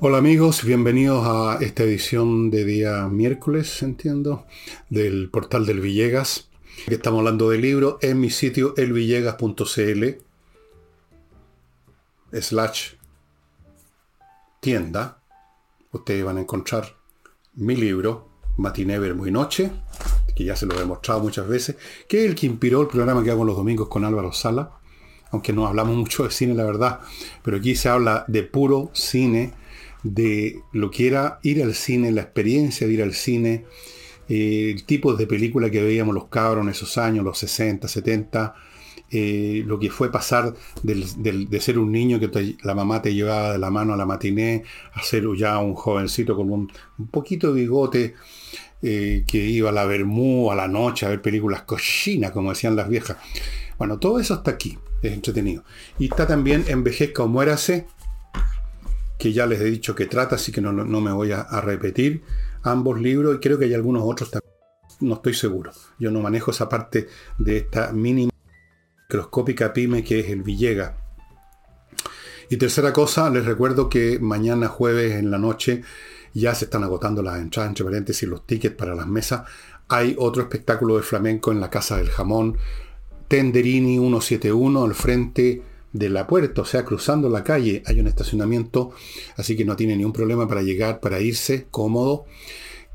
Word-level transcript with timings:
Hola 0.00 0.18
amigos, 0.18 0.64
bienvenidos 0.64 1.26
a 1.26 1.58
esta 1.62 1.82
edición 1.84 2.50
de 2.50 2.64
día 2.64 3.08
miércoles, 3.08 3.82
entiendo, 3.82 4.44
del 4.90 5.30
portal 5.30 5.64
del 5.64 5.80
Villegas. 5.80 6.50
Estamos 6.88 7.20
hablando 7.20 7.48
del 7.48 7.62
libro 7.62 7.98
en 8.02 8.20
mi 8.20 8.28
sitio 8.28 8.74
elvillegas.cl 8.76 10.04
slash 12.32 12.94
tienda. 14.60 15.22
Ustedes 15.92 16.24
van 16.24 16.36
a 16.36 16.40
encontrar 16.40 16.96
mi 17.54 17.74
libro, 17.74 18.28
Matiné, 18.56 18.98
Verbo 18.98 19.26
y 19.26 19.30
Noche, 19.30 19.70
que 20.34 20.44
ya 20.44 20.56
se 20.56 20.66
lo 20.66 20.80
he 20.80 20.84
mostrado 20.84 21.20
muchas 21.20 21.46
veces, 21.48 21.76
que 22.08 22.24
es 22.24 22.30
el 22.30 22.34
que 22.34 22.46
inspiró 22.46 22.80
el 22.82 22.88
programa 22.88 23.22
que 23.22 23.30
hago 23.30 23.44
los 23.44 23.56
domingos 23.56 23.88
con 23.88 24.04
Álvaro 24.04 24.32
Sala, 24.32 24.72
aunque 25.30 25.52
no 25.52 25.66
hablamos 25.66 25.96
mucho 25.96 26.24
de 26.24 26.30
cine, 26.30 26.54
la 26.54 26.64
verdad, 26.64 27.00
pero 27.42 27.56
aquí 27.56 27.74
se 27.74 27.88
habla 27.88 28.24
de 28.28 28.42
puro 28.42 28.90
cine, 28.92 29.52
de 30.02 30.60
lo 30.72 30.90
que 30.90 31.06
era 31.06 31.38
ir 31.42 31.62
al 31.62 31.74
cine, 31.74 32.12
la 32.12 32.22
experiencia 32.22 32.86
de 32.86 32.92
ir 32.92 33.02
al 33.02 33.14
cine, 33.14 33.64
eh, 34.28 34.72
el 34.74 34.84
tipo 34.84 35.14
de 35.14 35.26
película 35.26 35.70
que 35.70 35.82
veíamos 35.82 36.14
los 36.14 36.26
cabros 36.26 36.62
en 36.64 36.70
esos 36.70 36.98
años, 36.98 37.24
los 37.24 37.38
60, 37.38 37.88
70, 37.88 38.54
eh, 39.10 39.62
lo 39.66 39.78
que 39.78 39.90
fue 39.90 40.10
pasar 40.10 40.54
de 40.82 41.60
ser 41.60 41.78
un 41.78 41.92
niño 41.92 42.18
que 42.18 42.56
la 42.62 42.74
mamá 42.74 43.00
te 43.00 43.14
llevaba 43.14 43.52
de 43.52 43.58
la 43.58 43.70
mano 43.70 43.92
a 43.92 43.96
la 43.96 44.06
matiné, 44.06 44.64
a 44.92 45.02
ser 45.02 45.24
ya 45.36 45.58
un 45.58 45.74
jovencito 45.74 46.34
con 46.34 46.50
un, 46.50 46.72
poquito 47.10 47.52
de 47.52 47.60
bigote, 47.60 48.14
eh, 48.86 49.24
que 49.26 49.38
iba 49.38 49.70
a 49.70 49.72
la 49.72 49.86
Bermú 49.86 50.52
a 50.52 50.54
la 50.54 50.68
noche 50.68 51.06
a 51.06 51.08
ver 51.08 51.22
películas 51.22 51.62
cochinas, 51.62 52.32
como 52.32 52.50
decían 52.50 52.76
las 52.76 52.86
viejas. 52.86 53.16
Bueno, 53.78 53.98
todo 53.98 54.20
eso 54.20 54.34
está 54.34 54.50
aquí, 54.50 54.78
es 55.00 55.14
entretenido. 55.14 55.64
Y 55.98 56.10
está 56.10 56.26
también 56.26 56.66
Envejezca 56.68 57.22
o 57.22 57.26
Muérase, 57.26 57.86
que 59.18 59.32
ya 59.32 59.46
les 59.46 59.62
he 59.62 59.64
dicho 59.64 59.94
que 59.94 60.04
trata, 60.04 60.34
así 60.34 60.52
que 60.52 60.60
no, 60.60 60.72
me 60.72 61.12
voy 61.12 61.32
a, 61.32 61.44
repetir 61.62 62.24
ambos 62.62 63.00
libros 63.00 63.36
y 63.36 63.38
creo 63.38 63.58
que 63.58 63.64
hay 63.64 63.72
algunos 63.72 64.02
otros 64.04 64.30
también. 64.30 64.52
No 65.00 65.14
estoy 65.14 65.32
seguro. 65.32 65.72
Yo 65.98 66.10
no 66.10 66.20
manejo 66.20 66.50
esa 66.50 66.68
parte 66.68 67.08
de 67.38 67.56
esta 67.56 67.90
mínima 67.90 68.32
microscópica 69.08 69.72
pyme 69.72 70.04
que 70.04 70.20
es 70.20 70.28
el 70.28 70.42
Villega. 70.42 70.98
Y 72.50 72.58
tercera 72.58 72.92
cosa, 72.92 73.30
les 73.30 73.46
recuerdo 73.46 73.88
que 73.88 74.18
mañana 74.18 74.68
jueves 74.68 75.14
en 75.14 75.30
la 75.30 75.38
noche 75.38 75.82
ya 76.34 76.54
se 76.54 76.66
están 76.66 76.84
agotando 76.84 77.22
las 77.22 77.40
entradas, 77.40 77.70
entre 77.70 77.84
paréntesis, 77.84 78.28
los 78.28 78.46
tickets 78.46 78.76
para 78.76 78.94
las 78.94 79.06
mesas. 79.06 79.42
Hay 79.88 80.16
otro 80.18 80.42
espectáculo 80.42 80.96
de 80.96 81.02
flamenco 81.02 81.52
en 81.52 81.60
la 81.60 81.70
Casa 81.70 81.96
del 81.96 82.10
Jamón, 82.10 82.56
Tenderini 83.28 83.98
171, 83.98 84.84
al 84.84 84.94
frente 84.94 85.62
de 85.92 86.08
la 86.10 86.26
puerta, 86.26 86.62
o 86.62 86.64
sea, 86.64 86.84
cruzando 86.84 87.28
la 87.28 87.44
calle 87.44 87.82
hay 87.86 88.00
un 88.00 88.08
estacionamiento, 88.08 88.92
así 89.36 89.56
que 89.56 89.64
no 89.64 89.76
tiene 89.76 89.96
ningún 89.96 90.12
problema 90.12 90.48
para 90.48 90.62
llegar, 90.62 91.00
para 91.00 91.20
irse, 91.20 91.66
cómodo. 91.70 92.26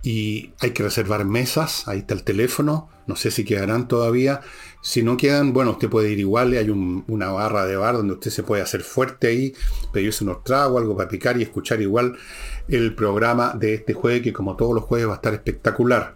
Y 0.01 0.51
hay 0.59 0.71
que 0.71 0.83
reservar 0.83 1.25
mesas, 1.25 1.87
ahí 1.87 1.99
está 1.99 2.13
el 2.13 2.23
teléfono, 2.23 2.89
no 3.05 3.17
sé 3.17 3.31
si 3.31 3.43
quedarán 3.43 3.87
todavía. 3.89 4.39
Si 4.81 5.03
no 5.03 5.17
quedan, 5.17 5.51
bueno, 5.51 5.71
usted 5.71 5.89
puede 5.89 6.11
ir 6.11 6.19
igual, 6.19 6.53
hay 6.53 6.69
una 6.69 7.31
barra 7.31 7.65
de 7.65 7.75
bar 7.75 7.97
donde 7.97 8.13
usted 8.13 8.31
se 8.31 8.43
puede 8.43 8.61
hacer 8.61 8.81
fuerte 8.81 9.27
ahí, 9.27 9.53
pedirse 9.91 10.23
unos 10.23 10.43
tragos, 10.45 10.79
algo 10.79 10.95
para 10.95 11.09
picar 11.09 11.37
y 11.37 11.43
escuchar 11.43 11.81
igual 11.81 12.17
el 12.69 12.95
programa 12.95 13.53
de 13.53 13.73
este 13.75 13.93
jueves, 13.93 14.21
que 14.21 14.33
como 14.33 14.55
todos 14.55 14.73
los 14.73 14.83
jueves 14.83 15.07
va 15.07 15.13
a 15.13 15.15
estar 15.15 15.33
espectacular. 15.33 16.15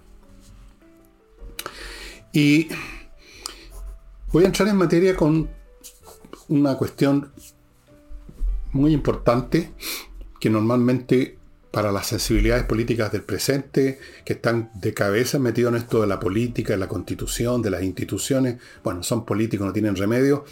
Y 2.32 2.68
voy 4.32 4.44
a 4.44 4.48
entrar 4.48 4.68
en 4.68 4.78
materia 4.78 5.16
con 5.16 5.50
una 6.48 6.76
cuestión 6.78 7.32
muy 8.72 8.94
importante 8.94 9.72
que 10.40 10.50
normalmente 10.50 11.38
para 11.72 11.92
las 11.92 12.06
sensibilidades 12.06 12.66
políticas 12.66 13.12
del 13.12 13.24
presente, 13.24 14.00
que 14.24 14.34
están 14.34 14.70
de 14.76 14.94
cabeza 14.94 15.40
metidos 15.40 15.74
en 15.74 15.80
esto 15.80 16.02
de 16.02 16.08
la 16.08 16.20
política, 16.20 16.74
de 16.74 16.78
la 16.78 16.88
constitución, 16.88 17.64
de 17.64 17.72
las 17.72 17.82
instituciones, 17.82 18.58
bueno, 18.84 19.02
son 19.02 19.26
políticos, 19.26 19.66
no 19.66 19.74
tienen 19.74 19.96
remedio, 19.96 20.46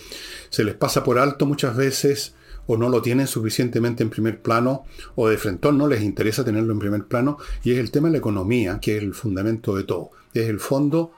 se 0.50 0.64
les 0.64 0.74
pasa 0.74 1.04
por 1.04 1.20
alto 1.20 1.46
muchas 1.46 1.76
veces 1.76 2.34
o 2.68 2.78
no 2.78 2.90
lo 2.90 3.02
tienen 3.02 3.28
suficientemente 3.28 4.04
en 4.04 4.10
primer 4.10 4.42
plano 4.42 4.84
o 5.16 5.28
de 5.28 5.38
frente 5.38 5.72
no 5.72 5.88
les 5.88 6.02
interesa 6.02 6.44
tenerlo 6.44 6.74
en 6.74 6.80
primer 6.80 7.06
plano 7.06 7.38
y 7.64 7.72
es 7.72 7.80
el 7.80 7.92
tema 7.92 8.08
de 8.08 8.14
la 8.14 8.18
economía, 8.20 8.80
que 8.80 8.98
es 8.98 9.04
el 9.04 9.14
fundamento 9.14 9.76
de 9.76 9.84
todo, 9.84 10.12
es 10.34 10.48
el 10.48 10.60
fondo 10.60 11.12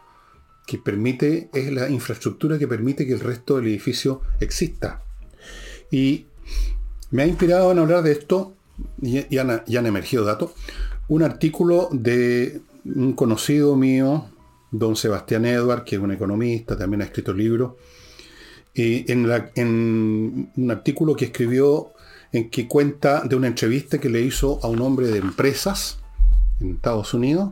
que 0.66 0.78
permite, 0.78 1.50
es 1.54 1.72
la 1.72 1.90
infraestructura 1.90 2.58
que 2.58 2.68
permite 2.68 3.06
que 3.06 3.14
el 3.14 3.20
resto 3.20 3.58
del 3.58 3.68
edificio 3.68 4.22
exista. 4.40 5.04
Y 5.92 6.26
me 7.12 7.24
ha 7.24 7.28
inspirado 7.28 7.72
en 7.72 7.80
hablar 7.80 8.04
de 8.04 8.14
esto, 8.14 8.54
y, 9.02 9.38
han, 9.38 9.52
han, 9.52 9.86
emergido 9.86 10.24
datos, 10.24 10.52
un 11.08 11.22
artículo 11.22 11.90
de 11.92 12.62
un 12.86 13.14
conocido 13.14 13.76
mío, 13.76 14.26
don 14.72 14.96
Sebastián 14.96 15.46
Edward, 15.46 15.84
que 15.84 15.98
es 15.98 16.02
un 16.02 16.12
economista, 16.12 16.78
también 16.78 17.02
ha 17.02 17.06
escrito 17.06 17.34
libros, 17.34 17.74
y 18.74 19.12
en, 19.12 19.30
en 19.56 20.52
un 20.56 20.72
artículo 20.72 21.16
que 21.16 21.26
escribió 21.26 21.94
en 22.32 22.50
que 22.50 22.68
cuenta 22.68 23.22
de 23.22 23.36
una 23.36 23.48
entrevista 23.48 24.00
que 24.00 24.10
le 24.10 24.22
hizo 24.22 24.60
a 24.64 24.68
un 24.68 24.82
hombre 24.82 25.08
de 25.08 25.20
empresas 25.20 26.00
en 26.60 26.72
Estados 26.72 27.14
Unidos, 27.14 27.52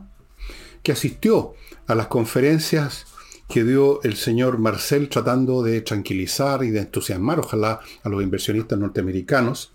que 0.82 0.92
asistió 0.92 1.54
a 1.86 1.94
las 1.94 2.08
conferencias 2.08 3.06
que 3.48 3.64
dio 3.64 4.02
el 4.02 4.16
señor 4.16 4.58
Marcel 4.58 5.08
tratando 5.08 5.62
de 5.62 5.82
tranquilizar 5.82 6.64
y 6.64 6.70
de 6.70 6.80
entusiasmar, 6.80 7.38
ojalá, 7.38 7.80
a 8.02 8.08
los 8.08 8.22
inversionistas 8.22 8.78
norteamericanos. 8.78 9.72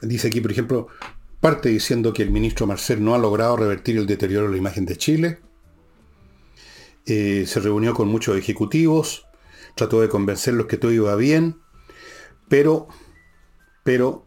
Dice 0.00 0.28
aquí, 0.28 0.40
por 0.40 0.52
ejemplo, 0.52 0.88
parte 1.40 1.68
diciendo 1.68 2.12
que 2.12 2.22
el 2.22 2.30
ministro 2.30 2.66
Marcel 2.66 3.04
no 3.04 3.14
ha 3.14 3.18
logrado 3.18 3.56
revertir 3.56 3.96
el 3.98 4.06
deterioro 4.06 4.46
de 4.46 4.52
la 4.52 4.58
imagen 4.58 4.86
de 4.86 4.96
Chile. 4.96 5.40
Eh, 7.04 7.44
se 7.46 7.58
reunió 7.58 7.94
con 7.94 8.06
muchos 8.08 8.36
ejecutivos, 8.36 9.26
trató 9.74 10.00
de 10.00 10.08
convencerlos 10.08 10.66
que 10.66 10.76
todo 10.76 10.92
iba 10.92 11.14
bien, 11.16 11.60
pero, 12.48 12.88
pero, 13.84 14.26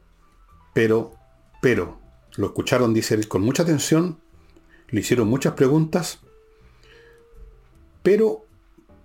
pero, 0.73 1.13
pero, 1.61 1.99
lo 2.35 2.47
escucharon, 2.47 2.93
dice 2.93 3.21
con 3.27 3.41
mucha 3.41 3.63
atención, 3.63 4.19
le 4.89 5.01
hicieron 5.01 5.27
muchas 5.27 5.53
preguntas, 5.53 6.19
pero, 8.03 8.45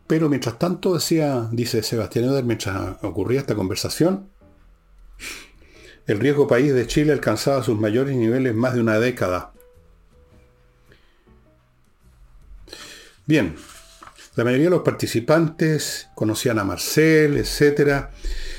pero 0.07 0.29
mientras 0.29 0.59
tanto, 0.59 0.95
decía, 0.95 1.49
dice 1.53 1.83
Sebastián 1.83 2.27
Eder, 2.27 2.45
mientras 2.45 3.03
ocurría 3.03 3.41
esta 3.41 3.55
conversación, 3.55 4.29
el 6.07 6.19
riesgo 6.19 6.49
país 6.49 6.75
de 6.75 6.87
Chile 6.87 7.13
alcanzaba 7.13 7.63
sus 7.63 7.79
mayores 7.79 8.17
niveles 8.17 8.55
más 8.55 8.75
de 8.75 8.81
una 8.81 8.99
década. 8.99 9.53
Bien, 13.27 13.55
la 14.37 14.45
mayoría 14.45 14.67
de 14.67 14.71
los 14.71 14.83
participantes 14.83 16.09
conocían 16.15 16.59
a 16.59 16.65
Marcel, 16.65 17.37
etc. 17.37 18.07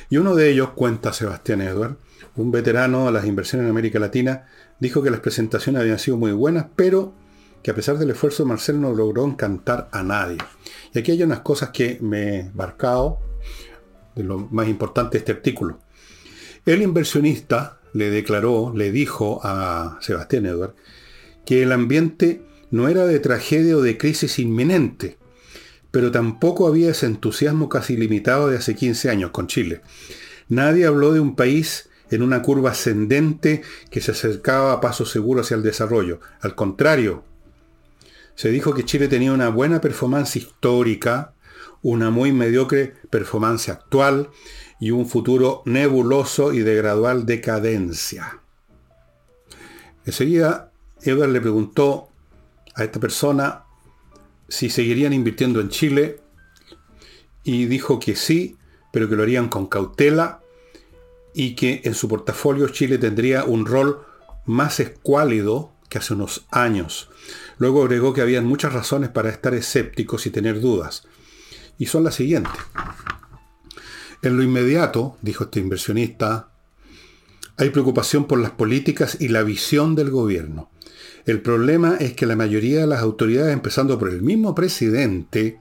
Y 0.09 0.17
uno 0.17 0.35
de 0.35 0.49
ellos, 0.49 0.71
cuenta 0.71 1.13
Sebastián 1.13 1.61
Edward, 1.61 1.97
un 2.35 2.51
veterano 2.51 3.05
de 3.05 3.11
las 3.13 3.25
inversiones 3.25 3.65
en 3.65 3.71
América 3.71 3.99
Latina, 3.99 4.47
dijo 4.79 5.01
que 5.01 5.11
las 5.11 5.21
presentaciones 5.21 5.81
habían 5.81 5.99
sido 5.99 6.17
muy 6.17 6.33
buenas, 6.33 6.67
pero 6.75 7.13
que 7.63 7.71
a 7.71 7.75
pesar 7.75 7.97
del 7.97 8.09
esfuerzo 8.09 8.43
de 8.43 8.49
Marcel 8.49 8.81
no 8.81 8.93
logró 8.93 9.25
encantar 9.25 9.87
a 9.91 10.03
nadie. 10.03 10.37
Y 10.93 10.99
aquí 10.99 11.11
hay 11.11 11.23
unas 11.23 11.41
cosas 11.41 11.69
que 11.69 11.99
me 12.01 12.39
he 12.39 12.51
marcado 12.53 13.19
de 14.15 14.23
lo 14.23 14.39
más 14.39 14.67
importante 14.67 15.13
de 15.13 15.19
este 15.19 15.31
artículo. 15.31 15.79
El 16.65 16.81
inversionista 16.81 17.79
le 17.93 18.09
declaró, 18.09 18.73
le 18.75 18.91
dijo 18.91 19.39
a 19.43 19.97
Sebastián 20.01 20.45
Edward, 20.45 20.75
que 21.45 21.63
el 21.63 21.71
ambiente 21.71 22.43
no 22.71 22.87
era 22.87 23.05
de 23.05 23.19
tragedia 23.19 23.77
o 23.77 23.81
de 23.81 23.97
crisis 23.97 24.39
inminente, 24.39 25.17
pero 25.91 26.11
tampoco 26.11 26.67
había 26.67 26.91
ese 26.91 27.05
entusiasmo 27.05 27.69
casi 27.69 27.97
limitado 27.97 28.49
de 28.49 28.57
hace 28.57 28.75
15 28.75 29.09
años 29.09 29.31
con 29.31 29.47
Chile. 29.47 29.81
Nadie 30.47 30.85
habló 30.85 31.13
de 31.13 31.19
un 31.19 31.35
país 31.35 31.89
en 32.09 32.23
una 32.23 32.41
curva 32.41 32.71
ascendente 32.71 33.61
que 33.89 34.01
se 34.01 34.11
acercaba 34.11 34.73
a 34.73 34.81
paso 34.81 35.05
seguro 35.05 35.41
hacia 35.41 35.55
el 35.55 35.63
desarrollo. 35.63 36.19
Al 36.41 36.55
contrario, 36.55 37.23
se 38.35 38.49
dijo 38.49 38.73
que 38.73 38.85
Chile 38.85 39.07
tenía 39.07 39.33
una 39.33 39.49
buena 39.49 39.81
performance 39.81 40.35
histórica, 40.35 41.33
una 41.81 42.09
muy 42.09 42.31
mediocre 42.31 42.95
performance 43.09 43.69
actual 43.69 44.29
y 44.79 44.91
un 44.91 45.07
futuro 45.07 45.61
nebuloso 45.65 46.53
y 46.53 46.59
de 46.59 46.75
gradual 46.75 47.25
decadencia. 47.25 48.39
Enseguida, 50.05 50.71
Edward 51.01 51.29
le 51.29 51.41
preguntó 51.41 52.09
a 52.75 52.83
esta 52.83 52.99
persona 52.99 53.63
si 54.51 54.69
seguirían 54.69 55.13
invirtiendo 55.13 55.61
en 55.61 55.69
Chile 55.69 56.19
y 57.43 57.65
dijo 57.65 57.99
que 57.99 58.17
sí, 58.17 58.57
pero 58.91 59.07
que 59.07 59.15
lo 59.15 59.23
harían 59.23 59.47
con 59.47 59.65
cautela 59.67 60.41
y 61.33 61.55
que 61.55 61.81
en 61.85 61.95
su 61.95 62.09
portafolio 62.09 62.67
Chile 62.67 62.97
tendría 62.97 63.45
un 63.45 63.65
rol 63.65 64.05
más 64.45 64.81
escuálido 64.81 65.71
que 65.87 65.99
hace 65.99 66.13
unos 66.13 66.45
años. 66.51 67.09
Luego 67.59 67.81
agregó 67.83 68.13
que 68.13 68.21
había 68.21 68.41
muchas 68.41 68.73
razones 68.73 69.09
para 69.09 69.29
estar 69.29 69.53
escépticos 69.53 70.25
y 70.25 70.31
tener 70.31 70.59
dudas. 70.59 71.07
y 71.77 71.87
son 71.87 72.03
las 72.03 72.13
siguientes. 72.13 72.53
En 74.21 74.37
lo 74.37 74.43
inmediato, 74.43 75.17
dijo 75.21 75.45
este 75.45 75.59
inversionista, 75.59 76.51
hay 77.57 77.71
preocupación 77.71 78.27
por 78.27 78.39
las 78.39 78.51
políticas 78.51 79.17
y 79.19 79.29
la 79.29 79.41
visión 79.41 79.95
del 79.95 80.11
gobierno. 80.11 80.69
El 81.25 81.41
problema 81.41 81.97
es 81.99 82.13
que 82.13 82.25
la 82.25 82.35
mayoría 82.35 82.81
de 82.81 82.87
las 82.87 83.01
autoridades, 83.01 83.53
empezando 83.53 83.99
por 83.99 84.09
el 84.09 84.21
mismo 84.21 84.55
presidente, 84.55 85.59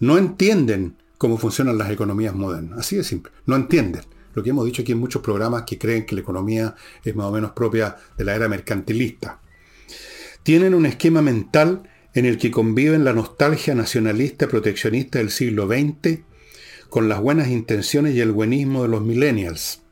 no 0.00 0.18
entienden 0.18 0.96
cómo 1.18 1.36
funcionan 1.36 1.78
las 1.78 1.90
economías 1.90 2.34
modernas. 2.34 2.78
Así 2.78 2.96
de 2.96 3.04
simple. 3.04 3.32
No 3.46 3.56
entienden. 3.56 4.02
Lo 4.34 4.42
que 4.42 4.50
hemos 4.50 4.64
dicho 4.64 4.82
aquí 4.82 4.92
en 4.92 4.98
muchos 4.98 5.20
programas 5.20 5.64
que 5.64 5.78
creen 5.78 6.06
que 6.06 6.14
la 6.14 6.20
economía 6.20 6.74
es 7.04 7.14
más 7.14 7.26
o 7.26 7.32
menos 7.32 7.52
propia 7.52 7.96
de 8.16 8.24
la 8.24 8.34
era 8.34 8.48
mercantilista. 8.48 9.40
Tienen 10.42 10.74
un 10.74 10.86
esquema 10.86 11.20
mental 11.22 11.82
en 12.14 12.24
el 12.24 12.38
que 12.38 12.50
conviven 12.50 13.04
la 13.04 13.12
nostalgia 13.12 13.74
nacionalista 13.74 14.48
proteccionista 14.48 15.18
del 15.18 15.30
siglo 15.30 15.66
XX 15.66 16.20
con 16.88 17.08
las 17.08 17.20
buenas 17.20 17.48
intenciones 17.48 18.14
y 18.14 18.20
el 18.20 18.32
buenismo 18.32 18.82
de 18.82 18.88
los 18.88 19.02
millennials. 19.02 19.82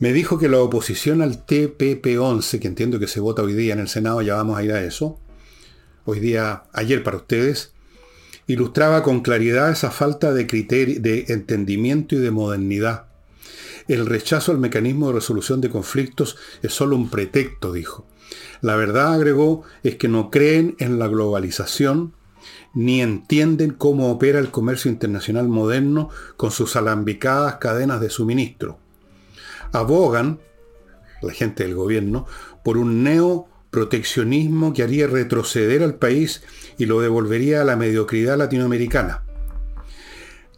Me 0.00 0.14
dijo 0.14 0.38
que 0.38 0.48
la 0.48 0.60
oposición 0.60 1.20
al 1.20 1.44
TPP-11, 1.44 2.58
que 2.58 2.68
entiendo 2.68 2.98
que 2.98 3.06
se 3.06 3.20
vota 3.20 3.42
hoy 3.42 3.52
día 3.52 3.74
en 3.74 3.80
el 3.80 3.88
Senado, 3.88 4.22
ya 4.22 4.36
vamos 4.36 4.56
a 4.56 4.64
ir 4.64 4.72
a 4.72 4.82
eso, 4.82 5.20
hoy 6.06 6.20
día, 6.20 6.62
ayer 6.72 7.02
para 7.02 7.18
ustedes, 7.18 7.72
ilustraba 8.46 9.02
con 9.02 9.20
claridad 9.20 9.70
esa 9.70 9.90
falta 9.90 10.32
de 10.32 10.46
criterio, 10.46 11.02
de 11.02 11.26
entendimiento 11.28 12.14
y 12.14 12.18
de 12.18 12.30
modernidad. 12.30 13.08
El 13.88 14.06
rechazo 14.06 14.52
al 14.52 14.58
mecanismo 14.58 15.08
de 15.08 15.16
resolución 15.16 15.60
de 15.60 15.68
conflictos 15.68 16.38
es 16.62 16.72
solo 16.72 16.96
un 16.96 17.10
pretexto, 17.10 17.70
dijo. 17.70 18.06
La 18.62 18.76
verdad, 18.76 19.12
agregó, 19.12 19.64
es 19.82 19.96
que 19.96 20.08
no 20.08 20.30
creen 20.30 20.76
en 20.78 20.98
la 20.98 21.08
globalización 21.08 22.14
ni 22.72 23.02
entienden 23.02 23.72
cómo 23.72 24.10
opera 24.10 24.38
el 24.38 24.50
comercio 24.50 24.90
internacional 24.90 25.48
moderno 25.48 26.08
con 26.38 26.52
sus 26.52 26.74
alambicadas 26.74 27.56
cadenas 27.56 28.00
de 28.00 28.08
suministro 28.08 28.78
abogan, 29.72 30.40
la 31.22 31.32
gente 31.32 31.64
del 31.64 31.74
gobierno, 31.74 32.26
por 32.64 32.78
un 32.78 33.02
neoproteccionismo 33.02 34.72
que 34.72 34.82
haría 34.82 35.06
retroceder 35.06 35.82
al 35.82 35.94
país 35.96 36.42
y 36.78 36.86
lo 36.86 37.00
devolvería 37.00 37.62
a 37.62 37.64
la 37.64 37.76
mediocridad 37.76 38.36
latinoamericana. 38.36 39.24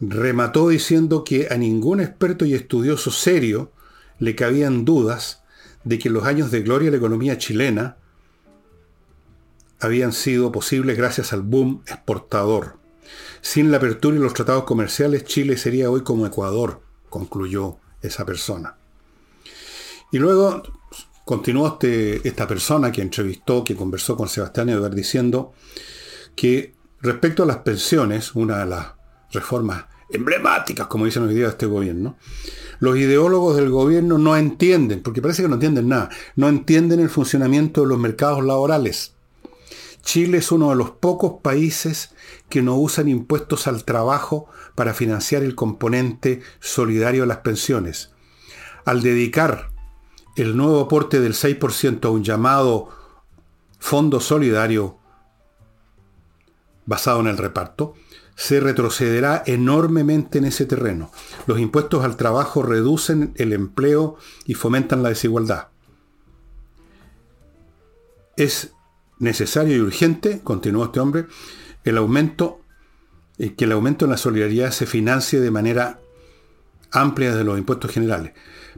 Remató 0.01 0.69
diciendo 0.69 1.25
que 1.25 1.49
a 1.51 1.57
ningún 1.57 2.01
experto 2.01 2.45
y 2.45 2.55
estudioso 2.55 3.11
serio 3.11 3.73
le 4.19 4.35
cabían 4.35 4.85
dudas 4.85 5.43
de 5.85 5.99
que 5.99 6.11
los 6.11 6.25
años 6.25 6.51
de 6.51 6.63
gloria 6.63 6.87
de 6.87 6.93
la 6.93 6.97
economía 6.99 7.39
chilena 7.39 7.97
habían 9.81 10.13
sido 10.13 10.53
posibles 10.53 10.97
gracias 10.97 11.33
al 11.33 11.43
boom 11.43 11.83
exportador. 11.87 12.79
Sin 13.41 13.73
la 13.73 13.79
apertura 13.79 14.17
y 14.17 14.21
los 14.21 14.35
tratados 14.35 14.65
comerciales, 14.65 15.25
Chile 15.25 15.57
sería 15.57 15.91
hoy 15.91 16.03
como 16.03 16.27
Ecuador, 16.27 16.83
concluyó 17.11 17.79
esa 18.01 18.25
persona. 18.25 18.77
Y 20.13 20.19
luego 20.19 20.63
continuó 21.25 21.67
este, 21.69 22.27
esta 22.29 22.47
persona 22.47 22.93
que 22.93 23.01
entrevistó, 23.03 23.65
que 23.65 23.75
conversó 23.75 24.17
con 24.17 24.29
Sebastián 24.29 24.69
Edgar 24.69 24.95
diciendo 24.95 25.53
que 26.37 26.75
respecto 27.01 27.43
a 27.43 27.47
las 27.47 27.59
pensiones, 27.59 28.35
una 28.35 28.59
de 28.59 28.67
las 28.67 28.93
reformas 29.33 29.87
emblemáticas, 30.11 30.87
como 30.89 31.07
dicen 31.07 31.23
hoy 31.23 31.35
día 31.35 31.49
este 31.49 31.65
gobierno, 31.65 32.17
los 32.79 32.99
ideólogos 32.99 33.57
del 33.57 33.71
gobierno 33.71 34.19
no 34.19 34.37
entienden, 34.37 35.03
porque 35.03 35.23
parece 35.23 35.43
que 35.43 35.49
no 35.49 35.55
entienden 35.55 35.89
nada, 35.89 36.11
no 36.37 36.49
entienden 36.49 37.01
el 37.01 37.09
funcionamiento 37.09 37.81
de 37.81 37.87
los 37.87 37.99
mercados 37.99 38.45
laborales. 38.45 39.15
Chile 40.03 40.39
es 40.39 40.53
uno 40.53 40.71
de 40.71 40.77
los 40.77 40.91
pocos 40.91 41.41
países 41.41 42.11
que 42.51 42.61
no 42.61 42.77
usan 42.77 43.09
impuestos 43.09 43.67
al 43.67 43.85
trabajo 43.85 44.47
para 44.75 44.93
financiar 44.93 45.43
el 45.43 45.55
componente 45.55 46.43
solidario 46.61 47.23
de 47.23 47.29
las 47.29 47.39
pensiones. 47.39 48.11
Al 48.85 49.01
dedicar 49.01 49.72
el 50.37 50.57
nuevo 50.57 50.81
aporte 50.81 51.21
del 51.21 51.35
6% 51.35 52.05
a 52.05 52.11
un 52.11 52.25
llamado 52.25 52.89
fondo 53.79 54.21
solidario 54.21 54.99
basado 56.87 57.21
en 57.21 57.27
el 57.27 57.39
reparto, 57.39 57.95
se 58.35 58.61
retrocederá 58.61 59.43
enormemente 59.47 60.39
en 60.39 60.47
ese 60.47 60.67
terreno. 60.67 61.11
Los 61.47 61.61
impuestos 61.61 62.05
al 62.05 62.17
trabajo 62.17 62.63
reducen 62.63 63.35
el 63.37 63.53
empleo 63.53 64.17
y 64.47 64.55
fomentan 64.55 65.03
la 65.03 65.11
desigualdad. 65.11 65.69
Es 68.37 68.73
necesario 69.19 69.77
y 69.77 69.81
urgente, 69.81 70.41
continuó 70.43 70.87
este 70.87 71.01
hombre, 71.01 71.27
el 71.85 71.99
aumento, 71.99 72.61
eh, 73.39 73.55
que 73.55 73.65
el 73.65 73.73
aumento 73.73 74.07
en 74.07 74.13
la 74.13 74.17
solidaridad 74.17 74.71
se 74.71 74.87
financie 74.87 75.41
de 75.41 75.51
manera 75.51 76.01
amplia 76.93 77.35
de 77.35 77.45
los 77.45 77.59
impuestos 77.59 77.91
generales. 77.91 78.33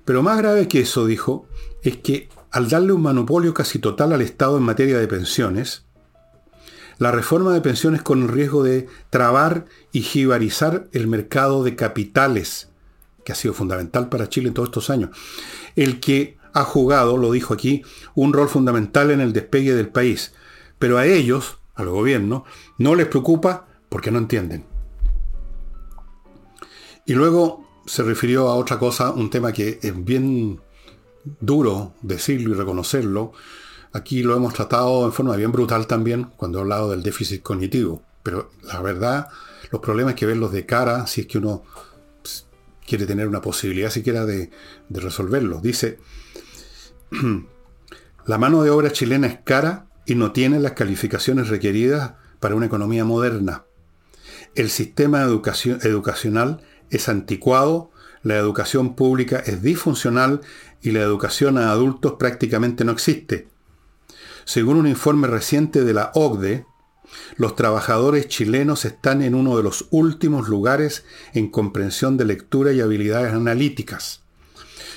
Pero 0.04 0.22
más 0.22 0.38
grave 0.38 0.68
que 0.68 0.80
eso, 0.80 1.06
dijo, 1.06 1.46
es 1.82 1.96
que 1.98 2.28
al 2.50 2.68
darle 2.68 2.92
un 2.92 3.02
monopolio 3.02 3.52
casi 3.52 3.78
total 3.78 4.12
al 4.12 4.22
Estado 4.22 4.56
en 4.56 4.62
materia 4.62 4.98
de 4.98 5.08
pensiones, 5.08 5.84
la 6.98 7.10
reforma 7.10 7.52
de 7.52 7.60
pensiones 7.60 8.02
con 8.02 8.22
el 8.22 8.28
riesgo 8.28 8.62
de 8.62 8.86
trabar 9.10 9.66
y 9.92 10.02
jibarizar 10.02 10.88
el 10.92 11.08
mercado 11.08 11.64
de 11.64 11.74
capitales, 11.74 12.68
que 13.24 13.32
ha 13.32 13.34
sido 13.34 13.54
fundamental 13.54 14.08
para 14.08 14.28
Chile 14.28 14.48
en 14.48 14.54
todos 14.54 14.68
estos 14.68 14.90
años, 14.90 15.10
el 15.74 15.98
que 15.98 16.38
ha 16.52 16.62
jugado, 16.62 17.16
lo 17.16 17.32
dijo 17.32 17.52
aquí, 17.52 17.82
un 18.14 18.32
rol 18.32 18.48
fundamental 18.48 19.10
en 19.10 19.20
el 19.20 19.32
despegue 19.32 19.74
del 19.74 19.88
país. 19.88 20.34
Pero 20.78 20.98
a 20.98 21.06
ellos, 21.06 21.58
al 21.74 21.88
gobierno, 21.88 22.44
no 22.78 22.94
les 22.94 23.08
preocupa 23.08 23.66
porque 23.88 24.12
no 24.12 24.18
entienden. 24.18 24.64
Y 27.06 27.14
luego 27.14 27.63
se 27.86 28.02
refirió 28.02 28.48
a 28.48 28.54
otra 28.54 28.78
cosa, 28.78 29.10
un 29.10 29.30
tema 29.30 29.52
que 29.52 29.78
es 29.82 30.04
bien 30.04 30.60
duro 31.40 31.94
decirlo 32.02 32.54
y 32.54 32.54
reconocerlo. 32.54 33.32
Aquí 33.92 34.22
lo 34.22 34.36
hemos 34.36 34.54
tratado 34.54 35.04
en 35.06 35.12
forma 35.12 35.36
bien 35.36 35.52
brutal 35.52 35.86
también 35.86 36.24
cuando 36.36 36.58
he 36.58 36.60
hablado 36.62 36.90
del 36.90 37.02
déficit 37.02 37.42
cognitivo. 37.42 38.02
Pero 38.22 38.50
la 38.62 38.80
verdad, 38.80 39.28
los 39.70 39.80
problemas 39.80 40.14
que 40.14 40.26
verlos 40.26 40.52
de 40.52 40.66
cara, 40.66 41.06
si 41.06 41.22
es 41.22 41.26
que 41.26 41.38
uno 41.38 41.62
quiere 42.86 43.06
tener 43.06 43.28
una 43.28 43.40
posibilidad 43.40 43.90
siquiera 43.90 44.26
de, 44.26 44.50
de 44.88 45.00
resolverlos. 45.00 45.62
Dice, 45.62 45.98
la 48.26 48.38
mano 48.38 48.62
de 48.62 48.70
obra 48.70 48.92
chilena 48.92 49.26
es 49.26 49.38
cara 49.44 49.86
y 50.06 50.14
no 50.14 50.32
tiene 50.32 50.60
las 50.60 50.72
calificaciones 50.72 51.48
requeridas 51.48 52.14
para 52.40 52.54
una 52.54 52.66
economía 52.66 53.04
moderna. 53.04 53.64
El 54.54 54.70
sistema 54.70 55.22
educación, 55.22 55.78
educacional 55.82 56.60
es 56.90 57.08
anticuado, 57.08 57.90
la 58.22 58.36
educación 58.36 58.94
pública 58.94 59.42
es 59.44 59.62
disfuncional 59.62 60.40
y 60.82 60.92
la 60.92 61.00
educación 61.00 61.58
a 61.58 61.70
adultos 61.70 62.14
prácticamente 62.18 62.84
no 62.84 62.92
existe. 62.92 63.48
Según 64.44 64.76
un 64.76 64.86
informe 64.86 65.28
reciente 65.28 65.84
de 65.84 65.94
la 65.94 66.10
OCDE, 66.14 66.66
los 67.36 67.54
trabajadores 67.56 68.28
chilenos 68.28 68.84
están 68.84 69.22
en 69.22 69.34
uno 69.34 69.56
de 69.56 69.62
los 69.62 69.86
últimos 69.90 70.48
lugares 70.48 71.04
en 71.32 71.50
comprensión 71.50 72.16
de 72.16 72.24
lectura 72.24 72.72
y 72.72 72.80
habilidades 72.80 73.32
analíticas. 73.32 74.22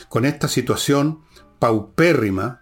Con 0.10 0.25
esta 0.25 0.48
situación 0.48 1.22
paupérrima, 1.60 2.62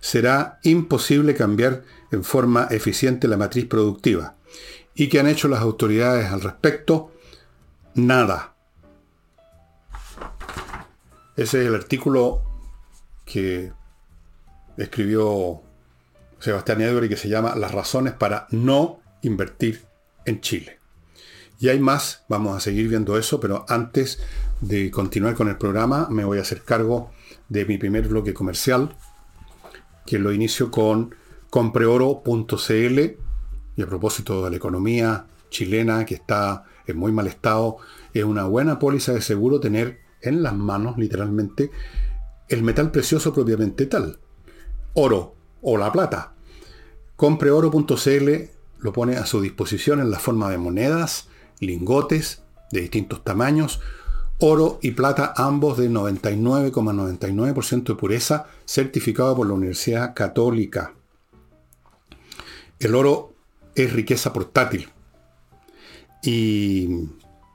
será 0.00 0.58
imposible 0.62 1.34
cambiar 1.34 1.84
en 2.10 2.24
forma 2.24 2.68
eficiente 2.70 3.28
la 3.28 3.36
matriz 3.36 3.66
productiva. 3.66 4.36
¿Y 4.94 5.08
qué 5.08 5.20
han 5.20 5.26
hecho 5.26 5.48
las 5.48 5.60
autoridades 5.60 6.30
al 6.32 6.40
respecto? 6.40 7.12
Nada. 7.94 8.55
Ese 11.36 11.60
es 11.60 11.66
el 11.66 11.74
artículo 11.74 12.42
que 13.26 13.70
escribió 14.78 15.62
Sebastián 16.38 16.80
Edward 16.80 17.08
que 17.08 17.16
se 17.18 17.28
llama 17.28 17.54
Las 17.56 17.72
razones 17.72 18.14
para 18.14 18.46
no 18.50 19.00
invertir 19.20 19.84
en 20.24 20.40
Chile. 20.40 20.78
Y 21.58 21.68
hay 21.68 21.78
más, 21.78 22.24
vamos 22.28 22.56
a 22.56 22.60
seguir 22.60 22.88
viendo 22.88 23.18
eso, 23.18 23.38
pero 23.38 23.66
antes 23.68 24.18
de 24.62 24.90
continuar 24.90 25.34
con 25.34 25.48
el 25.48 25.56
programa 25.56 26.08
me 26.10 26.24
voy 26.24 26.38
a 26.38 26.42
hacer 26.42 26.62
cargo 26.62 27.10
de 27.50 27.66
mi 27.66 27.76
primer 27.76 28.08
bloque 28.08 28.32
comercial, 28.32 28.96
que 30.06 30.18
lo 30.18 30.32
inicio 30.32 30.70
con 30.70 31.14
compreoro.cl 31.50 33.00
y 33.76 33.82
a 33.82 33.86
propósito 33.86 34.42
de 34.44 34.50
la 34.50 34.56
economía 34.56 35.26
chilena 35.50 36.06
que 36.06 36.14
está 36.14 36.64
en 36.86 36.96
muy 36.96 37.12
mal 37.12 37.26
estado, 37.26 37.76
es 38.14 38.24
una 38.24 38.44
buena 38.44 38.78
póliza 38.78 39.12
de 39.12 39.20
seguro 39.20 39.60
tener 39.60 40.05
en 40.20 40.42
las 40.42 40.54
manos, 40.54 40.98
literalmente, 40.98 41.70
el 42.48 42.62
metal 42.62 42.90
precioso 42.90 43.32
propiamente 43.32 43.86
tal. 43.86 44.18
Oro 44.94 45.34
o 45.62 45.76
la 45.76 45.90
plata. 45.92 46.34
Compreoro.cl 47.16 48.30
lo 48.78 48.92
pone 48.92 49.16
a 49.16 49.26
su 49.26 49.40
disposición 49.40 50.00
en 50.00 50.10
la 50.10 50.18
forma 50.18 50.50
de 50.50 50.58
monedas, 50.58 51.28
lingotes 51.60 52.42
de 52.70 52.82
distintos 52.82 53.24
tamaños, 53.24 53.80
oro 54.38 54.78
y 54.82 54.90
plata 54.92 55.32
ambos 55.36 55.78
de 55.78 55.90
99,99% 55.90 57.84
de 57.84 57.94
pureza, 57.94 58.46
certificado 58.64 59.34
por 59.34 59.46
la 59.46 59.54
Universidad 59.54 60.14
Católica. 60.14 60.94
El 62.78 62.94
oro 62.94 63.32
es 63.74 63.92
riqueza 63.92 64.32
portátil 64.32 64.90
y 66.22 67.08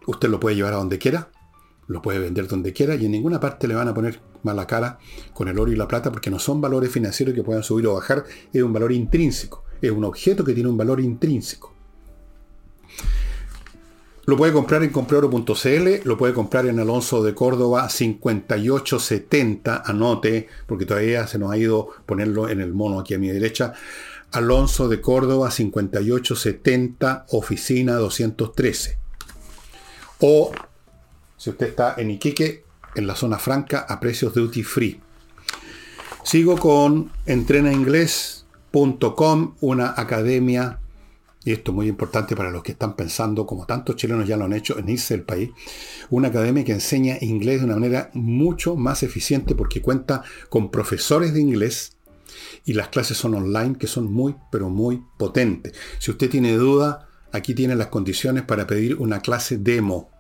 usted 0.07 0.29
lo 0.29 0.39
puede 0.39 0.55
llevar 0.55 0.73
a 0.73 0.77
donde 0.77 0.97
quiera, 0.97 1.29
lo 1.91 2.01
puede 2.01 2.19
vender 2.19 2.47
donde 2.47 2.73
quiera 2.73 2.95
y 2.95 3.05
en 3.05 3.11
ninguna 3.11 3.39
parte 3.39 3.67
le 3.67 3.75
van 3.75 3.87
a 3.87 3.93
poner 3.93 4.19
mala 4.43 4.65
cara 4.65 4.97
con 5.33 5.47
el 5.47 5.59
oro 5.59 5.71
y 5.71 5.75
la 5.75 5.87
plata 5.87 6.11
porque 6.11 6.29
no 6.29 6.39
son 6.39 6.61
valores 6.61 6.91
financieros 6.91 7.35
que 7.35 7.43
puedan 7.43 7.63
subir 7.63 7.87
o 7.87 7.95
bajar, 7.95 8.23
es 8.51 8.63
un 8.63 8.73
valor 8.73 8.91
intrínseco, 8.91 9.63
es 9.81 9.91
un 9.91 10.05
objeto 10.05 10.43
que 10.43 10.53
tiene 10.53 10.69
un 10.69 10.77
valor 10.77 10.99
intrínseco. 10.99 11.73
Lo 14.25 14.37
puede 14.37 14.53
comprar 14.53 14.83
en 14.83 14.91
compreoro.cl, 14.91 16.07
lo 16.07 16.17
puede 16.17 16.33
comprar 16.33 16.67
en 16.67 16.79
Alonso 16.79 17.23
de 17.23 17.33
Córdoba 17.33 17.89
5870, 17.89 19.83
anote, 19.83 20.47
porque 20.67 20.85
todavía 20.85 21.25
se 21.27 21.39
nos 21.39 21.51
ha 21.51 21.57
ido 21.57 21.89
ponerlo 22.05 22.47
en 22.47 22.61
el 22.61 22.71
mono 22.71 22.99
aquí 22.99 23.15
a 23.15 23.19
mi 23.19 23.29
derecha. 23.29 23.73
Alonso 24.31 24.87
de 24.87 25.01
Córdoba 25.01 25.49
5870, 25.49 27.25
oficina 27.31 27.95
213. 27.95 28.99
O 30.19 30.51
si 31.41 31.49
usted 31.49 31.69
está 31.69 31.95
en 31.97 32.11
Iquique, 32.11 32.63
en 32.93 33.07
la 33.07 33.15
zona 33.15 33.39
franca, 33.39 33.87
a 33.89 33.99
precios 33.99 34.35
duty 34.35 34.61
free. 34.61 35.01
Sigo 36.23 36.55
con 36.55 37.09
entrenainglés.com, 37.25 39.55
una 39.59 39.95
academia 39.97 40.77
y 41.43 41.53
esto 41.53 41.71
es 41.71 41.75
muy 41.75 41.87
importante 41.87 42.35
para 42.35 42.51
los 42.51 42.61
que 42.61 42.73
están 42.73 42.95
pensando, 42.95 43.47
como 43.47 43.65
tantos 43.65 43.95
chilenos 43.95 44.27
ya 44.27 44.37
lo 44.37 44.45
han 44.45 44.53
hecho, 44.53 44.77
en 44.77 44.89
irse 44.89 45.15
del 45.15 45.23
país, 45.23 45.49
una 46.11 46.27
academia 46.27 46.63
que 46.63 46.73
enseña 46.73 47.17
inglés 47.21 47.61
de 47.61 47.65
una 47.65 47.73
manera 47.73 48.11
mucho 48.13 48.75
más 48.75 49.01
eficiente 49.01 49.55
porque 49.55 49.81
cuenta 49.81 50.21
con 50.49 50.69
profesores 50.69 51.33
de 51.33 51.41
inglés 51.41 51.97
y 52.65 52.73
las 52.73 52.89
clases 52.89 53.17
son 53.17 53.33
online 53.33 53.79
que 53.79 53.87
son 53.87 54.13
muy, 54.13 54.35
pero 54.51 54.69
muy 54.69 55.01
potentes. 55.17 55.73
Si 55.97 56.11
usted 56.11 56.29
tiene 56.29 56.53
duda, 56.53 57.09
aquí 57.31 57.55
tiene 57.55 57.75
las 57.75 57.87
condiciones 57.87 58.43
para 58.43 58.67
pedir 58.67 58.97
una 58.97 59.21
clase 59.21 59.57
demo. 59.57 60.11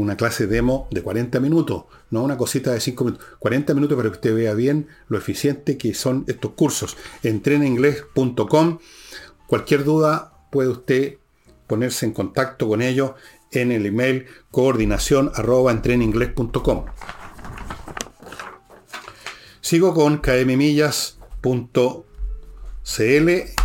Una 0.00 0.16
clase 0.16 0.46
demo 0.46 0.88
de 0.90 1.02
40 1.02 1.40
minutos, 1.40 1.84
no 2.08 2.22
una 2.22 2.38
cosita 2.38 2.72
de 2.72 2.80
5 2.80 3.04
minutos. 3.04 3.26
40 3.38 3.74
minutos 3.74 3.96
para 3.98 4.08
que 4.08 4.14
usted 4.14 4.34
vea 4.34 4.54
bien 4.54 4.88
lo 5.08 5.18
eficiente 5.18 5.76
que 5.76 5.92
son 5.92 6.24
estos 6.26 6.52
cursos. 6.52 6.96
Entrenainglés.com 7.22 8.78
Cualquier 9.46 9.84
duda 9.84 10.32
puede 10.50 10.70
usted 10.70 11.18
ponerse 11.66 12.06
en 12.06 12.12
contacto 12.12 12.66
con 12.66 12.80
ellos 12.80 13.12
en 13.52 13.72
el 13.72 13.84
email 13.84 14.24
coordinación 14.50 15.32
Sigo 19.60 19.92
con 19.92 20.22
kmmillas.cl, 20.22 21.10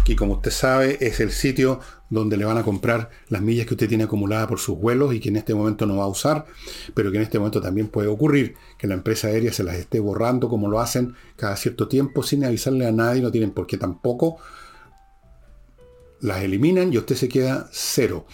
que 0.03 0.15
como 0.17 0.33
usted 0.33 0.51
sabe 0.51 0.97
es 0.99 1.21
el 1.21 1.31
sitio 1.31 1.79
donde 2.09 2.37
le 2.37 2.45
van 2.45 2.57
a 2.57 2.63
comprar 2.63 3.09
las 3.29 3.41
millas 3.41 3.65
que 3.65 3.73
usted 3.73 3.89
tiene 3.89 4.03
acumuladas 4.03 4.47
por 4.47 4.59
sus 4.59 4.77
vuelos 4.77 5.13
y 5.13 5.19
que 5.19 5.29
en 5.29 5.37
este 5.37 5.55
momento 5.55 5.85
no 5.85 5.97
va 5.97 6.03
a 6.03 6.07
usar, 6.07 6.45
pero 6.93 7.11
que 7.11 7.17
en 7.17 7.23
este 7.23 7.39
momento 7.39 7.61
también 7.61 7.87
puede 7.87 8.07
ocurrir 8.07 8.55
que 8.77 8.87
la 8.87 8.93
empresa 8.93 9.27
aérea 9.27 9.51
se 9.51 9.63
las 9.63 9.75
esté 9.75 9.99
borrando 9.99 10.47
como 10.49 10.69
lo 10.69 10.79
hacen 10.79 11.15
cada 11.35 11.55
cierto 11.57 11.87
tiempo 11.87 12.23
sin 12.23 12.45
avisarle 12.45 12.85
a 12.85 12.91
nadie, 12.91 13.21
no 13.21 13.31
tienen 13.31 13.51
por 13.51 13.67
qué 13.67 13.77
tampoco 13.77 14.37
las 16.21 16.43
eliminan 16.43 16.93
y 16.93 16.97
usted 16.97 17.15
se 17.15 17.29
queda 17.29 17.69
cero. 17.71 18.25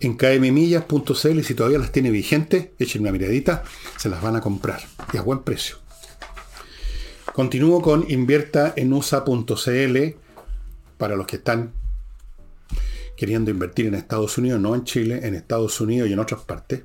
En 0.00 0.16
kmmillas.cl, 0.16 1.40
si 1.42 1.54
todavía 1.54 1.78
las 1.78 1.92
tiene 1.92 2.10
vigentes, 2.10 2.68
echen 2.78 3.02
una 3.02 3.12
miradita, 3.12 3.64
se 3.98 4.08
las 4.08 4.22
van 4.22 4.36
a 4.36 4.40
comprar 4.40 4.80
y 5.12 5.18
a 5.18 5.22
buen 5.22 5.40
precio. 5.40 5.76
Continúo 7.34 7.82
con 7.82 8.10
invierta 8.10 8.72
en 8.76 8.92
USA.cl 8.92 10.16
para 10.96 11.16
los 11.16 11.26
que 11.26 11.36
están 11.36 11.72
queriendo 13.20 13.50
invertir 13.50 13.84
en 13.84 13.94
Estados 13.94 14.38
Unidos, 14.38 14.58
no 14.62 14.74
en 14.74 14.84
Chile, 14.84 15.20
en 15.24 15.34
Estados 15.34 15.78
Unidos 15.82 16.08
y 16.08 16.14
en 16.14 16.20
otras 16.20 16.40
partes, 16.40 16.84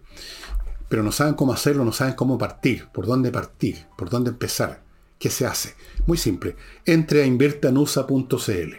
pero 0.89 1.01
no 1.01 1.13
saben 1.13 1.35
cómo 1.35 1.53
hacerlo, 1.53 1.85
no 1.85 1.93
saben 1.93 2.13
cómo 2.13 2.37
partir, 2.37 2.89
por 2.93 3.05
dónde 3.05 3.31
partir, 3.31 3.85
por 3.97 4.09
dónde 4.09 4.31
empezar, 4.31 4.83
qué 5.17 5.29
se 5.29 5.45
hace. 5.45 5.75
Muy 6.05 6.17
simple, 6.17 6.57
entre 6.85 7.23
a 7.23 7.25
inviertanusa.cl 7.25 8.73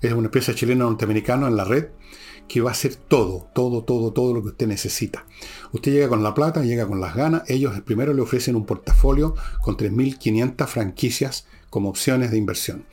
es 0.00 0.12
una 0.14 0.28
empresa 0.28 0.54
chilena 0.54 0.84
norteamericana 0.84 1.48
en 1.48 1.56
la 1.56 1.64
red 1.64 1.88
que 2.48 2.62
va 2.62 2.70
a 2.70 2.72
hacer 2.72 2.94
todo, 2.94 3.50
todo, 3.54 3.84
todo, 3.84 4.14
todo 4.14 4.32
lo 4.32 4.40
que 4.40 4.48
usted 4.48 4.66
necesita. 4.66 5.26
Usted 5.72 5.92
llega 5.92 6.08
con 6.08 6.22
la 6.22 6.32
plata, 6.32 6.62
llega 6.62 6.86
con 6.86 6.98
las 6.98 7.14
ganas. 7.14 7.42
Ellos 7.50 7.78
primero 7.82 8.14
le 8.14 8.22
ofrecen 8.22 8.56
un 8.56 8.64
portafolio 8.64 9.34
con 9.60 9.76
3.500 9.76 10.66
franquicias 10.66 11.46
como 11.68 11.88
opciones 11.90 12.30
de 12.30 12.38
inversión. 12.38 12.86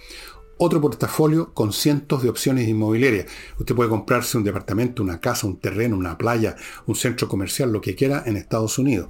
Otro 0.64 0.80
portafolio 0.80 1.56
con 1.56 1.74
cientos 1.74 2.22
de 2.22 2.30
opciones 2.30 2.68
inmobiliarias. 2.68 3.26
Usted 3.58 3.74
puede 3.74 3.90
comprarse 3.90 4.38
un 4.38 4.44
departamento, 4.44 5.02
una 5.02 5.20
casa, 5.20 5.48
un 5.48 5.58
terreno, 5.58 5.98
una 5.98 6.20
playa, 6.20 6.56
un 6.86 6.94
centro 6.94 7.28
comercial, 7.28 7.72
lo 7.72 7.82
que 7.82 7.96
quiera 7.96 8.22
en 8.28 8.38
Estados 8.38 8.78
Unidos. 8.78 9.10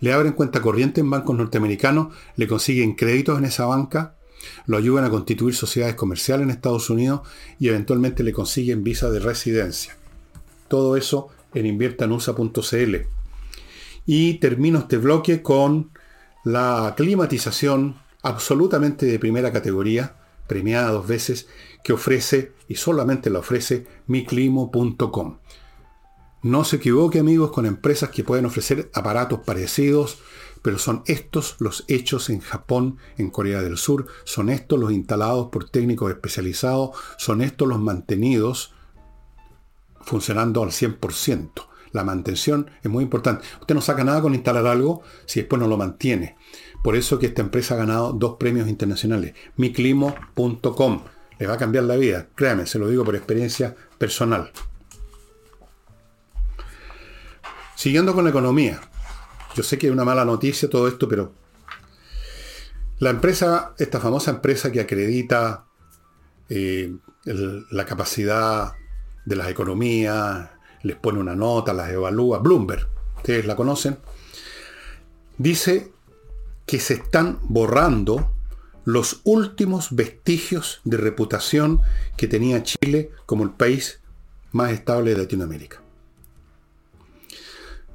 Le 0.00 0.12
abren 0.12 0.34
cuenta 0.34 0.60
corriente 0.60 1.00
en 1.00 1.08
bancos 1.08 1.38
norteamericanos, 1.38 2.14
le 2.36 2.46
consiguen 2.46 2.96
créditos 2.96 3.38
en 3.38 3.46
esa 3.46 3.64
banca, 3.64 4.16
lo 4.66 4.76
ayudan 4.76 5.06
a 5.06 5.10
constituir 5.10 5.54
sociedades 5.54 5.94
comerciales 5.94 6.44
en 6.44 6.50
Estados 6.50 6.90
Unidos 6.90 7.22
y 7.58 7.68
eventualmente 7.68 8.22
le 8.22 8.34
consiguen 8.34 8.84
visa 8.84 9.10
de 9.10 9.20
residencia. 9.20 9.96
Todo 10.68 10.98
eso 10.98 11.28
en 11.54 11.64
inviertanusa.cl. 11.64 12.96
Y 14.04 14.34
termino 14.34 14.80
este 14.80 14.98
bloque 14.98 15.40
con 15.40 15.92
la 16.44 16.92
climatización 16.94 17.96
absolutamente 18.22 19.06
de 19.06 19.18
primera 19.18 19.50
categoría, 19.50 20.19
premiada 20.50 20.90
dos 20.90 21.06
veces, 21.06 21.46
que 21.84 21.92
ofrece, 21.92 22.52
y 22.66 22.74
solamente 22.74 23.30
la 23.30 23.38
ofrece, 23.38 23.86
miclimo.com. 24.08 25.38
No 26.42 26.64
se 26.64 26.76
equivoque 26.76 27.20
amigos 27.20 27.52
con 27.52 27.66
empresas 27.66 28.10
que 28.10 28.24
pueden 28.24 28.46
ofrecer 28.46 28.90
aparatos 28.92 29.40
parecidos, 29.46 30.18
pero 30.60 30.76
son 30.78 31.04
estos 31.06 31.54
los 31.60 31.84
hechos 31.86 32.30
en 32.30 32.40
Japón, 32.40 32.98
en 33.16 33.30
Corea 33.30 33.62
del 33.62 33.78
Sur, 33.78 34.08
son 34.24 34.50
estos 34.50 34.80
los 34.80 34.90
instalados 34.90 35.50
por 35.52 35.70
técnicos 35.70 36.10
especializados, 36.10 36.96
son 37.16 37.42
estos 37.42 37.68
los 37.68 37.78
mantenidos 37.78 38.74
funcionando 40.00 40.64
al 40.64 40.70
100%. 40.70 41.68
La 41.92 42.02
mantención 42.02 42.72
es 42.82 42.90
muy 42.90 43.04
importante. 43.04 43.44
Usted 43.60 43.74
no 43.74 43.80
saca 43.80 44.02
nada 44.02 44.20
con 44.20 44.34
instalar 44.34 44.66
algo 44.66 45.02
si 45.26 45.40
después 45.40 45.60
no 45.60 45.68
lo 45.68 45.76
mantiene. 45.76 46.36
Por 46.82 46.96
eso 46.96 47.18
que 47.18 47.26
esta 47.26 47.42
empresa 47.42 47.74
ha 47.74 47.78
ganado 47.78 48.12
dos 48.12 48.36
premios 48.38 48.68
internacionales. 48.68 49.34
miclimo.com. 49.56 51.02
Le 51.38 51.46
va 51.46 51.54
a 51.54 51.58
cambiar 51.58 51.84
la 51.84 51.96
vida. 51.96 52.28
Créame, 52.34 52.66
se 52.66 52.78
lo 52.78 52.88
digo 52.88 53.04
por 53.04 53.16
experiencia 53.16 53.74
personal. 53.98 54.50
Siguiendo 57.76 58.14
con 58.14 58.24
la 58.24 58.30
economía. 58.30 58.80
Yo 59.54 59.62
sé 59.62 59.78
que 59.78 59.88
es 59.88 59.92
una 59.92 60.04
mala 60.04 60.24
noticia 60.24 60.70
todo 60.70 60.86
esto, 60.86 61.08
pero 61.08 61.32
la 62.98 63.10
empresa, 63.10 63.74
esta 63.78 63.98
famosa 63.98 64.30
empresa 64.30 64.70
que 64.70 64.80
acredita 64.80 65.64
eh, 66.50 66.94
la 67.24 67.84
capacidad 67.86 68.74
de 69.24 69.36
las 69.36 69.48
economías, 69.48 70.50
les 70.82 70.96
pone 70.96 71.18
una 71.18 71.34
nota, 71.34 71.72
las 71.72 71.90
evalúa, 71.90 72.38
Bloomberg, 72.38 72.86
ustedes 73.16 73.46
la 73.46 73.56
conocen, 73.56 73.98
dice 75.38 75.92
que 76.70 76.78
se 76.78 76.94
están 76.94 77.40
borrando 77.48 78.30
los 78.84 79.22
últimos 79.24 79.88
vestigios 79.90 80.80
de 80.84 80.98
reputación 80.98 81.80
que 82.16 82.28
tenía 82.28 82.62
Chile 82.62 83.10
como 83.26 83.42
el 83.42 83.50
país 83.50 83.98
más 84.52 84.70
estable 84.70 85.10
de 85.10 85.18
Latinoamérica. 85.18 85.82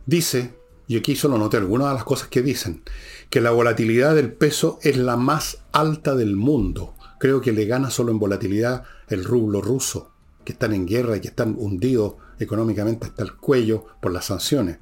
Dice 0.05 0.55
y 0.87 0.97
aquí 0.97 1.15
solo 1.15 1.37
noté 1.37 1.55
algunas 1.55 1.87
de 1.87 1.93
las 1.93 2.03
cosas 2.03 2.27
que 2.27 2.41
dicen, 2.41 2.83
que 3.29 3.39
la 3.39 3.51
volatilidad 3.51 4.13
del 4.13 4.33
peso 4.33 4.77
es 4.81 4.97
la 4.97 5.15
más 5.15 5.59
alta 5.71 6.13
del 6.13 6.35
mundo. 6.35 6.95
Creo 7.17 7.39
que 7.39 7.53
le 7.53 7.65
gana 7.67 7.89
solo 7.89 8.11
en 8.11 8.19
volatilidad 8.19 8.83
el 9.07 9.23
rublo 9.23 9.61
ruso, 9.61 10.11
que 10.43 10.51
están 10.51 10.73
en 10.73 10.85
guerra 10.85 11.15
y 11.15 11.21
que 11.21 11.29
están 11.29 11.55
hundidos 11.57 12.15
económicamente 12.39 13.07
hasta 13.07 13.23
el 13.23 13.37
cuello 13.37 13.85
por 14.01 14.11
las 14.11 14.25
sanciones. 14.25 14.79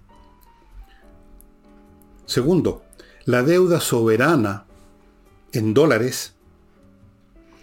Segundo, 2.26 2.84
la 3.26 3.44
deuda 3.44 3.80
soberana 3.80 4.66
en 5.52 5.74
dólares 5.74 6.34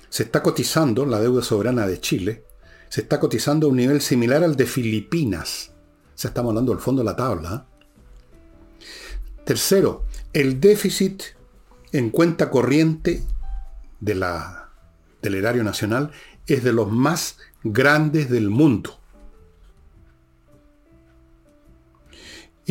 se 0.09 0.25
está 0.25 0.43
cotizando, 0.43 1.07
la 1.07 1.21
deuda 1.21 1.43
soberana 1.43 1.87
de 1.87 2.01
Chile, 2.01 2.45
se 2.89 3.03
está 3.03 3.21
cotizando 3.21 3.67
a 3.67 3.71
un 3.71 3.77
nivel 3.77 4.01
similar 4.01 4.43
al 4.43 4.57
de 4.57 4.67
Filipinas. 4.67 5.73
Se 6.15 6.29
estamos 6.29 6.51
hablando 6.51 6.73
del 6.73 6.81
fondo 6.81 7.03
de 7.03 7.07
la 7.07 7.17
tabla. 7.17 7.67
Tercero, 9.45 10.05
el 10.33 10.61
déficit 10.61 11.23
en 11.93 12.11
cuenta 12.11 12.51
corriente 12.51 13.23
del 14.01 14.23
erario 15.23 15.63
nacional 15.63 16.11
es 16.47 16.65
de 16.65 16.73
los 16.73 16.91
más 16.91 17.39
grandes 17.63 18.31
del 18.31 18.51
mundo. 18.51 19.00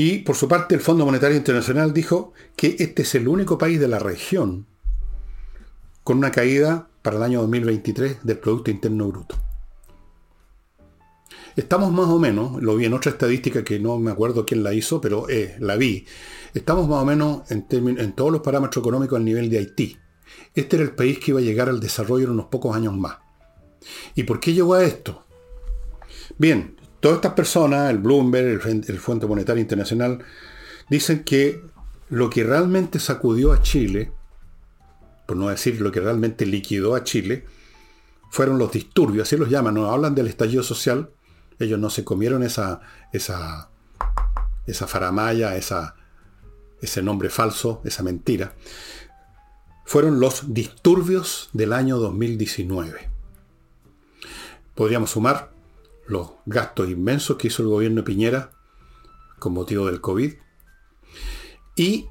Y 0.01 0.19
por 0.19 0.37
su 0.37 0.47
parte 0.47 0.75
el 0.75 0.79
Fondo 0.79 1.05
Monetario 1.05 1.35
Internacional 1.35 1.93
dijo 1.93 2.31
que 2.55 2.77
este 2.79 3.01
es 3.01 3.15
el 3.15 3.27
único 3.27 3.57
país 3.57 3.81
de 3.81 3.89
la 3.89 3.99
región 3.99 4.65
con 6.05 6.19
una 6.19 6.31
caída 6.31 6.87
para 7.01 7.17
el 7.17 7.23
año 7.23 7.41
2023 7.41 8.19
del 8.23 8.37
Producto 8.37 8.71
Interno 8.71 9.09
Bruto. 9.09 9.35
Estamos 11.57 11.91
más 11.91 12.07
o 12.07 12.17
menos, 12.17 12.63
lo 12.63 12.77
vi 12.77 12.85
en 12.85 12.93
otra 12.93 13.11
estadística 13.11 13.65
que 13.65 13.77
no 13.77 13.97
me 13.97 14.11
acuerdo 14.11 14.45
quién 14.45 14.63
la 14.63 14.73
hizo, 14.73 15.01
pero 15.01 15.27
eh, 15.27 15.57
la 15.59 15.75
vi. 15.75 16.05
Estamos 16.53 16.87
más 16.87 17.03
o 17.03 17.05
menos 17.05 17.51
en, 17.51 17.67
en 17.69 18.13
todos 18.13 18.31
los 18.31 18.39
parámetros 18.39 18.81
económicos 18.81 19.17
al 19.17 19.25
nivel 19.25 19.49
de 19.49 19.57
Haití. 19.57 19.97
Este 20.55 20.77
era 20.77 20.85
el 20.85 20.95
país 20.95 21.19
que 21.19 21.31
iba 21.31 21.41
a 21.41 21.43
llegar 21.43 21.67
al 21.67 21.81
desarrollo 21.81 22.23
en 22.23 22.31
unos 22.31 22.45
pocos 22.45 22.73
años 22.73 22.95
más. 22.95 23.17
¿Y 24.15 24.23
por 24.23 24.39
qué 24.39 24.53
llegó 24.53 24.75
a 24.75 24.83
esto? 24.85 25.25
Bien, 26.37 26.78
todas 26.99 27.17
estas 27.17 27.33
personas, 27.33 27.89
el 27.89 27.97
Bloomberg, 27.97 28.67
el, 28.67 28.85
el 28.87 28.99
Fuente 28.99 29.27
Monetario 29.27 29.61
Internacional, 29.61 30.19
dicen 30.89 31.23
que 31.23 31.61
lo 32.09 32.29
que 32.29 32.43
realmente 32.43 32.99
sacudió 32.99 33.53
a 33.53 33.61
Chile, 33.61 34.11
por 35.27 35.37
no 35.37 35.49
decir 35.49 35.79
lo 35.79 35.91
que 35.91 35.99
realmente 35.99 36.45
liquidó 36.45 36.95
a 36.95 37.03
Chile, 37.03 37.45
fueron 38.29 38.57
los 38.57 38.71
disturbios, 38.71 39.27
así 39.27 39.37
los 39.37 39.49
llaman, 39.49 39.75
no 39.75 39.91
hablan 39.91 40.15
del 40.15 40.27
estallido 40.27 40.63
social, 40.63 41.09
ellos 41.59 41.79
no 41.79 41.89
se 41.89 42.03
comieron 42.03 42.43
esa, 42.43 42.81
esa, 43.11 43.69
esa 44.65 44.87
faramaya, 44.87 45.55
ese 45.55 47.01
nombre 47.03 47.29
falso, 47.29 47.81
esa 47.85 48.03
mentira, 48.03 48.53
fueron 49.85 50.19
los 50.19 50.53
disturbios 50.53 51.49
del 51.53 51.73
año 51.73 51.97
2019. 51.97 53.09
Podríamos 54.75 55.11
sumar 55.11 55.51
los 56.09 56.31
gastos 56.45 56.89
inmensos 56.89 57.37
que 57.37 57.47
hizo 57.47 57.61
el 57.61 57.69
gobierno 57.69 58.01
de 58.01 58.03
Piñera 58.03 58.51
con 59.37 59.53
motivo 59.53 59.85
del 59.85 60.01
COVID. 60.01 60.33
Y 61.75 62.07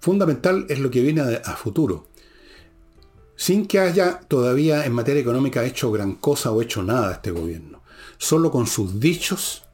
fundamental 0.00 0.66
es 0.68 0.80
lo 0.80 0.90
que 0.90 1.02
viene 1.02 1.20
a, 1.20 1.56
futuro. 1.56 2.08
Sin 3.36 3.66
que 3.66 3.78
haya 3.78 4.20
todavía 4.20 4.86
en 4.86 4.92
materia 4.92 5.20
económica 5.20 5.64
hecho 5.64 5.92
gran 5.92 6.14
cosa 6.14 6.50
o 6.50 6.62
hecho 6.62 6.82
nada 6.82 7.12
este 7.12 7.30
gobierno. 7.30 7.82
Solo 8.16 8.50
con 8.50 8.66
sus 8.66 8.98
dichos, 9.00 9.64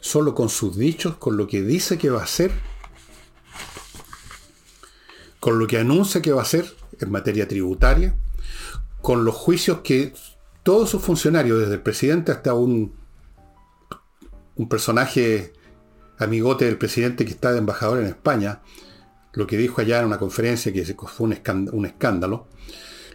solo 0.00 0.34
con 0.34 0.48
sus 0.48 0.76
dichos, 0.76 1.16
con 1.16 1.36
lo 1.36 1.48
que 1.48 1.62
dice 1.62 1.98
que 1.98 2.10
va 2.10 2.20
a 2.20 2.24
hacer, 2.24 2.52
con 5.40 5.58
lo 5.58 5.66
que 5.66 5.78
anuncia 5.78 6.22
que 6.22 6.32
va 6.32 6.40
a 6.40 6.44
hacer 6.44 6.72
en 7.00 7.10
materia 7.10 7.48
tributaria, 7.48 8.16
con 9.02 9.24
los 9.24 9.34
juicios 9.34 9.80
que 9.80 10.12
todos 10.70 10.88
sus 10.88 11.02
funcionarios, 11.02 11.58
desde 11.58 11.74
el 11.74 11.80
presidente 11.80 12.30
hasta 12.30 12.54
un, 12.54 12.92
un 14.54 14.68
personaje 14.68 15.52
amigote 16.16 16.64
del 16.64 16.78
presidente 16.78 17.24
que 17.24 17.32
está 17.32 17.50
de 17.50 17.58
embajador 17.58 17.98
en 17.98 18.06
España, 18.06 18.62
lo 19.32 19.48
que 19.48 19.56
dijo 19.56 19.80
allá 19.80 19.98
en 19.98 20.06
una 20.06 20.18
conferencia 20.18 20.72
que 20.72 20.84
fue 20.84 21.26
un 21.26 21.86
escándalo, 21.86 22.46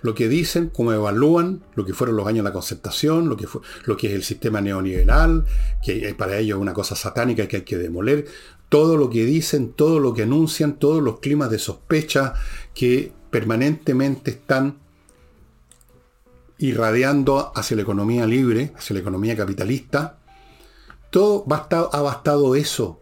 lo 0.01 0.13
que 0.13 0.27
dicen, 0.27 0.69
cómo 0.69 0.91
evalúan 0.91 1.63
lo 1.75 1.85
que 1.85 1.93
fueron 1.93 2.17
los 2.17 2.27
años 2.27 2.43
de 2.43 2.49
la 2.49 2.51
concertación, 2.51 3.29
lo 3.29 3.37
que, 3.37 3.47
lo 3.85 3.95
que 3.95 4.07
es 4.07 4.13
el 4.15 4.23
sistema 4.23 4.59
neoliberal, 4.59 5.45
que 5.81 6.13
para 6.13 6.37
ellos 6.37 6.57
es 6.57 6.61
una 6.61 6.73
cosa 6.73 6.97
satánica 6.97 7.47
que 7.47 7.55
hay 7.55 7.63
que 7.63 7.77
demoler, 7.77 8.25
todo 8.67 8.97
lo 8.97 9.09
que 9.09 9.23
dicen, 9.23 9.71
todo 9.71 10.01
lo 10.01 10.13
que 10.13 10.23
anuncian, 10.23 10.77
todos 10.77 11.01
los 11.01 11.21
climas 11.21 11.49
de 11.49 11.59
sospecha 11.59 12.33
que 12.73 13.13
permanentemente 13.31 14.31
están 14.31 14.83
irradiando 16.57 17.51
hacia 17.55 17.75
la 17.75 17.83
economía 17.83 18.25
libre, 18.25 18.71
hacia 18.77 18.93
la 18.93 19.01
economía 19.01 19.35
capitalista, 19.35 20.17
todo 21.09 21.45
ha 21.49 22.01
bastado 22.01 22.55
eso, 22.55 23.01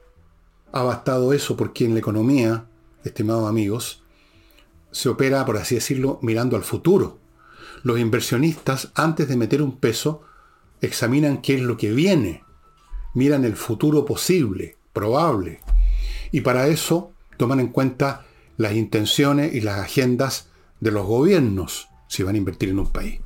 ha 0.72 0.84
bastado 0.84 1.34
eso 1.34 1.56
porque 1.56 1.86
en 1.86 1.94
la 1.94 2.00
economía, 2.00 2.66
estimados 3.04 3.48
amigos, 3.48 4.04
se 4.92 5.10
opera, 5.10 5.46
por 5.46 5.58
así 5.58 5.76
decirlo, 5.76 6.20
mirando 6.22 6.56
al 6.56 6.64
futuro. 6.64 7.18
Los 7.84 8.00
inversionistas, 8.00 8.92
antes 8.96 9.28
de 9.28 9.38
meter 9.38 9.62
un 9.62 9.78
peso, 9.78 10.22
examinan 10.82 11.42
qué 11.42 11.56
es 11.56 11.62
lo 11.62 11.78
que 11.78 11.92
viene, 11.92 12.44
miran 13.14 13.46
el 13.46 13.56
futuro 13.56 14.06
posible, 14.06 14.78
probable, 14.94 15.60
y 16.32 16.42
para 16.42 16.68
eso 16.68 17.12
toman 17.38 17.60
en 17.60 17.68
cuenta 17.70 18.26
las 18.58 18.74
intenciones 18.74 19.54
y 19.54 19.62
las 19.62 19.80
agendas 19.80 20.50
de 20.80 20.92
los 20.92 21.06
gobiernos 21.06 21.88
si 22.08 22.22
van 22.22 22.36
a 22.36 22.38
invertir 22.38 22.70
en 22.70 22.80
un 22.80 22.92
país 22.92 23.20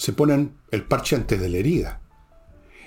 se 0.00 0.14
ponen 0.14 0.56
el 0.70 0.84
parche 0.84 1.14
antes 1.14 1.38
de 1.38 1.50
la 1.50 1.58
herida. 1.58 2.00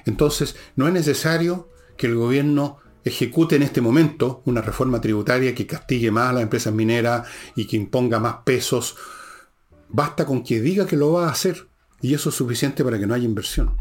Entonces, 0.07 0.55
no 0.75 0.87
es 0.87 0.93
necesario 0.93 1.69
que 1.95 2.07
el 2.07 2.15
gobierno 2.15 2.79
ejecute 3.03 3.55
en 3.55 3.61
este 3.61 3.81
momento 3.81 4.41
una 4.45 4.61
reforma 4.61 4.99
tributaria 4.99 5.53
que 5.53 5.67
castigue 5.67 6.09
más 6.09 6.31
a 6.31 6.33
las 6.33 6.41
empresas 6.41 6.73
mineras 6.73 7.27
y 7.55 7.67
que 7.67 7.75
imponga 7.75 8.19
más 8.19 8.37
pesos. 8.43 8.95
Basta 9.89 10.25
con 10.25 10.43
que 10.43 10.59
diga 10.59 10.87
que 10.87 10.97
lo 10.97 11.11
va 11.11 11.27
a 11.27 11.31
hacer 11.31 11.67
y 12.01 12.15
eso 12.15 12.29
es 12.29 12.35
suficiente 12.35 12.83
para 12.83 12.97
que 12.97 13.05
no 13.05 13.13
haya 13.13 13.25
inversión. 13.25 13.77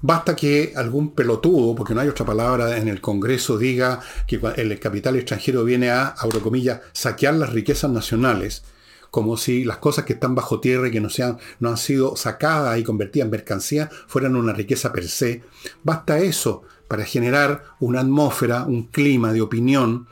Basta 0.00 0.34
que 0.34 0.72
algún 0.76 1.14
pelotudo, 1.14 1.74
porque 1.74 1.92
no 1.92 2.00
hay 2.00 2.08
otra 2.08 2.24
palabra 2.24 2.78
en 2.78 2.88
el 2.88 3.02
Congreso, 3.02 3.58
diga 3.58 4.00
que 4.26 4.40
el 4.56 4.80
capital 4.80 5.16
extranjero 5.16 5.62
viene 5.62 5.90
a, 5.90 6.06
abro 6.06 6.40
comillas, 6.40 6.80
saquear 6.92 7.34
las 7.34 7.52
riquezas 7.52 7.90
nacionales 7.90 8.64
como 9.10 9.36
si 9.36 9.64
las 9.64 9.78
cosas 9.78 10.04
que 10.04 10.14
están 10.14 10.34
bajo 10.34 10.60
tierra 10.60 10.88
y 10.88 10.90
que 10.90 11.00
no, 11.00 11.08
sean, 11.08 11.38
no 11.60 11.70
han 11.70 11.76
sido 11.76 12.16
sacadas 12.16 12.78
y 12.78 12.84
convertidas 12.84 13.26
en 13.26 13.30
mercancía 13.30 13.90
fueran 14.06 14.36
una 14.36 14.52
riqueza 14.52 14.92
per 14.92 15.08
se. 15.08 15.42
Basta 15.82 16.18
eso 16.18 16.62
para 16.88 17.04
generar 17.04 17.64
una 17.80 18.00
atmósfera, 18.00 18.64
un 18.64 18.84
clima 18.84 19.32
de 19.32 19.42
opinión 19.42 20.06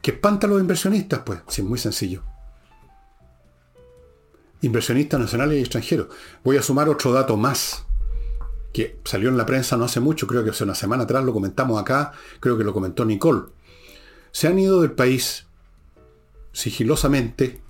que 0.00 0.12
espanta 0.12 0.46
a 0.46 0.50
los 0.50 0.60
inversionistas, 0.60 1.20
pues, 1.20 1.40
sí, 1.48 1.62
muy 1.62 1.78
sencillo. 1.78 2.22
Inversionistas 4.62 5.20
nacionales 5.20 5.58
y 5.58 5.60
extranjeros. 5.60 6.08
Voy 6.44 6.56
a 6.56 6.62
sumar 6.62 6.88
otro 6.88 7.12
dato 7.12 7.36
más 7.36 7.84
que 8.72 8.98
salió 9.04 9.28
en 9.28 9.36
la 9.36 9.46
prensa 9.46 9.76
no 9.76 9.84
hace 9.84 10.00
mucho, 10.00 10.26
creo 10.26 10.42
que 10.42 10.50
hace 10.50 10.64
una 10.64 10.74
semana 10.74 11.04
atrás 11.04 11.24
lo 11.24 11.32
comentamos 11.32 11.80
acá, 11.80 12.12
creo 12.40 12.56
que 12.56 12.64
lo 12.64 12.72
comentó 12.72 13.04
Nicole. 13.04 13.42
Se 14.30 14.48
han 14.48 14.58
ido 14.58 14.80
del 14.80 14.92
país 14.92 15.46
sigilosamente 16.52 17.60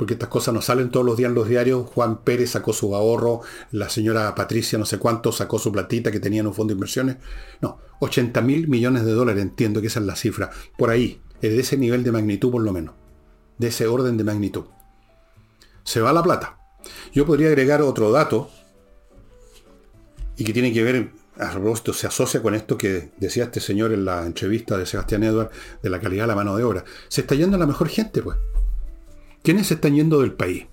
porque 0.00 0.14
estas 0.14 0.30
cosas 0.30 0.54
no 0.54 0.62
salen 0.62 0.90
todos 0.90 1.04
los 1.04 1.18
días 1.18 1.28
en 1.28 1.34
los 1.34 1.46
diarios. 1.46 1.86
Juan 1.90 2.22
Pérez 2.22 2.52
sacó 2.52 2.72
su 2.72 2.96
ahorro, 2.96 3.42
la 3.70 3.90
señora 3.90 4.34
Patricia 4.34 4.78
no 4.78 4.86
sé 4.86 4.96
cuánto 4.96 5.30
sacó 5.30 5.58
su 5.58 5.70
platita 5.70 6.10
que 6.10 6.18
tenía 6.18 6.40
en 6.40 6.46
un 6.46 6.54
fondo 6.54 6.72
de 6.72 6.76
inversiones. 6.76 7.18
No, 7.60 7.76
80 7.98 8.40
mil 8.40 8.66
millones 8.66 9.04
de 9.04 9.12
dólares, 9.12 9.42
entiendo 9.42 9.82
que 9.82 9.88
esa 9.88 10.00
es 10.00 10.06
la 10.06 10.16
cifra. 10.16 10.48
Por 10.78 10.88
ahí, 10.88 11.20
es 11.42 11.52
de 11.52 11.60
ese 11.60 11.76
nivel 11.76 12.02
de 12.02 12.12
magnitud 12.12 12.50
por 12.50 12.62
lo 12.62 12.72
menos. 12.72 12.94
De 13.58 13.68
ese 13.68 13.88
orden 13.88 14.16
de 14.16 14.24
magnitud. 14.24 14.64
Se 15.84 16.00
va 16.00 16.14
la 16.14 16.22
plata. 16.22 16.56
Yo 17.12 17.26
podría 17.26 17.48
agregar 17.48 17.82
otro 17.82 18.10
dato 18.10 18.48
y 20.38 20.44
que 20.44 20.54
tiene 20.54 20.72
que 20.72 20.82
ver, 20.82 21.10
a 21.36 21.50
propósito, 21.50 21.92
se 21.92 22.06
asocia 22.06 22.40
con 22.40 22.54
esto 22.54 22.78
que 22.78 23.12
decía 23.18 23.44
este 23.44 23.60
señor 23.60 23.92
en 23.92 24.06
la 24.06 24.24
entrevista 24.24 24.78
de 24.78 24.86
Sebastián 24.86 25.24
Edward 25.24 25.50
de 25.82 25.90
la 25.90 26.00
calidad 26.00 26.22
de 26.22 26.28
la 26.28 26.36
mano 26.36 26.56
de 26.56 26.64
obra. 26.64 26.84
Se 27.08 27.20
está 27.20 27.34
yendo 27.34 27.58
la 27.58 27.66
mejor 27.66 27.90
gente, 27.90 28.22
pues. 28.22 28.38
¿Quiénes 29.42 29.68
se 29.68 29.74
están 29.74 29.94
yendo 29.94 30.20
del 30.20 30.32
país? 30.32 30.66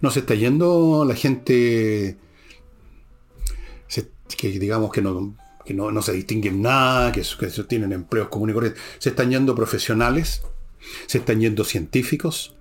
No 0.00 0.10
se 0.10 0.20
está 0.20 0.34
yendo 0.34 1.04
la 1.06 1.14
gente 1.14 2.18
que 4.36 4.58
digamos 4.58 4.92
que 4.92 5.02
no, 5.02 5.34
no, 5.68 6.02
se 6.02 6.12
distinguen 6.12 6.62
nada, 6.62 7.12
que, 7.12 7.22
que 7.22 7.46
tienen 7.64 7.92
empleos 7.92 8.28
comunes 8.28 8.54
y. 8.54 8.74
Se 8.98 9.10
están 9.10 9.30
yendo 9.30 9.54
profesionales, 9.54 10.42
se 11.06 11.18
están 11.18 11.40
yendo 11.40 11.64
científicos, 11.64 12.56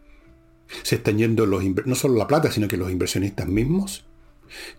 se 0.84 0.96
están 0.96 1.18
yendo 1.18 1.46
los 1.46 1.64
no 1.86 1.96
solo 1.96 2.16
la 2.16 2.28
plata, 2.28 2.52
sino 2.52 2.68
que 2.68 2.78
los 2.78 2.92
inversionistas 2.92 3.48
mismos, 3.48 4.06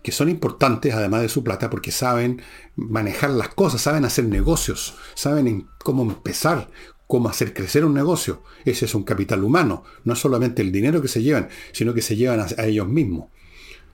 que 0.01 0.11
son 0.11 0.29
importantes 0.29 0.93
además 0.93 1.21
de 1.21 1.29
su 1.29 1.43
plata 1.43 1.69
porque 1.69 1.91
saben 1.91 2.41
manejar 2.75 3.31
las 3.31 3.49
cosas, 3.49 3.81
saben 3.81 4.05
hacer 4.05 4.25
negocios, 4.25 4.95
saben 5.13 5.67
cómo 5.83 6.03
empezar, 6.03 6.69
cómo 7.07 7.29
hacer 7.29 7.53
crecer 7.53 7.85
un 7.85 7.93
negocio. 7.93 8.43
Ese 8.65 8.85
es 8.85 8.93
un 8.93 9.03
capital 9.03 9.43
humano, 9.43 9.83
no 10.03 10.15
solamente 10.15 10.61
el 10.61 10.71
dinero 10.71 11.01
que 11.01 11.07
se 11.07 11.23
llevan, 11.23 11.47
sino 11.71 11.93
que 11.93 12.01
se 12.01 12.15
llevan 12.15 12.41
a, 12.41 12.63
ellos 12.65 12.87
mismos. 12.87 13.29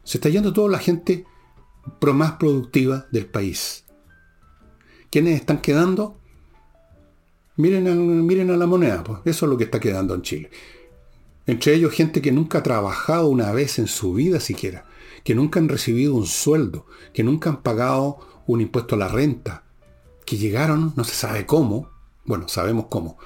Se 0.04 0.18
está 0.18 0.30
yendo 0.30 0.52
toda 0.52 0.70
la 0.70 0.80
gente 0.80 1.26
más 2.02 2.34
productiva 2.34 3.08
del 3.12 3.28
país. 3.28 3.86
¿Quiénes 5.10 5.40
están 5.40 5.62
quedando? 5.62 6.20
Miren 7.56 7.88
a, 8.50 8.58
la 8.58 8.66
moneda, 8.66 9.04
pues. 9.04 9.20
eso 9.26 9.46
es 9.46 9.50
lo 9.50 9.58
que 9.58 9.66
está 9.66 9.80
quedando 9.80 10.16
en 10.16 10.24
Chile. 10.24 10.50
Entre 11.46 11.74
ellos 11.76 11.94
gente 11.94 12.22
que 12.22 12.32
nunca 12.32 12.60
ha 12.60 12.64
trabajado 12.64 13.28
una 13.28 13.52
vez 13.52 13.78
en 13.78 13.88
su 13.88 14.14
vida 14.14 14.40
siquiera, 14.40 14.86
que 15.24 15.36
nunca 15.36 15.60
han 15.60 15.70
recibido 15.70 16.16
un 16.16 16.26
sueldo, 16.26 16.88
que 17.14 17.24
nunca 17.24 17.52
han 17.52 17.62
pagado 17.62 18.18
un 18.48 18.62
impuesto 18.62 18.96
a 18.96 18.98
la 18.98 19.08
renta, 19.08 19.64
que 20.26 20.38
llegaron, 20.38 20.94
no 20.96 21.04
se 21.04 21.14
sabe 21.14 21.46
cómo, 21.46 21.93
bueno, 22.26 22.48
sabemos 22.48 22.86
cómo. 22.90 23.18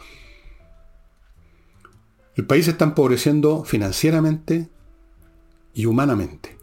El 2.36 2.46
país 2.46 2.68
está 2.68 2.86
empobreciendo 2.86 3.64
financieramente 3.64 4.70
y 5.74 5.86
humanamente. 5.86 6.58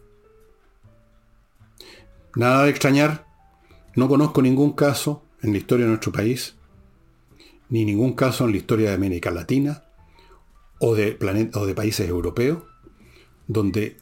Nada 2.35 2.63
de 2.63 2.69
extrañar, 2.69 3.27
no 3.95 4.07
conozco 4.07 4.41
ningún 4.41 4.73
caso 4.73 5.23
en 5.41 5.51
la 5.51 5.57
historia 5.57 5.85
de 5.85 5.91
nuestro 5.91 6.11
país, 6.11 6.55
ni 7.69 7.85
ningún 7.85 8.13
caso 8.13 8.45
en 8.45 8.51
la 8.51 8.57
historia 8.57 8.89
de 8.89 8.95
América 8.95 9.31
Latina 9.31 9.83
o 10.79 10.95
de, 10.95 11.17
o 11.53 11.65
de 11.65 11.75
países 11.75 12.07
europeos, 12.07 12.63
donde 13.47 13.97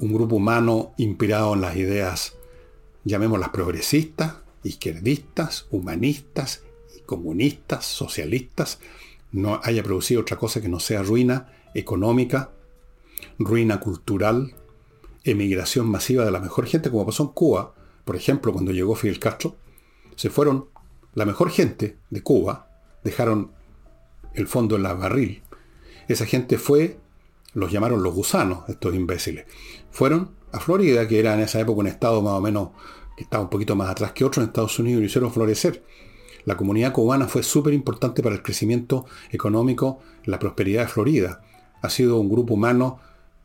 un 0.00 0.12
grupo 0.12 0.36
humano 0.36 0.92
inspirado 0.96 1.54
en 1.54 1.60
las 1.60 1.76
ideas, 1.76 2.34
llamémoslas 3.04 3.50
progresistas, 3.50 4.36
izquierdistas, 4.62 5.66
humanistas, 5.70 6.62
comunistas, 7.08 7.86
socialistas, 7.86 8.80
no 9.32 9.60
haya 9.64 9.82
producido 9.82 10.20
otra 10.20 10.36
cosa 10.36 10.60
que 10.60 10.68
no 10.68 10.78
sea 10.78 11.02
ruina 11.02 11.50
económica, 11.74 12.50
ruina 13.38 13.80
cultural, 13.80 14.54
emigración 15.24 15.88
masiva 15.88 16.26
de 16.26 16.30
la 16.30 16.38
mejor 16.38 16.66
gente, 16.66 16.90
como 16.90 17.06
pasó 17.06 17.22
en 17.22 17.30
Cuba, 17.30 17.72
por 18.04 18.14
ejemplo, 18.14 18.52
cuando 18.52 18.72
llegó 18.72 18.94
Fidel 18.94 19.18
Castro, 19.18 19.56
se 20.16 20.28
fueron 20.28 20.66
la 21.14 21.24
mejor 21.24 21.50
gente 21.50 21.96
de 22.10 22.22
Cuba, 22.22 22.68
dejaron 23.02 23.52
el 24.34 24.46
fondo 24.46 24.76
en 24.76 24.82
la 24.82 24.92
barril. 24.92 25.42
Esa 26.08 26.26
gente 26.26 26.58
fue, 26.58 26.98
los 27.54 27.72
llamaron 27.72 28.02
los 28.02 28.14
gusanos, 28.14 28.68
estos 28.68 28.94
imbéciles. 28.94 29.46
Fueron 29.90 30.32
a 30.52 30.60
Florida, 30.60 31.08
que 31.08 31.20
era 31.20 31.32
en 31.32 31.40
esa 31.40 31.58
época 31.58 31.80
un 31.80 31.86
estado 31.86 32.20
más 32.20 32.34
o 32.34 32.40
menos 32.42 32.70
que 33.16 33.24
estaba 33.24 33.42
un 33.42 33.50
poquito 33.50 33.76
más 33.76 33.88
atrás 33.88 34.12
que 34.12 34.26
otros 34.26 34.42
en 34.42 34.48
Estados 34.48 34.78
Unidos, 34.78 34.98
y 34.98 35.00
lo 35.00 35.06
hicieron 35.06 35.32
florecer. 35.32 35.82
La 36.48 36.56
comunidad 36.56 36.94
cubana 36.94 37.28
fue 37.28 37.42
súper 37.42 37.74
importante 37.74 38.22
para 38.22 38.34
el 38.34 38.42
crecimiento 38.42 39.04
económico, 39.30 40.00
la 40.24 40.38
prosperidad 40.38 40.84
de 40.84 40.88
Florida. 40.88 41.42
Ha 41.82 41.90
sido 41.90 42.18
un 42.18 42.30
grupo 42.30 42.54
humano 42.54 43.00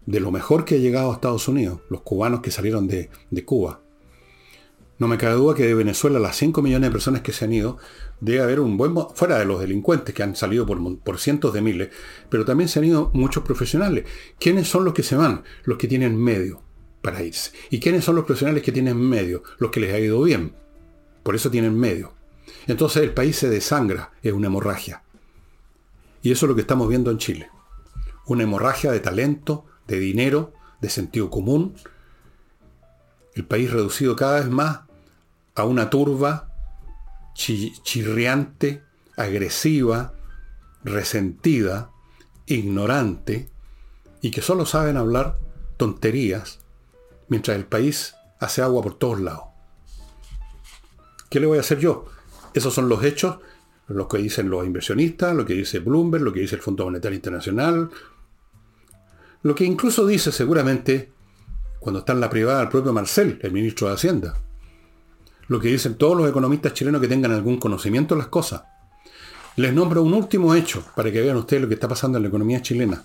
de 0.06 0.22
lo 0.22 0.32
mejor 0.32 0.64
que 0.64 0.76
ha 0.76 0.78
llegado 0.78 1.12
a 1.12 1.16
Estados 1.16 1.50
Unidos, 1.50 1.82
los 1.90 2.00
cubanos 2.00 2.40
que 2.40 2.50
salieron 2.50 2.88
de, 2.88 3.10
Cuba. 3.44 3.82
No 5.00 5.10
me 5.10 5.18
cabe 5.18 5.36
duda 5.36 5.54
que 5.54 5.66
de 5.66 5.74
Venezuela, 5.74 6.18
las 6.18 6.38
5 6.38 6.62
millones 6.62 6.88
de 6.88 6.94
personas 6.94 7.22
que 7.24 7.34
se 7.34 7.44
han 7.44 7.52
ido, 7.52 7.78
debe 8.22 8.42
haber 8.42 8.62
un 8.62 8.78
buen, 8.78 8.96
fuera 9.14 9.38
de 9.38 9.44
los 9.44 9.60
delincuentes 9.60 10.16
que 10.16 10.24
han 10.24 10.38
salido 10.38 10.66
por, 10.66 11.00
por, 11.00 11.20
cientos 11.20 11.54
de 11.54 11.62
miles, 11.62 11.90
pero 12.30 12.46
también 12.46 12.70
se 12.70 12.80
han 12.80 12.86
ido 12.86 13.12
muchos 13.14 13.44
profesionales. 13.44 14.06
¿Quiénes 14.40 14.70
son 14.70 14.86
los 14.86 14.94
que 14.94 15.04
se 15.04 15.18
van? 15.18 15.44
Los 15.66 15.78
que 15.78 15.90
tienen 15.90 16.16
medio 16.16 16.62
para 17.02 17.22
irse. 17.22 17.52
¿Y 17.70 17.82
quiénes 17.82 18.06
son 18.06 18.16
los 18.16 18.24
profesionales 18.24 18.64
que 18.64 18.72
tienen 18.72 18.96
medio? 18.96 19.44
Los 19.58 19.72
que 19.72 19.82
les 19.82 19.94
ha 19.94 20.00
ido 20.00 20.22
bien. 20.22 20.54
Por 21.22 21.36
eso 21.36 21.52
tienen 21.52 21.78
medio. 21.78 22.23
Entonces 22.68 23.04
el 23.04 23.14
país 23.14 23.38
se 23.38 23.50
desangra, 23.50 24.12
es 24.22 24.34
una 24.34 24.48
hemorragia. 24.48 25.04
Y 26.22 26.32
eso 26.32 26.46
es 26.46 26.50
lo 26.50 26.56
que 26.56 26.62
estamos 26.62 26.88
viendo 26.88 27.12
en 27.12 27.18
Chile. 27.18 27.50
Una 28.26 28.44
hemorragia 28.44 28.92
de 28.92 29.00
talento, 29.00 29.66
de 29.88 30.00
dinero, 30.00 30.54
de 30.80 30.90
sentido 30.90 31.30
común. 31.30 31.76
El 33.36 33.46
país 33.46 33.72
reducido 33.72 34.16
cada 34.16 34.40
vez 34.40 34.50
más 34.50 34.82
a 35.56 35.66
una 35.66 35.90
turba 35.90 36.50
chirriante, 37.34 38.84
agresiva, 39.18 40.14
resentida, 40.84 41.92
ignorante, 42.46 43.50
y 44.22 44.32
que 44.32 44.42
solo 44.42 44.66
saben 44.66 44.98
hablar 44.98 45.38
tonterías, 45.78 46.60
mientras 47.28 47.58
el 47.58 47.66
país 47.66 48.16
hace 48.40 48.62
agua 48.62 48.82
por 48.82 48.96
todos 48.96 49.20
lados. 49.20 49.46
¿Qué 51.30 51.40
le 51.40 51.48
voy 51.48 51.58
a 51.58 51.62
hacer 51.62 51.80
yo? 51.80 52.06
Esos 52.54 52.74
son 52.74 52.90
los 52.90 53.04
hechos, 53.04 53.38
lo 53.88 54.08
que 54.08 54.18
dicen 54.18 54.50
los 54.50 54.66
inversionistas, 54.66 55.36
lo 55.36 55.46
que 55.46 55.54
dice 55.54 55.80
Bloomberg, 55.80 56.24
lo 56.24 56.34
que 56.34 56.42
dice 56.42 56.56
el 56.56 56.62
Fondo 56.62 56.86
Monetario 56.86 57.16
Internacional, 57.16 57.90
lo 59.42 59.56
que 59.56 59.66
incluso 59.66 60.06
dice 60.06 60.32
seguramente, 60.32 61.12
cuando 61.80 62.00
está 62.00 62.14
en 62.14 62.22
la 62.22 62.30
privada, 62.30 62.62
el 62.62 62.70
propio 62.70 62.94
Marcel, 62.94 63.40
el 63.42 63.52
ministro 63.52 63.88
de 63.90 63.96
Hacienda. 63.96 64.38
Lo 65.48 65.60
que 65.60 65.68
dicen 65.68 65.96
todos 65.96 66.16
los 66.16 66.30
economistas 66.30 66.74
chilenos 66.74 67.02
que 67.02 67.10
tengan 67.10 67.34
algún 67.34 67.60
conocimiento 67.60 68.16
de 68.16 68.20
las 68.20 68.30
cosas. 68.30 68.64
Les 69.58 69.74
nombro 69.74 70.02
un 70.02 70.14
último 70.14 70.56
hecho 70.56 70.84
para 70.96 71.12
que 71.12 71.22
vean 71.22 71.36
ustedes 71.36 71.62
lo 71.62 71.68
que 71.68 71.74
está 71.74 71.90
pasando 71.90 72.18
en 72.18 72.24
la 72.24 72.30
economía 72.30 72.62
chilena. 72.62 73.04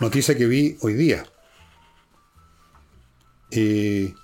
Noticia 0.00 0.36
que 0.36 0.46
vi 0.46 0.78
hoy 0.80 0.94
día. 0.94 1.26
Eh, 3.50 4.14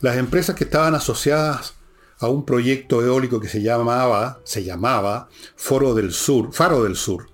las 0.00 0.16
empresas 0.16 0.54
que 0.54 0.64
estaban 0.64 0.94
asociadas 0.94 1.74
a 2.20 2.28
un 2.28 2.44
proyecto 2.44 3.02
eólico 3.02 3.40
que 3.40 3.48
se 3.48 3.62
llamaba, 3.62 4.40
se 4.44 4.62
llamaba 4.62 5.28
Foro 5.56 5.94
del 5.94 6.12
Sur, 6.12 6.52
Faro 6.52 6.84
del 6.84 6.94
Sur. 6.94 7.28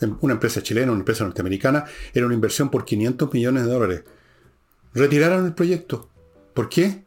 Em, 0.00 0.16
una 0.20 0.34
empresa 0.34 0.62
chilena, 0.62 0.90
una 0.90 1.00
empresa 1.00 1.24
norteamericana, 1.24 1.84
era 2.12 2.26
una 2.26 2.34
inversión 2.34 2.70
por 2.70 2.84
500 2.84 3.32
millones 3.32 3.64
de 3.64 3.70
dólares. 3.70 4.04
Retiraron 4.94 5.46
el 5.46 5.54
proyecto. 5.54 6.10
¿Por 6.54 6.68
qué? 6.68 7.04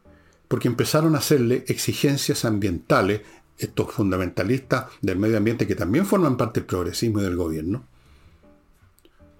Porque 0.48 0.68
empezaron 0.68 1.14
a 1.14 1.18
hacerle 1.18 1.64
exigencias 1.68 2.44
ambientales, 2.46 3.20
estos 3.58 3.92
fundamentalistas 3.92 4.86
del 5.02 5.18
medio 5.18 5.36
ambiente 5.36 5.66
que 5.66 5.76
también 5.76 6.06
forman 6.06 6.36
parte 6.36 6.60
del 6.60 6.66
progresismo 6.66 7.20
y 7.20 7.24
del 7.24 7.36
gobierno. 7.36 7.86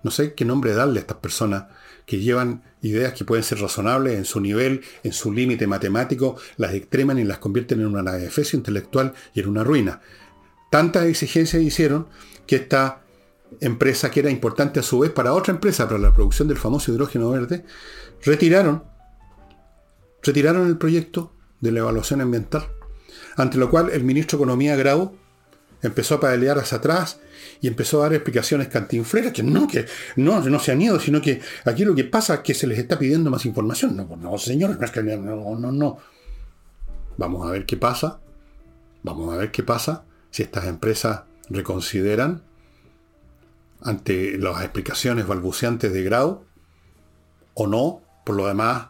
No 0.03 0.11
sé 0.11 0.35
qué 0.35 0.45
nombre 0.45 0.75
darle 0.75 0.99
a 0.99 1.01
estas 1.01 1.17
personas 1.17 1.65
que 2.07 2.19
llevan 2.19 2.63
ideas 2.83 3.15
que 3.15 3.25
pueden 3.25 3.45
ser 3.45 3.61
razonables 3.61 4.17
en 4.17 4.25
su 4.25 4.41
nivel, 4.41 4.83
en 5.03 5.13
su 5.13 5.33
límite 5.33 5.67
matemático, 5.67 6.37
las 6.57 6.75
extreman 6.75 7.19
y 7.19 7.25
las 7.25 7.39
convierten 7.39 7.81
en 7.81 7.87
una 7.87 8.13
defecio 8.13 8.59
intelectual 8.59 9.15
y 9.33 9.41
en 9.41 9.49
una 9.49 9.65
ruina. 9.65 10.01
Tantas 10.71 11.05
exigencias 11.07 11.63
hicieron 11.63 12.09
que 12.47 12.57
esta 12.57 13.03
empresa, 13.61 14.11
que 14.11 14.21
era 14.21 14.31
importante 14.31 14.81
a 14.81 14.83
su 14.83 14.99
vez 14.99 15.11
para 15.11 15.33
otra 15.33 15.55
empresa, 15.55 15.87
para 15.87 15.99
la 15.99 16.13
producción 16.13 16.49
del 16.49 16.59
famoso 16.59 16.93
hidrógeno 16.93 17.31
verde, 17.31 17.65
retiraron, 18.23 18.85
retiraron 20.23 20.67
el 20.67 20.77
proyecto 20.77 21.33
de 21.61 21.73
la 21.73 21.81
evaluación 21.81 22.21
ambiental. 22.21 22.69
Ante 23.37 23.59
lo 23.59 23.71
cual 23.71 23.91
el 23.91 24.05
ministro 24.05 24.39
de 24.39 24.45
Economía 24.45 24.77
Grau 24.77 25.17
empezó 25.83 26.17
a 26.17 26.21
pelear 26.21 26.59
hacia 26.59 26.79
atrás 26.79 27.21
y 27.65 27.67
empezó 27.67 28.01
a 28.01 28.03
dar 28.03 28.13
explicaciones 28.13 28.69
cantinfleras, 28.69 29.33
que 29.33 29.43
no, 29.43 29.67
que 29.67 29.87
no, 30.17 30.39
no 30.39 30.59
se 30.59 30.73
han 30.73 30.83
ido, 30.83 31.01
sino 31.01 31.23
que 31.23 31.41
aquí 31.65 31.87
lo 31.87 31.95
que 31.95 32.05
pasa 32.05 32.35
es 32.35 32.41
que 32.41 32.53
se 32.53 32.67
les 32.67 32.79
está 32.79 32.99
pidiendo 32.99 33.31
más 33.31 33.47
información. 33.47 33.97
No, 33.97 34.05
no 34.17 34.37
señor, 34.37 34.79
no 34.79 34.85
es 34.85 34.91
que 34.91 35.03
no, 35.03 35.57
no, 35.57 35.73
no. 35.73 35.97
Vamos 37.17 37.49
a 37.49 37.51
ver 37.51 37.65
qué 37.65 37.79
pasa. 37.79 38.21
Vamos 39.03 39.33
a 39.33 39.39
ver 39.39 39.51
qué 39.51 39.63
pasa 39.63 40.05
si 40.31 40.43
estas 40.43 40.67
empresas 40.67 41.23
reconsideran 41.49 42.43
ante 43.81 44.37
las 44.37 44.61
explicaciones 44.61 45.27
balbuceantes 45.27 45.91
de 45.91 46.03
Grau 46.03 46.45
o 47.55 47.67
no. 47.67 48.03
Por 48.27 48.37
lo 48.37 48.47
demás, 48.47 48.89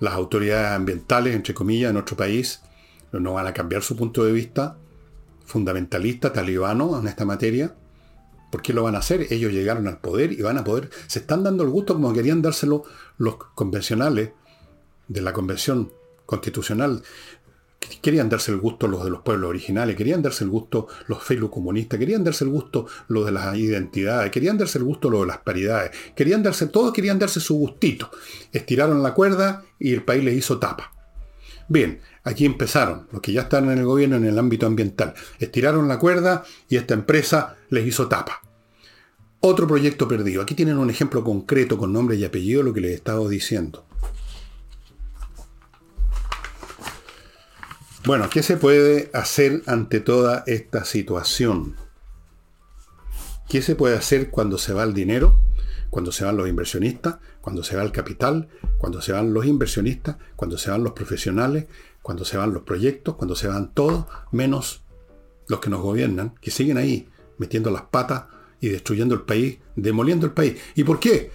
las 0.00 0.14
autoridades 0.14 0.70
ambientales, 0.70 1.34
entre 1.34 1.52
comillas, 1.52 1.90
en 1.90 1.94
nuestro 1.96 2.16
país 2.16 2.62
no 3.12 3.34
van 3.34 3.48
a 3.48 3.52
cambiar 3.52 3.82
su 3.82 3.94
punto 3.96 4.24
de 4.24 4.32
vista 4.32 4.78
fundamentalista, 5.44 6.32
talibano 6.32 6.98
en 6.98 7.06
esta 7.06 7.26
materia. 7.26 7.74
¿Por 8.54 8.62
qué 8.62 8.72
lo 8.72 8.84
van 8.84 8.94
a 8.94 8.98
hacer? 8.98 9.26
Ellos 9.30 9.52
llegaron 9.52 9.88
al 9.88 9.98
poder 9.98 10.30
y 10.30 10.40
van 10.40 10.56
a 10.58 10.62
poder, 10.62 10.88
se 11.08 11.18
están 11.18 11.42
dando 11.42 11.64
el 11.64 11.70
gusto 11.70 11.94
como 11.94 12.12
querían 12.12 12.40
dárselo 12.40 12.84
los 13.18 13.34
convencionales 13.34 14.30
de 15.08 15.20
la 15.22 15.32
convención 15.32 15.92
constitucional. 16.24 17.02
Querían 18.00 18.28
darse 18.28 18.52
el 18.52 18.58
gusto 18.58 18.86
los 18.86 19.02
de 19.02 19.10
los 19.10 19.22
pueblos 19.22 19.50
originales, 19.50 19.96
querían 19.96 20.22
darse 20.22 20.44
el 20.44 20.50
gusto 20.50 20.86
los 21.08 21.20
Facebook 21.20 21.50
comunistas, 21.50 21.98
querían 21.98 22.22
darse 22.22 22.44
el 22.44 22.50
gusto 22.50 22.86
los 23.08 23.26
de 23.26 23.32
las 23.32 23.56
identidades, 23.56 24.30
querían 24.30 24.56
darse 24.56 24.78
el 24.78 24.84
gusto 24.84 25.10
los 25.10 25.22
de 25.22 25.26
las 25.26 25.38
paridades, 25.38 25.90
querían 26.14 26.44
darse, 26.44 26.68
todos 26.68 26.92
querían 26.92 27.18
darse 27.18 27.40
su 27.40 27.56
gustito. 27.56 28.08
Estiraron 28.52 29.02
la 29.02 29.14
cuerda 29.14 29.64
y 29.80 29.92
el 29.94 30.04
país 30.04 30.22
les 30.22 30.36
hizo 30.36 30.60
tapa. 30.60 30.92
Bien, 31.66 32.00
aquí 32.24 32.44
empezaron, 32.46 33.06
los 33.12 33.20
que 33.20 33.32
ya 33.32 33.42
están 33.42 33.70
en 33.70 33.78
el 33.78 33.84
gobierno 33.84 34.16
en 34.16 34.24
el 34.24 34.38
ámbito 34.38 34.66
ambiental. 34.66 35.14
Estiraron 35.38 35.86
la 35.86 35.98
cuerda 35.98 36.44
y 36.68 36.76
esta 36.76 36.94
empresa 36.94 37.56
les 37.70 37.86
hizo 37.86 38.08
tapa. 38.08 38.42
Otro 39.40 39.66
proyecto 39.66 40.08
perdido. 40.08 40.42
Aquí 40.42 40.54
tienen 40.54 40.78
un 40.78 40.90
ejemplo 40.90 41.22
concreto 41.22 41.76
con 41.76 41.92
nombre 41.92 42.16
y 42.16 42.24
apellido 42.24 42.62
lo 42.62 42.72
que 42.72 42.80
les 42.80 42.92
he 42.92 42.94
estado 42.94 43.28
diciendo. 43.28 43.84
Bueno, 48.06 48.28
¿qué 48.28 48.42
se 48.42 48.56
puede 48.56 49.10
hacer 49.14 49.62
ante 49.66 50.00
toda 50.00 50.44
esta 50.46 50.84
situación? 50.84 51.76
¿Qué 53.48 53.62
se 53.62 53.76
puede 53.76 53.96
hacer 53.96 54.30
cuando 54.30 54.58
se 54.58 54.72
va 54.72 54.82
el 54.82 54.94
dinero? 54.94 55.40
cuando 55.94 56.10
se 56.10 56.24
van 56.24 56.36
los 56.36 56.48
inversionistas, 56.48 57.18
cuando 57.44 57.62
se 57.62 57.76
va 57.76 57.82
el 57.82 57.92
capital, 57.92 58.48
cuando 58.78 59.02
se 59.02 59.12
van 59.12 59.34
los 59.34 59.44
inversionistas, 59.44 60.16
cuando 60.34 60.56
se 60.56 60.70
van 60.70 60.82
los 60.82 60.94
profesionales, 60.94 61.66
cuando 62.00 62.24
se 62.24 62.38
van 62.38 62.54
los 62.54 62.62
proyectos, 62.62 63.16
cuando 63.16 63.36
se 63.36 63.48
van 63.48 63.74
todos, 63.74 64.06
menos 64.32 64.82
los 65.46 65.60
que 65.60 65.68
nos 65.68 65.82
gobiernan, 65.82 66.36
que 66.40 66.50
siguen 66.50 66.78
ahí 66.78 67.06
metiendo 67.36 67.70
las 67.70 67.82
patas 67.82 68.24
y 68.60 68.70
destruyendo 68.70 69.14
el 69.14 69.24
país, 69.24 69.58
demoliendo 69.76 70.24
el 70.24 70.32
país. 70.32 70.58
¿Y 70.74 70.84
por 70.84 70.98
qué? 70.98 71.32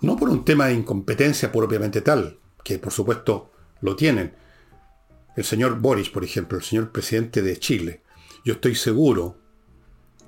No 0.00 0.14
por 0.14 0.28
un 0.28 0.44
tema 0.44 0.66
de 0.66 0.74
incompetencia 0.74 1.50
propiamente 1.50 2.02
tal, 2.02 2.38
que 2.62 2.78
por 2.78 2.92
supuesto 2.92 3.50
lo 3.80 3.96
tienen. 3.96 4.32
El 5.36 5.42
señor 5.42 5.80
Boris, 5.80 6.08
por 6.08 6.22
ejemplo, 6.22 6.56
el 6.56 6.62
señor 6.62 6.92
presidente 6.92 7.42
de 7.42 7.58
Chile. 7.58 8.02
Yo 8.44 8.52
estoy 8.52 8.76
seguro, 8.76 9.38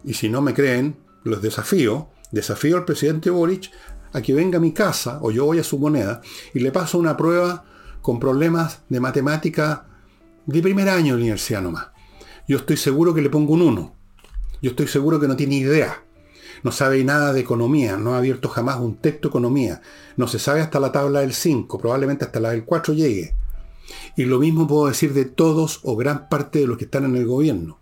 y 0.03 0.15
si 0.15 0.29
no 0.29 0.43
me 0.43 0.55
creen, 0.55 0.97
los 1.23 1.41
desafío 1.41 2.11
Desafío 2.31 2.77
al 2.77 2.85
presidente 2.85 3.31
Boric 3.31 3.71
a 4.13 4.23
que 4.23 4.35
venga 4.35 4.59
a 4.59 4.61
mi 4.61 4.73
casa, 4.73 5.19
o 5.23 5.31
yo 5.31 5.45
voy 5.45 5.59
a 5.59 5.65
su 5.65 5.79
moneda, 5.79 6.21
y 6.55 6.61
le 6.61 6.73
paso 6.73 6.99
una 6.99 7.17
prueba 7.17 7.65
con 8.03 8.19
problemas 8.19 8.83
de 8.89 9.01
matemática 9.01 9.87
de 10.47 10.63
primer 10.63 10.89
año 10.89 11.15
de 11.15 11.23
universidad 11.23 11.63
nomás. 11.63 11.89
Yo 12.47 12.59
estoy 12.59 12.77
seguro 12.77 13.13
que 13.13 13.21
le 13.21 13.31
pongo 13.31 13.55
un 13.55 13.63
1. 13.63 13.95
Yo 14.63 14.71
estoy 14.71 14.87
seguro 14.87 15.21
que 15.21 15.29
no 15.29 15.37
tiene 15.37 15.57
idea. 15.57 16.03
no 16.63 16.73
sabe 16.73 17.05
nada 17.05 17.33
de 17.33 17.41
economía, 17.41 17.97
no 17.97 18.15
ha 18.15 18.19
abierto 18.19 18.49
jamás 18.49 18.79
un 18.81 18.97
texto 18.97 19.29
de 19.29 19.33
economía, 19.33 19.81
no 20.17 20.27
se 20.27 20.39
sabe 20.39 20.61
hasta 20.61 20.81
la 20.81 20.93
tabla 20.93 21.21
del 21.21 21.33
5, 21.33 21.79
probablemente 21.79 22.25
hasta 22.25 22.41
la 22.41 22.51
del 22.51 22.65
4 22.65 22.95
llegue. 22.95 23.35
Y 24.17 24.25
lo 24.25 24.39
mismo 24.39 24.67
puedo 24.67 24.89
decir 24.89 25.15
de 25.15 25.25
todos 25.25 25.81
o 25.83 25.97
gran 25.97 26.29
parte 26.29 26.59
de 26.59 26.67
los 26.67 26.79
que 26.79 26.85
están 26.85 27.05
en 27.05 27.17
el 27.17 27.27
gobierno. 27.27 27.79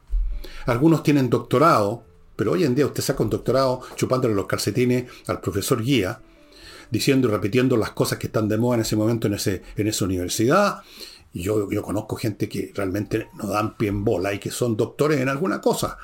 Algunos 0.67 1.03
tienen 1.03 1.31
doctorado, 1.31 2.05
pero 2.37 2.53
hoy 2.53 2.65
en 2.65 2.75
día 2.75 2.87
usted 2.87 3.03
saca 3.03 3.23
un 3.23 3.31
doctorado 3.31 3.81
chupándole 3.97 4.35
los 4.35 4.47
calcetines 4.47 5.11
al 5.27 5.41
profesor 5.41 5.83
guía, 5.83 6.21
diciendo 6.91 7.29
y 7.29 7.31
repitiendo 7.31 7.77
las 7.77 7.91
cosas 7.91 8.19
que 8.19 8.29
están 8.29 8.49
de 8.49 8.59
moda 8.59 8.77
en 8.77 8.81
ese 8.83 8.97
momento 8.97 9.27
en, 9.27 9.35
ese, 9.35 9.63
en 9.77 9.89
esa 9.89 10.05
universidad. 10.05 10.83
Yo, 11.33 11.71
yo 11.71 11.83
conozco 11.83 12.17
gente 12.17 12.49
que 12.49 12.73
realmente 12.75 13.29
no 13.35 13.49
dan 13.49 13.77
pie 13.77 13.89
en 13.89 14.05
bola 14.05 14.33
y 14.33 14.39
que 14.39 14.51
son 14.51 14.77
doctores 14.77 15.21
en 15.21 15.29
alguna 15.29 15.61
cosa. 15.61 15.99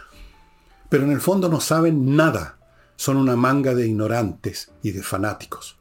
Pero 0.88 1.05
en 1.05 1.12
el 1.12 1.21
fondo 1.21 1.49
no 1.49 1.61
saben 1.61 2.16
nada. 2.16 2.59
Son 2.97 3.16
una 3.16 3.37
manga 3.37 3.75
de 3.75 3.87
ignorantes 3.87 4.73
y 4.83 4.90
de 4.90 5.03
fanáticos. 5.03 5.79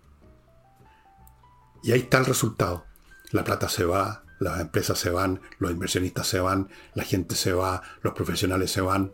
Y 1.84 1.92
ahí 1.92 2.02
está 2.02 2.20
el 2.20 2.26
resultado. 2.26 2.86
La 3.32 3.44
plata 3.44 3.68
se 3.68 3.84
va, 3.84 4.24
las 4.40 4.60
empresas 4.60 4.98
se 4.98 5.10
van, 5.10 5.42
los 5.60 5.72
inversionistas 5.72 6.28
se 6.28 6.40
van, 6.40 6.70
la 6.94 7.04
gente 7.04 7.36
se 7.36 7.54
va, 7.54 7.82
los 8.02 8.14
profesionales 8.14 8.72
se 8.72 8.82
van. 8.82 9.12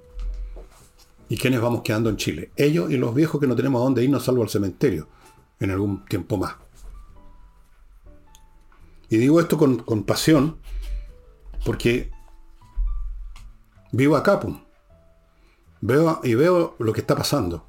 ¿Y 1.29 1.37
quiénes 1.37 1.61
vamos 1.61 1.81
quedando 1.81 2.09
en 2.09 2.17
Chile? 2.17 2.51
Ellos 2.55 2.89
y 2.89 2.97
los 2.97 3.13
viejos 3.13 3.39
que 3.41 3.47
no 3.47 3.55
tenemos 3.55 3.81
a 3.81 3.83
dónde 3.83 4.03
irnos 4.03 4.23
salvo 4.23 4.43
al 4.43 4.49
cementerio 4.49 5.07
en 5.59 5.71
algún 5.71 6.05
tiempo 6.05 6.37
más. 6.37 6.55
Y 9.09 9.17
digo 9.17 9.39
esto 9.39 9.57
con, 9.57 10.03
pasión 10.03 10.57
porque 11.65 12.11
vivo 13.91 14.15
acá, 14.15 14.39
pum. 14.39 14.61
Veo 15.81 16.21
y 16.23 16.35
veo 16.35 16.75
lo 16.79 16.93
que 16.93 17.01
está 17.01 17.15
pasando. 17.15 17.65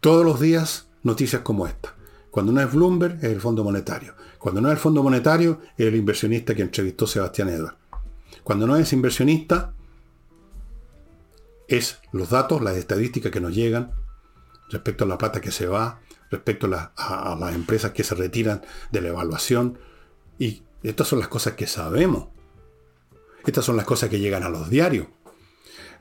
Todos 0.00 0.24
los 0.24 0.40
días 0.40 0.88
noticias 1.02 1.42
como 1.42 1.66
esta. 1.66 1.94
Cuando 2.30 2.52
no 2.52 2.60
es 2.60 2.72
Bloomberg, 2.72 3.18
es 3.18 3.24
el 3.24 3.40
Fondo 3.40 3.64
Monetario. 3.64 4.14
Cuando 4.38 4.60
no 4.60 4.68
es 4.68 4.72
el 4.72 4.78
Fondo 4.78 5.02
Monetario, 5.02 5.60
es 5.76 5.86
el 5.86 5.94
inversionista 5.94 6.54
que 6.54 6.62
entrevistó 6.62 7.06
Sebastián 7.06 7.48
Edward. 7.48 7.76
Cuando 8.42 8.66
no 8.66 8.76
es 8.76 8.92
inversionista, 8.92 9.72
es 11.68 11.98
los 12.12 12.30
datos, 12.30 12.62
las 12.62 12.76
estadísticas 12.76 13.32
que 13.32 13.40
nos 13.40 13.54
llegan 13.54 13.92
respecto 14.70 15.04
a 15.04 15.06
la 15.06 15.18
plata 15.18 15.40
que 15.40 15.50
se 15.50 15.66
va, 15.66 16.00
respecto 16.30 16.66
a, 16.66 17.36
las 17.38 17.54
empresas 17.54 17.92
que 17.92 18.04
se 18.04 18.14
retiran 18.14 18.62
de 18.90 19.00
la 19.00 19.08
evaluación. 19.08 19.78
Y 20.38 20.62
estas 20.82 21.08
son 21.08 21.18
las 21.18 21.28
cosas 21.28 21.54
que 21.54 21.66
sabemos. 21.66 22.28
Estas 23.46 23.64
son 23.64 23.76
las 23.76 23.86
cosas 23.86 24.08
que 24.08 24.18
llegan 24.18 24.42
a 24.42 24.48
los 24.48 24.70
diarios. 24.70 25.06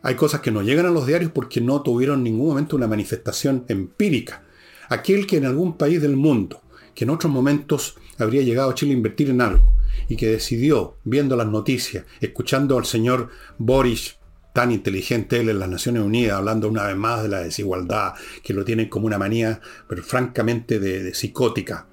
Hay 0.02 0.16
cosas 0.16 0.42
que 0.42 0.52
no 0.52 0.62
llegan 0.62 0.86
a 0.86 0.92
los 0.92 1.08
diarios 1.08 1.32
porque 1.32 1.62
no 1.62 1.82
tuvieron 1.82 2.20
en 2.20 2.24
ningún 2.26 2.48
momento 2.48 2.76
una 2.76 2.88
manifestación 2.88 3.66
empírica. 3.68 4.44
Aquel 4.90 5.28
que 5.28 5.38
en 5.38 5.46
algún 5.46 5.78
país 5.78 6.02
del 6.02 6.18
mundo, 6.18 6.62
que 6.94 7.06
en 7.06 7.10
otros 7.10 7.32
momentos 7.32 7.96
habría 8.20 8.42
llegado 8.42 8.72
a 8.72 8.76
Chile 8.76 8.92
a 8.92 8.98
invertir 8.98 9.30
en 9.30 9.42
algo, 9.42 9.74
y 10.10 10.18
que 10.18 10.28
decidió, 10.28 10.98
viendo 11.04 11.36
las 11.36 11.48
noticias, 11.48 12.06
escuchando 12.20 12.78
al 12.78 12.86
señor 12.86 13.30
Boris 13.58 14.18
tan 14.54 14.72
inteligente 14.72 15.40
él 15.40 15.50
en 15.50 15.60
las 15.60 15.68
Naciones 15.68 16.04
Unidas, 16.04 16.38
hablando 16.38 16.70
una 16.70 16.86
vez 16.86 16.96
más 16.96 17.24
de 17.24 17.30
la 17.30 17.40
desigualdad, 17.40 18.14
que 18.44 18.54
lo 18.54 18.64
tienen 18.64 18.88
como 18.88 19.08
una 19.08 19.18
manía, 19.18 19.60
pero 19.88 20.04
francamente 20.04 20.80
de, 20.80 21.14
psicótica. 21.14 21.88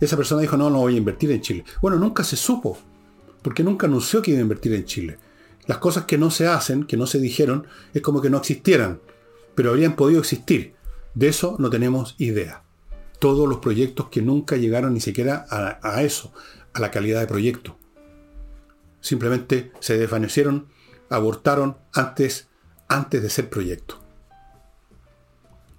Esa 0.00 0.16
persona 0.16 0.40
dijo, 0.40 0.56
no, 0.56 0.70
no 0.70 0.78
voy 0.78 0.94
a 0.94 0.98
invertir 0.98 1.30
en 1.30 1.42
Chile. 1.42 1.64
Bueno, 1.82 1.98
nunca 1.98 2.24
se 2.24 2.36
supo, 2.36 2.78
porque 3.42 3.62
nunca 3.62 3.86
anunció 3.86 4.22
que 4.22 4.30
iba 4.30 4.38
a 4.38 4.42
invertir 4.42 4.72
en 4.72 4.86
Chile. 4.86 5.18
Las 5.66 5.78
cosas 5.78 6.04
que 6.04 6.16
no 6.16 6.30
se 6.30 6.46
hacen, 6.46 6.84
que 6.84 6.96
no 6.96 7.06
se 7.06 7.20
dijeron, 7.20 7.66
es 7.92 8.00
como 8.00 8.22
que 8.22 8.30
no 8.30 8.38
existieran, 8.38 9.00
pero 9.54 9.70
habrían 9.70 9.94
podido 9.94 10.20
existir. 10.20 10.74
De 11.14 11.28
eso 11.28 11.56
no 11.58 11.68
tenemos 11.68 12.14
idea. 12.16 12.62
Todos 13.18 13.46
los 13.46 13.58
proyectos 13.58 14.08
que 14.08 14.22
nunca 14.22 14.56
llegaron 14.56 14.94
ni 14.94 15.00
siquiera 15.00 15.44
a, 15.50 15.78
a 15.82 16.02
eso, 16.02 16.32
a 16.72 16.80
la 16.80 16.90
calidad 16.90 17.20
de 17.20 17.26
proyecto. 17.26 17.76
Simplemente 19.00 19.72
se 19.80 19.98
desvanecieron 19.98 20.68
abortaron 21.10 21.76
antes, 21.92 22.48
antes 22.88 23.22
de 23.22 23.30
ser 23.30 23.48
proyecto. 23.48 23.98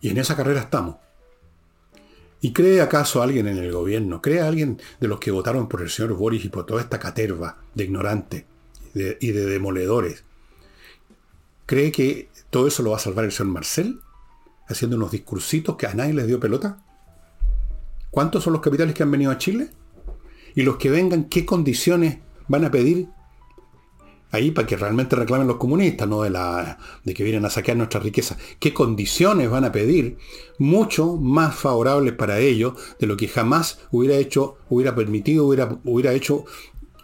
Y 0.02 0.10
en 0.10 0.18
esa 0.18 0.36
carrera 0.36 0.62
estamos. 0.62 0.96
¿Y 2.42 2.54
cree 2.54 2.82
acaso 2.82 3.22
alguien 3.22 3.48
en 3.48 3.58
el 3.58 3.72
gobierno? 3.72 4.22
¿Cree 4.22 4.42
alguien 4.42 4.82
de 5.00 5.08
los 5.08 5.20
que 5.20 5.32
votaron 5.32 5.68
por 5.68 5.82
el 5.82 5.90
señor 5.90 6.14
Boris 6.14 6.46
y 6.46 6.50
por 6.50 6.66
toda 6.66 6.82
esta 6.82 7.00
caterva 7.00 7.58
de 7.76 7.84
ignorantes 7.84 8.46
y 8.94 9.32
de 9.32 9.46
demoledores? 9.46 10.24
¿Cree 11.66 11.92
que 11.92 12.30
todo 12.50 12.68
eso 12.68 12.82
lo 12.82 12.92
va 12.92 12.98
a 12.98 13.00
salvar 13.00 13.26
el 13.26 13.32
señor 13.32 13.54
Marcel? 13.54 14.00
Haciendo 14.68 14.96
unos 14.96 15.12
discursitos 15.12 15.76
que 15.76 15.88
a 15.88 15.94
nadie 15.94 16.14
les 16.14 16.28
dio 16.28 16.40
pelota. 16.40 16.84
¿Cuántos 18.10 18.44
son 18.44 18.54
los 18.54 18.62
capitales 18.62 18.96
que 18.96 19.04
han 19.04 19.12
venido 19.12 19.32
a 19.32 19.38
Chile? 19.38 19.72
Y 20.56 20.64
los 20.64 20.78
que 20.78 20.90
vengan, 20.90 21.26
¿qué 21.26 21.46
condiciones 21.46 22.20
van 22.48 22.66
a 22.66 22.72
pedir 22.72 23.10
ahí 24.32 24.52
para 24.52 24.68
que 24.68 24.78
realmente 24.78 25.16
reclamen 25.16 25.48
los 25.48 25.58
comunistas, 25.58 26.08
no 26.08 26.22
de, 26.22 26.30
la, 26.30 26.78
de 27.04 27.14
que 27.14 27.24
vienen 27.24 27.46
a 27.46 27.50
saquear 27.50 27.78
nuestra 27.78 28.00
riqueza. 28.00 28.38
¿Qué 28.60 28.74
condiciones 28.74 29.50
van 29.50 29.66
a 29.66 29.72
pedir? 29.72 30.18
Mucho 30.58 31.16
más 31.16 31.56
favorables 31.56 32.14
para 32.14 32.40
ellos 32.40 32.74
de 33.00 33.08
lo 33.08 33.18
que 33.18 33.28
jamás 33.28 33.80
hubiera 33.92 34.18
hecho, 34.18 34.58
hubiera 34.70 34.96
permitido, 34.96 35.46
hubiera, 35.46 35.80
hubiera 35.84 36.14
hecho, 36.14 36.46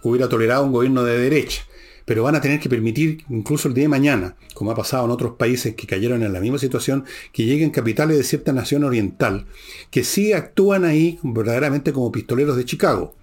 hubiera 0.03 0.29
tolerado 0.29 0.65
un 0.65 0.71
gobierno 0.71 1.03
de 1.03 1.17
derecha. 1.17 1.63
Pero 2.05 2.21
van 2.21 2.35
a 2.35 2.41
tener 2.41 2.59
que 2.59 2.69
permitir, 2.69 3.23
incluso 3.29 3.67
el 3.67 3.73
día 3.73 3.85
de 3.85 3.89
mañana, 3.89 4.35
como 4.53 4.69
ha 4.69 4.75
pasado 4.75 5.05
en 5.05 5.11
otros 5.11 5.33
países 5.37 5.73
que 5.73 5.87
cayeron 5.87 6.21
en 6.21 6.33
la 6.33 6.39
misma 6.39 6.59
situación, 6.59 7.03
que 7.31 7.45
lleguen 7.45 7.71
capitales 7.71 8.15
de 8.15 8.23
cierta 8.23 8.53
nación 8.53 8.83
oriental, 8.83 9.47
que 9.89 10.03
sí 10.03 10.31
actúan 10.31 10.85
ahí 10.85 11.17
verdaderamente 11.23 11.91
como 11.93 12.11
pistoleros 12.11 12.57
de 12.57 12.65
Chicago. 12.65 13.15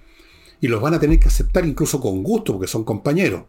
Y 0.61 0.67
los 0.67 0.83
van 0.83 0.95
a 0.95 1.01
tener 1.01 1.21
que 1.21 1.29
aceptar 1.29 1.65
incluso 1.65 2.01
con 2.01 2.25
gusto, 2.25 2.55
porque 2.55 2.67
son 2.67 2.83
compañeros 2.83 3.45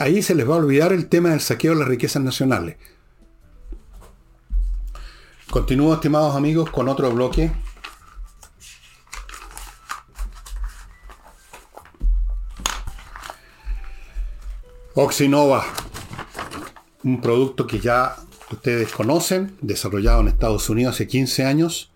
ahí 0.00 0.22
se 0.22 0.34
les 0.34 0.48
va 0.48 0.54
a 0.54 0.58
olvidar 0.58 0.94
el 0.94 1.08
tema 1.08 1.28
del 1.28 1.40
saqueo 1.40 1.74
de 1.74 1.80
las 1.80 1.88
riquezas 1.88 2.22
nacionales. 2.22 2.76
Continúo, 5.50 5.92
estimados 5.92 6.34
amigos, 6.34 6.70
con 6.70 6.88
otro 6.88 7.10
bloque. 7.12 7.52
Oxinova, 14.94 15.66
un 17.04 17.20
producto 17.20 17.66
que 17.66 17.78
ya 17.78 18.16
ustedes 18.50 18.90
conocen, 18.92 19.56
desarrollado 19.60 20.22
en 20.22 20.28
Estados 20.28 20.70
Unidos 20.70 20.94
hace 20.94 21.08
15 21.08 21.44
años. 21.44 21.92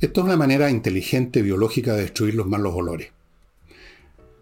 Esto 0.00 0.20
es 0.20 0.26
una 0.26 0.36
manera 0.36 0.70
inteligente, 0.70 1.42
biológica 1.42 1.94
de 1.94 2.02
destruir 2.02 2.36
los 2.36 2.46
malos 2.46 2.74
olores. 2.76 3.10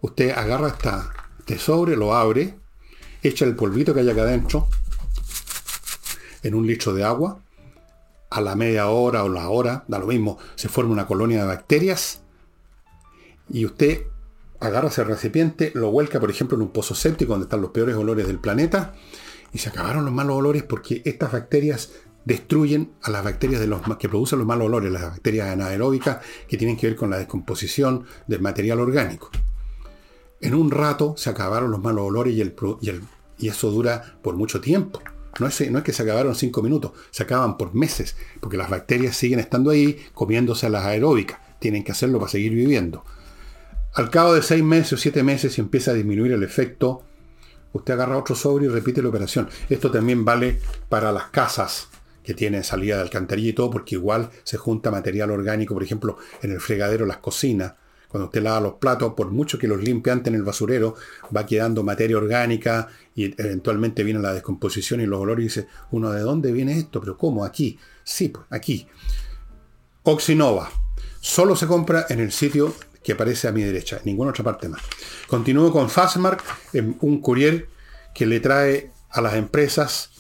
Usted 0.02 0.30
agarra 0.32 0.68
esta, 0.68 1.10
este 1.38 1.58
sobre, 1.58 1.96
lo 1.96 2.14
abre, 2.14 2.61
echa 3.22 3.44
el 3.44 3.56
polvito 3.56 3.94
que 3.94 4.00
hay 4.00 4.10
acá 4.10 4.22
adentro 4.22 4.68
en 6.42 6.54
un 6.54 6.66
litro 6.66 6.92
de 6.92 7.04
agua, 7.04 7.40
a 8.30 8.40
la 8.40 8.56
media 8.56 8.88
hora 8.88 9.24
o 9.24 9.28
la 9.28 9.48
hora, 9.48 9.84
da 9.88 9.98
lo 9.98 10.06
mismo, 10.06 10.38
se 10.54 10.68
forma 10.68 10.92
una 10.92 11.06
colonia 11.06 11.42
de 11.42 11.46
bacterias 11.46 12.22
y 13.48 13.64
usted 13.64 14.06
agarra 14.58 14.88
ese 14.88 15.04
recipiente, 15.04 15.72
lo 15.74 15.90
vuelca, 15.90 16.20
por 16.20 16.30
ejemplo, 16.30 16.56
en 16.56 16.62
un 16.62 16.70
pozo 16.70 16.94
séptico 16.94 17.32
donde 17.32 17.44
están 17.44 17.60
los 17.60 17.70
peores 17.70 17.96
olores 17.96 18.26
del 18.26 18.38
planeta 18.38 18.94
y 19.52 19.58
se 19.58 19.68
acabaron 19.68 20.04
los 20.04 20.14
malos 20.14 20.36
olores 20.36 20.62
porque 20.62 21.02
estas 21.04 21.32
bacterias 21.32 21.92
destruyen 22.24 22.92
a 23.02 23.10
las 23.10 23.24
bacterias 23.24 23.60
que 23.98 24.08
producen 24.08 24.38
los 24.38 24.48
malos 24.48 24.66
olores, 24.66 24.92
las 24.92 25.02
bacterias 25.02 25.48
anaeróbicas 25.48 26.18
que 26.48 26.56
tienen 26.56 26.76
que 26.76 26.86
ver 26.86 26.96
con 26.96 27.10
la 27.10 27.18
descomposición 27.18 28.04
del 28.26 28.40
material 28.40 28.80
orgánico. 28.80 29.30
En 30.42 30.54
un 30.54 30.72
rato 30.72 31.14
se 31.16 31.30
acabaron 31.30 31.70
los 31.70 31.80
malos 31.80 32.04
olores 32.04 32.34
y, 32.34 33.48
eso 33.48 33.70
dura 33.70 34.16
por 34.22 34.34
mucho 34.34 34.60
tiempo. 34.60 35.00
No 35.38 35.46
es, 35.46 35.70
no 35.70 35.78
es, 35.78 35.84
que 35.84 35.92
se 35.92 36.02
acabaron 36.02 36.34
cinco 36.34 36.62
minutos, 36.62 36.92
se 37.10 37.22
acaban 37.22 37.56
por 37.56 37.74
meses, 37.74 38.16
porque 38.40 38.56
las 38.56 38.68
bacterias 38.68 39.16
siguen 39.16 39.38
estando 39.38 39.70
ahí 39.70 39.98
comiéndose 40.14 40.66
a 40.66 40.70
las 40.70 40.84
aeróbicas. 40.84 41.38
Tienen 41.60 41.84
que 41.84 41.92
hacerlo 41.92 42.18
para 42.18 42.30
seguir 42.30 42.52
viviendo. 42.52 43.04
Al 43.94 44.10
cabo 44.10 44.34
de 44.34 44.42
seis 44.42 44.64
meses 44.64 44.94
o 44.94 44.96
siete 44.96 45.22
meses, 45.22 45.54
si 45.54 45.60
empieza 45.60 45.92
a 45.92 45.94
disminuir 45.94 46.32
el 46.32 46.42
efecto, 46.42 47.02
usted 47.72 47.94
agarra 47.94 48.18
otro 48.18 48.34
sobre 48.34 48.66
y 48.66 48.68
repite 48.68 49.00
la 49.00 49.10
operación. 49.10 49.48
Esto 49.70 49.92
también 49.92 50.24
vale 50.24 50.60
para 50.88 51.12
las 51.12 51.26
casas 51.26 51.88
que 52.24 52.34
tienen 52.34 52.64
salida 52.64 52.96
de 52.96 53.02
alcantarilla 53.02 53.50
y 53.50 53.52
todo, 53.52 53.70
porque 53.70 53.94
igual 53.94 54.30
se 54.42 54.56
junta 54.56 54.90
material 54.90 55.30
orgánico, 55.30 55.74
por 55.74 55.84
ejemplo, 55.84 56.18
en 56.42 56.50
el 56.50 56.60
fregadero, 56.60 57.06
las 57.06 57.18
cocinas, 57.18 57.74
cuando 58.12 58.26
usted 58.26 58.42
lava 58.42 58.60
los 58.60 58.74
platos, 58.74 59.14
por 59.14 59.30
mucho 59.30 59.58
que 59.58 59.66
los 59.66 59.82
limpie 59.82 60.12
antes 60.12 60.28
en 60.28 60.34
el 60.34 60.42
basurero, 60.42 60.96
va 61.34 61.46
quedando 61.46 61.82
materia 61.82 62.18
orgánica 62.18 62.88
y 63.14 63.24
eventualmente 63.40 64.04
viene 64.04 64.20
la 64.20 64.34
descomposición 64.34 65.00
y 65.00 65.06
los 65.06 65.18
olores 65.18 65.42
y 65.42 65.48
dice, 65.48 65.66
uno, 65.92 66.12
¿de 66.12 66.20
dónde 66.20 66.52
viene 66.52 66.78
esto? 66.78 67.00
¿Pero 67.00 67.16
cómo? 67.16 67.42
Aquí. 67.42 67.78
Sí, 68.04 68.28
pues, 68.28 68.44
aquí. 68.50 68.86
Oxinova. 70.02 70.70
Solo 71.22 71.56
se 71.56 71.66
compra 71.66 72.04
en 72.10 72.20
el 72.20 72.32
sitio 72.32 72.74
que 73.02 73.12
aparece 73.12 73.48
a 73.48 73.52
mi 73.52 73.62
derecha, 73.62 73.96
en 73.96 74.02
ninguna 74.04 74.30
otra 74.30 74.44
parte 74.44 74.68
más. 74.68 74.82
Continúo 75.26 75.72
con 75.72 75.88
Fastmark, 75.88 76.44
un 77.00 77.22
courier 77.22 77.66
que 78.14 78.26
le 78.26 78.40
trae 78.40 78.90
a 79.08 79.22
las 79.22 79.34
empresas 79.34 80.10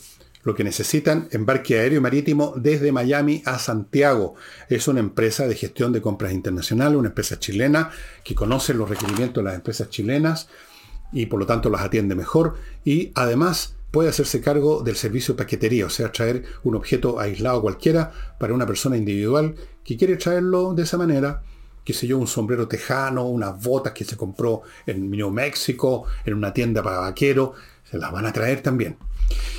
Lo 0.44 0.54
que 0.54 0.64
necesitan, 0.64 1.28
embarque 1.30 1.78
aéreo 1.78 1.98
y 1.98 2.02
marítimo 2.02 2.54
desde 2.56 2.90
Miami 2.90 3.42
a 3.46 3.58
Santiago. 3.58 4.34
Es 4.68 4.88
una 4.88 5.00
empresa 5.00 5.46
de 5.46 5.54
gestión 5.54 5.92
de 5.92 6.02
compras 6.02 6.32
internacionales, 6.32 6.98
una 6.98 7.08
empresa 7.08 7.38
chilena 7.38 7.90
que 8.24 8.34
conoce 8.34 8.74
los 8.74 8.88
requerimientos 8.88 9.42
de 9.42 9.50
las 9.50 9.54
empresas 9.54 9.88
chilenas 9.88 10.48
y 11.12 11.26
por 11.26 11.38
lo 11.38 11.46
tanto 11.46 11.70
las 11.70 11.82
atiende 11.82 12.14
mejor. 12.14 12.56
Y 12.84 13.12
además 13.14 13.76
puede 13.92 14.08
hacerse 14.08 14.40
cargo 14.40 14.82
del 14.82 14.96
servicio 14.96 15.34
de 15.34 15.38
paquetería, 15.38 15.86
o 15.86 15.90
sea, 15.90 16.10
traer 16.10 16.44
un 16.64 16.74
objeto 16.74 17.20
aislado 17.20 17.62
cualquiera 17.62 18.10
para 18.40 18.54
una 18.54 18.66
persona 18.66 18.96
individual 18.96 19.54
que 19.84 19.96
quiere 19.96 20.16
traerlo 20.16 20.74
de 20.74 20.82
esa 20.82 20.98
manera 20.98 21.42
qué 21.84 21.92
sé 21.92 22.06
yo, 22.06 22.18
un 22.18 22.26
sombrero 22.26 22.68
tejano, 22.68 23.26
unas 23.26 23.60
botas 23.62 23.92
que 23.92 24.04
se 24.04 24.16
compró 24.16 24.62
en 24.86 25.10
New 25.10 25.30
México, 25.30 26.04
en 26.24 26.34
una 26.34 26.52
tienda 26.52 26.82
para 26.82 26.98
vaquero, 26.98 27.54
las 27.98 28.12
van 28.12 28.26
a 28.26 28.32
traer 28.32 28.62
también. 28.62 28.96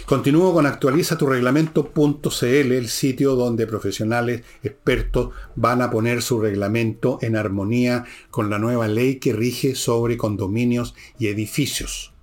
Continúo 0.06 0.54
con 0.54 0.66
actualiza 0.66 1.18
tu 1.18 1.26
reglamento.cl, 1.26 2.46
el 2.46 2.90
sitio 2.90 3.36
donde 3.36 3.66
profesionales 3.66 4.44
expertos 4.62 5.34
van 5.56 5.82
a 5.82 5.90
poner 5.90 6.22
su 6.22 6.40
reglamento 6.40 7.18
en 7.22 7.36
armonía 7.36 8.06
con 8.30 8.50
la 8.50 8.60
nueva 8.60 8.88
ley 8.88 9.16
que 9.16 9.34
rige 9.34 9.76
sobre 9.76 10.18
condominios 10.18 10.94
y 11.18 11.28
edificios. 11.28 12.14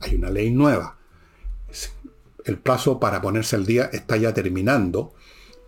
Hay 0.00 0.16
una 0.16 0.30
ley 0.30 0.50
nueva. 0.50 0.98
El 2.44 2.58
plazo 2.58 3.00
para 3.00 3.22
ponerse 3.22 3.56
al 3.56 3.64
día 3.64 3.88
está 3.92 4.16
ya 4.16 4.34
terminando 4.34 5.14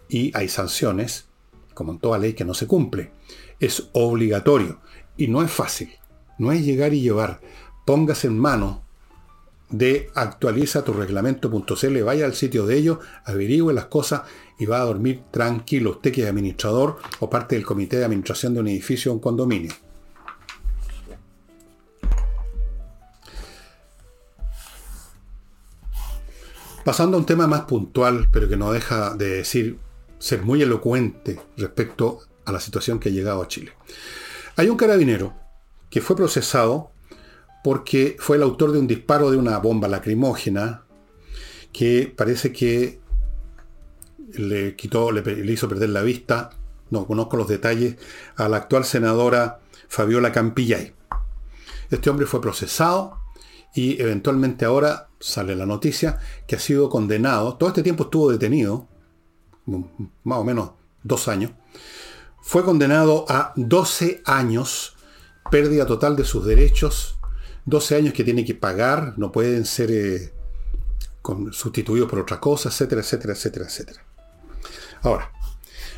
y 0.09 0.37
hay 0.37 0.49
sanciones, 0.49 1.27
como 1.73 1.93
en 1.93 1.99
toda 1.99 2.19
ley 2.19 2.35
que 2.35 2.45
no 2.45 2.53
se 2.53 2.67
cumple 2.67 3.13
es 3.61 3.89
obligatorio 3.93 4.81
y 5.17 5.29
no 5.29 5.43
es 5.43 5.51
fácil. 5.51 5.91
No 6.39 6.53
es 6.53 6.65
llegar 6.65 6.93
y 6.93 7.01
llevar. 7.01 7.41
Póngase 7.85 8.27
en 8.27 8.39
mano 8.39 8.85
de 9.71 10.11
actualiza 10.15 10.85
tu 10.85 10.93
reglamento.cl, 10.93 12.03
vaya 12.03 12.25
al 12.25 12.35
sitio 12.35 12.67
de 12.67 12.77
ellos, 12.77 12.99
averigüe 13.25 13.73
las 13.73 13.87
cosas 13.87 14.23
y 14.59 14.67
va 14.67 14.81
a 14.81 14.85
dormir 14.85 15.23
tranquilo. 15.31 15.91
Usted 15.91 16.13
que 16.13 16.23
es 16.23 16.29
administrador 16.29 16.99
o 17.21 17.29
parte 17.29 17.57
del 17.57 17.67
comité 17.67 17.99
de 17.99 18.05
administración 18.05 18.55
de 18.55 18.61
un 18.61 18.69
edificio 18.69 19.11
o 19.11 19.15
un 19.15 19.21
condominio. 19.21 19.73
Pasando 26.85 27.17
a 27.17 27.21
un 27.21 27.27
tema 27.27 27.49
más 27.49 27.63
puntual, 27.63 28.29
pero 28.31 28.49
que 28.49 28.57
no 28.57 28.71
deja 28.71 29.15
de 29.17 29.29
decir 29.29 29.79
ser 30.21 30.43
muy 30.43 30.63
elocuente 30.63 31.41
respecto 31.57 32.21
a 32.45 32.53
la 32.53 32.61
situación 32.61 33.01
que 33.01 33.09
ha 33.09 33.13
llegado 33.13 33.43
a 33.43 33.49
Chile. 33.49 33.73
Hay 34.55 34.69
un 34.69 34.77
carabinero 34.77 35.35
que 35.91 36.01
fue 36.01 36.15
procesado 36.15 36.93
porque 37.67 38.17
fue 38.21 38.37
el 38.37 38.45
autor 38.45 38.71
de 38.71 38.79
un 38.79 38.87
disparo 38.87 39.29
de 39.33 39.37
una 39.37 39.59
bomba 39.59 39.89
lacrimógena 39.89 40.85
que 41.73 42.15
parece 42.17 42.53
que 42.53 43.01
le 44.35 44.77
quitó, 44.77 45.11
le, 45.11 45.53
hizo 45.53 45.69
perder 45.69 45.89
la 45.89 46.03
vista, 46.03 46.51
no 46.91 47.09
conozco 47.09 47.37
los 47.37 47.49
detalles, 47.49 47.97
a 48.37 48.49
la 48.49 48.59
actual 48.59 48.85
senadora 48.85 49.59
Fabiola 49.89 50.31
Campillay. 50.31 50.95
Este 51.91 52.09
hombre 52.09 52.27
fue 52.27 52.41
procesado 52.41 53.19
y 53.75 54.01
eventualmente 54.01 54.65
ahora 54.65 55.09
sale 55.19 55.57
la 55.57 55.67
noticia 55.67 56.21
que 56.47 56.55
ha 56.55 56.61
sido 56.61 56.89
condenado, 56.89 57.57
todo 57.57 57.71
este 57.71 57.83
tiempo 57.83 58.05
estuvo 58.05 58.31
detenido, 58.31 58.87
más 60.23 60.39
o 60.39 60.45
menos 60.45 60.71
dos 61.03 61.27
años, 61.27 61.51
fue 62.41 62.65
condenado 62.65 63.25
a 63.29 63.53
12 63.57 64.23
años, 64.25 64.95
pérdida 65.51 65.85
total 65.85 66.15
de 66.15 66.23
sus 66.23 66.47
derechos, 66.47 67.16
12 67.67 67.97
años 67.97 68.15
que 68.15 68.25
tiene 68.25 68.45
que 68.45 68.55
pagar, 68.55 69.15
no 69.17 69.33
pueden 69.33 69.65
ser 69.65 69.91
eh, 69.91 70.33
sustituidos 71.51 72.09
por 72.09 72.21
otra 72.21 72.39
cosa, 72.39 72.69
etcétera, 72.69 73.01
etcétera, 73.01 73.35
etcétera, 73.35 73.67
etcétera. 73.67 74.05
Ahora, 75.03 75.33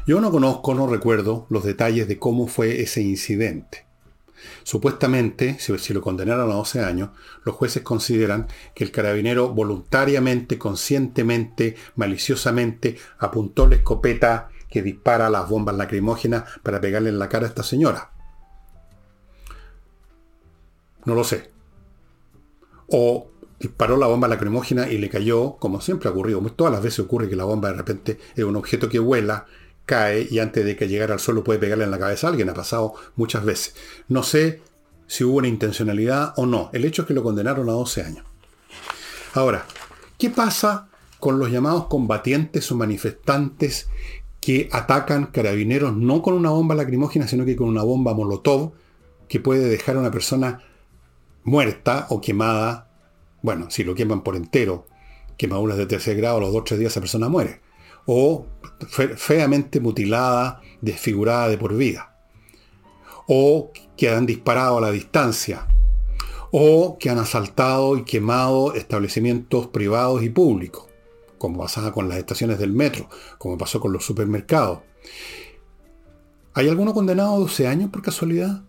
yo 0.07 0.21
no 0.21 0.31
conozco, 0.31 0.75
no 0.75 0.87
recuerdo 0.87 1.47
los 1.51 1.65
detalles 1.65 2.09
de 2.09 2.19
cómo 2.19 2.47
fue 2.47 2.81
ese 2.81 3.03
incidente. 3.03 3.87
Supuestamente, 4.63 5.59
si, 5.59 5.77
si, 5.79 5.93
lo 5.93 6.01
condenaron 6.01 6.51
a 6.51 6.55
12 6.55 6.83
años, 6.83 7.11
los 7.45 7.55
jueces 7.55 7.83
consideran 7.83 8.47
que 8.75 8.85
el 8.85 8.91
carabinero 8.91 9.51
voluntariamente, 9.51 10.57
conscientemente, 10.57 11.77
maliciosamente 11.97 12.97
apuntó 13.19 13.67
la 13.67 13.77
escopeta 13.77 14.49
que 14.71 14.83
dispara 14.83 15.29
las 15.29 15.49
bombas 15.49 15.77
lacrimógenas 15.77 16.45
para 16.63 16.81
pegarle 16.81 17.11
en 17.11 17.19
la 17.19 17.29
cara 17.29 17.47
a 17.47 17.49
esta 17.49 17.63
señora. 17.63 18.13
No 21.05 21.15
lo 21.15 21.25
sé. 21.25 21.58
O 22.89 23.29
disparó 23.61 23.97
la 23.97 24.07
bomba 24.07 24.29
lacrimógena 24.29 24.89
y 24.89 24.99
le 24.99 25.09
cayó, 25.09 25.57
como 25.57 25.81
siempre 25.81 26.09
ha 26.09 26.13
ocurrido. 26.13 26.41
Todas 26.57 26.73
las 26.73 26.83
veces 26.83 27.01
ocurre 27.01 27.29
que 27.29 27.37
la 27.37 27.45
bomba 27.45 27.71
de 27.71 27.77
repente 27.77 28.19
es 28.35 28.45
un 28.45 28.57
objeto 28.57 28.89
que 28.89 28.99
vuela, 28.99 29.47
cae 29.87 30.27
y 30.31 30.39
antes 30.39 30.65
de 30.65 30.77
que 30.77 30.89
llegara 30.89 31.15
al 31.15 31.21
suelo 31.21 31.43
puede 31.43 31.59
pegarle 31.59 31.85
en 31.85 31.91
la 31.91 31.99
cabeza 31.99 32.27
a 32.27 32.31
alguien. 32.31 32.49
Ha 32.51 32.55
pasado 32.55 32.95
muchas 33.17 33.45
veces. 33.45 33.75
No 34.09 34.23
sé 34.23 34.63
si 35.07 35.25
hubo 35.25 35.39
una 35.39 35.49
intencionalidad 35.49 36.35
o 36.37 36.47
no. 36.47 36.71
El 36.73 36.85
hecho 36.85 37.03
es 37.03 37.09
que 37.09 37.15
lo 37.15 37.23
condenaron 37.23 37.69
a 37.69 37.73
12 37.73 38.03
años. 38.03 38.25
Ahora, 39.35 39.67
¿qué 40.19 40.31
pasa 40.31 40.89
con 41.19 41.39
los 41.39 41.51
llamados 41.51 41.87
combatientes 41.87 42.71
o 42.71 42.77
manifestantes 42.77 43.89
que 44.41 44.69
atacan 44.73 45.27
carabineros 45.27 45.97
no 45.97 46.23
con 46.23 46.35
una 46.35 46.51
bomba 46.51 46.75
lacrimógena, 46.75 47.27
sino 47.27 47.45
que 47.45 47.57
con 47.57 47.69
una 47.69 47.83
bomba 47.83 48.15
molotov 48.15 48.73
que 49.29 49.41
puede 49.41 49.69
dejar 49.69 49.97
a 49.97 50.01
una 50.01 50.11
persona 50.11 50.63
muerta 51.49 52.07
o 52.11 52.21
quemada. 52.21 52.89
Bueno, 53.43 53.71
si 53.71 53.85
lo 53.85 53.95
queman 53.95 54.23
por 54.23 54.37
entero, 54.37 54.87
quemaduras 55.37 55.77
de 55.77 55.87
tercer 55.87 56.17
grado, 56.17 56.39
a 56.39 56.41
los 56.41 56.53
dos 56.53 56.61
o 56.61 56.65
tres 56.65 56.81
días 56.81 56.93
esa 56.93 57.01
persona 57.01 57.29
muere. 57.29 57.61
O 58.07 58.47
feamente 59.17 59.81
mutilada, 59.81 60.61
desfigurada 60.81 61.49
de 61.49 61.59
por 61.59 61.77
vida. 61.77 62.17
O 63.27 63.73
que 63.97 64.09
han 64.09 64.27
disparado 64.27 64.79
a 64.79 64.81
la 64.81 64.91
distancia. 64.91 65.67
O 66.51 66.97
que 66.99 67.11
han 67.11 67.19
asaltado 67.19 67.97
y 67.99 68.05
quemado 68.05 68.75
establecimientos 68.75 69.67
privados 69.67 70.23
y 70.23 70.31
públicos 70.31 70.89
como 71.39 71.59
pasaba 71.59 71.93
con 71.93 72.09
las 72.09 72.19
estaciones 72.19 72.59
del 72.59 72.73
metro, 72.73 73.09
como 73.39 73.57
pasó 73.57 73.81
con 73.81 73.93
los 73.93 74.05
supermercados. 74.05 74.81
¿Hay 76.53 76.69
alguno 76.69 76.93
condenado 76.93 77.37
a 77.37 77.39
12 77.39 77.69
años 77.69 77.91
por 77.91 78.03
casualidad? 78.03 78.63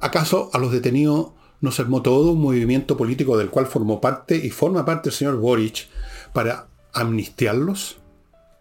¿Acaso 0.00 0.50
a 0.52 0.58
los 0.58 0.72
detenidos 0.72 1.32
no 1.60 1.70
se 1.72 1.82
armó 1.82 2.00
todo 2.02 2.32
un 2.32 2.40
movimiento 2.40 2.96
político 2.96 3.36
del 3.36 3.50
cual 3.50 3.66
formó 3.66 4.00
parte 4.00 4.36
y 4.36 4.50
forma 4.50 4.84
parte 4.84 5.10
el 5.10 5.14
señor 5.14 5.36
Boric 5.36 5.88
para 6.32 6.68
amnistiarlos? 6.92 7.98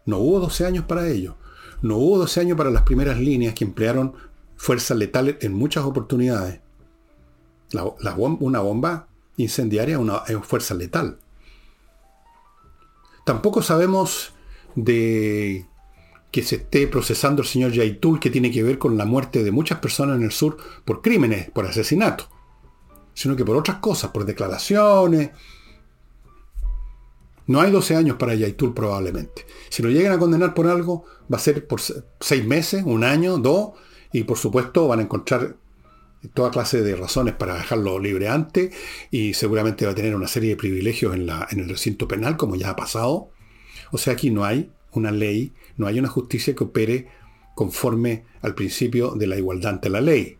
No 0.06 0.18
hubo 0.18 0.40
12 0.40 0.66
años 0.66 0.86
para 0.86 1.08
ello. 1.08 1.36
No 1.82 1.98
hubo 1.98 2.18
12 2.18 2.42
años 2.42 2.58
para 2.58 2.72
las 2.72 2.84
primeras 2.84 3.20
líneas 3.20 3.54
que 3.54 3.64
emplearon 3.64 4.14
fuerzas 4.58 4.98
letales 4.98 5.38
en 5.42 5.54
muchas 5.54 5.86
oportunidades. 5.86 6.60
una 7.72 8.60
bomba 8.60 9.08
incendiaria 9.38 9.96
es 9.96 10.02
una 10.02 10.20
fuerza 10.42 10.74
letal. 10.74 11.20
Tampoco 13.26 13.62
sabemos 13.62 14.34
de 14.76 15.66
que 16.32 16.44
se 16.44 16.58
esté 16.58 16.88
procesando 16.88 17.42
el 17.42 17.48
señor 17.48 17.72
Yaitul, 17.72 18.20
que 18.20 18.30
tiene 18.30 18.52
que 18.52 18.64
ver 18.64 18.78
con 18.78 18.98
la 18.98 19.06
muerte 19.06 19.44
de 19.44 19.52
muchas 19.52 19.80
personas 19.80 20.18
en 20.18 20.24
el 20.24 20.32
sur 20.32 20.58
por 20.86 21.02
crímenes, 21.02 21.50
por 21.52 21.66
asesinato, 21.66 22.30
sino 23.14 23.36
que 23.36 23.46
por 23.46 23.56
otras 23.56 23.78
cosas, 23.78 24.12
por 24.12 24.26
declaraciones. 24.26 25.32
No 27.48 27.62
hay 27.62 27.72
12 27.72 27.96
años 27.96 28.18
para 28.18 28.36
Yaitul 28.36 28.76
probablemente. 28.76 29.48
Si 29.70 29.82
lo 29.82 29.90
llegan 29.90 30.12
a 30.12 30.20
condenar 30.20 30.54
por 30.54 30.68
algo, 30.68 31.06
va 31.32 31.38
a 31.38 31.42
ser 31.42 31.66
por 31.66 31.82
seis 31.82 32.46
meses, 32.46 32.84
un 32.86 33.04
año, 33.04 33.40
dos, 33.40 33.72
y 34.14 34.24
por 34.24 34.38
supuesto 34.38 34.88
van 34.88 35.00
a 35.00 35.04
encontrar 35.04 35.58
toda 36.34 36.52
clase 36.52 36.82
de 36.82 36.96
razones 36.96 37.34
para 37.34 37.56
dejarlo 37.56 37.98
libre 37.98 38.28
antes 38.28 38.76
y 39.10 39.34
seguramente 39.34 39.86
va 39.86 39.94
a 39.94 39.96
tener 39.96 40.16
una 40.16 40.28
serie 40.28 40.50
de 40.50 40.56
privilegios 40.58 41.16
en, 41.16 41.26
la, 41.26 41.48
en 41.50 41.60
el 41.60 41.70
recinto 41.70 42.08
penal, 42.08 42.38
como 42.38 42.56
ya 42.56 42.72
ha 42.72 42.76
pasado. 42.76 43.30
O 43.92 43.98
sea, 43.98 44.14
aquí 44.14 44.30
no 44.30 44.44
hay 44.44 44.72
una 44.92 45.12
ley, 45.12 45.54
no 45.80 45.88
hay 45.88 45.98
una 45.98 46.10
justicia 46.10 46.54
que 46.54 46.64
opere 46.64 47.08
conforme 47.56 48.26
al 48.42 48.54
principio 48.54 49.16
de 49.16 49.26
la 49.26 49.38
igualdad 49.38 49.72
ante 49.72 49.90
la 49.90 50.02
ley. 50.02 50.38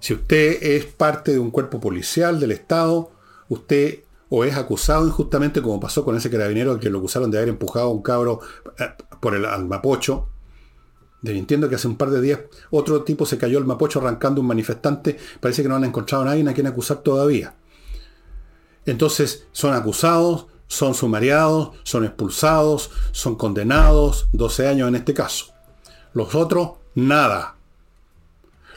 Si 0.00 0.14
usted 0.14 0.62
es 0.62 0.86
parte 0.86 1.32
de 1.32 1.38
un 1.38 1.50
cuerpo 1.50 1.80
policial 1.80 2.40
del 2.40 2.52
Estado, 2.52 3.10
usted 3.48 4.00
o 4.30 4.44
es 4.44 4.56
acusado 4.56 5.06
injustamente, 5.06 5.60
como 5.60 5.80
pasó 5.80 6.04
con 6.04 6.16
ese 6.16 6.30
carabinero 6.30 6.78
que 6.78 6.90
lo 6.90 6.98
acusaron 6.98 7.30
de 7.30 7.38
haber 7.38 7.50
empujado 7.50 7.86
a 7.86 7.92
un 7.92 8.02
cabro 8.02 8.40
eh, 8.78 8.88
por 9.20 9.34
el 9.34 9.44
almapocho, 9.44 10.28
Entiendo 11.24 11.68
que 11.68 11.74
hace 11.74 11.88
un 11.88 11.96
par 11.96 12.10
de 12.10 12.20
días 12.20 12.38
otro 12.70 13.02
tipo 13.02 13.26
se 13.26 13.38
cayó 13.38 13.58
el 13.58 13.64
mapocho 13.64 13.98
arrancando 13.98 14.40
un 14.40 14.46
manifestante. 14.46 15.18
Parece 15.40 15.62
que 15.62 15.68
no 15.68 15.74
han 15.74 15.84
encontrado 15.84 16.22
a 16.22 16.26
nadie 16.26 16.48
a 16.48 16.54
quien 16.54 16.68
acusar 16.68 16.98
todavía. 16.98 17.54
Entonces 18.86 19.46
son 19.52 19.74
acusados, 19.74 20.46
son 20.68 20.94
sumariados, 20.94 21.72
son 21.82 22.04
expulsados, 22.04 22.90
son 23.10 23.34
condenados, 23.34 24.28
12 24.32 24.68
años 24.68 24.88
en 24.88 24.94
este 24.94 25.14
caso. 25.14 25.52
Los 26.12 26.34
otros, 26.34 26.72
nada. 26.94 27.56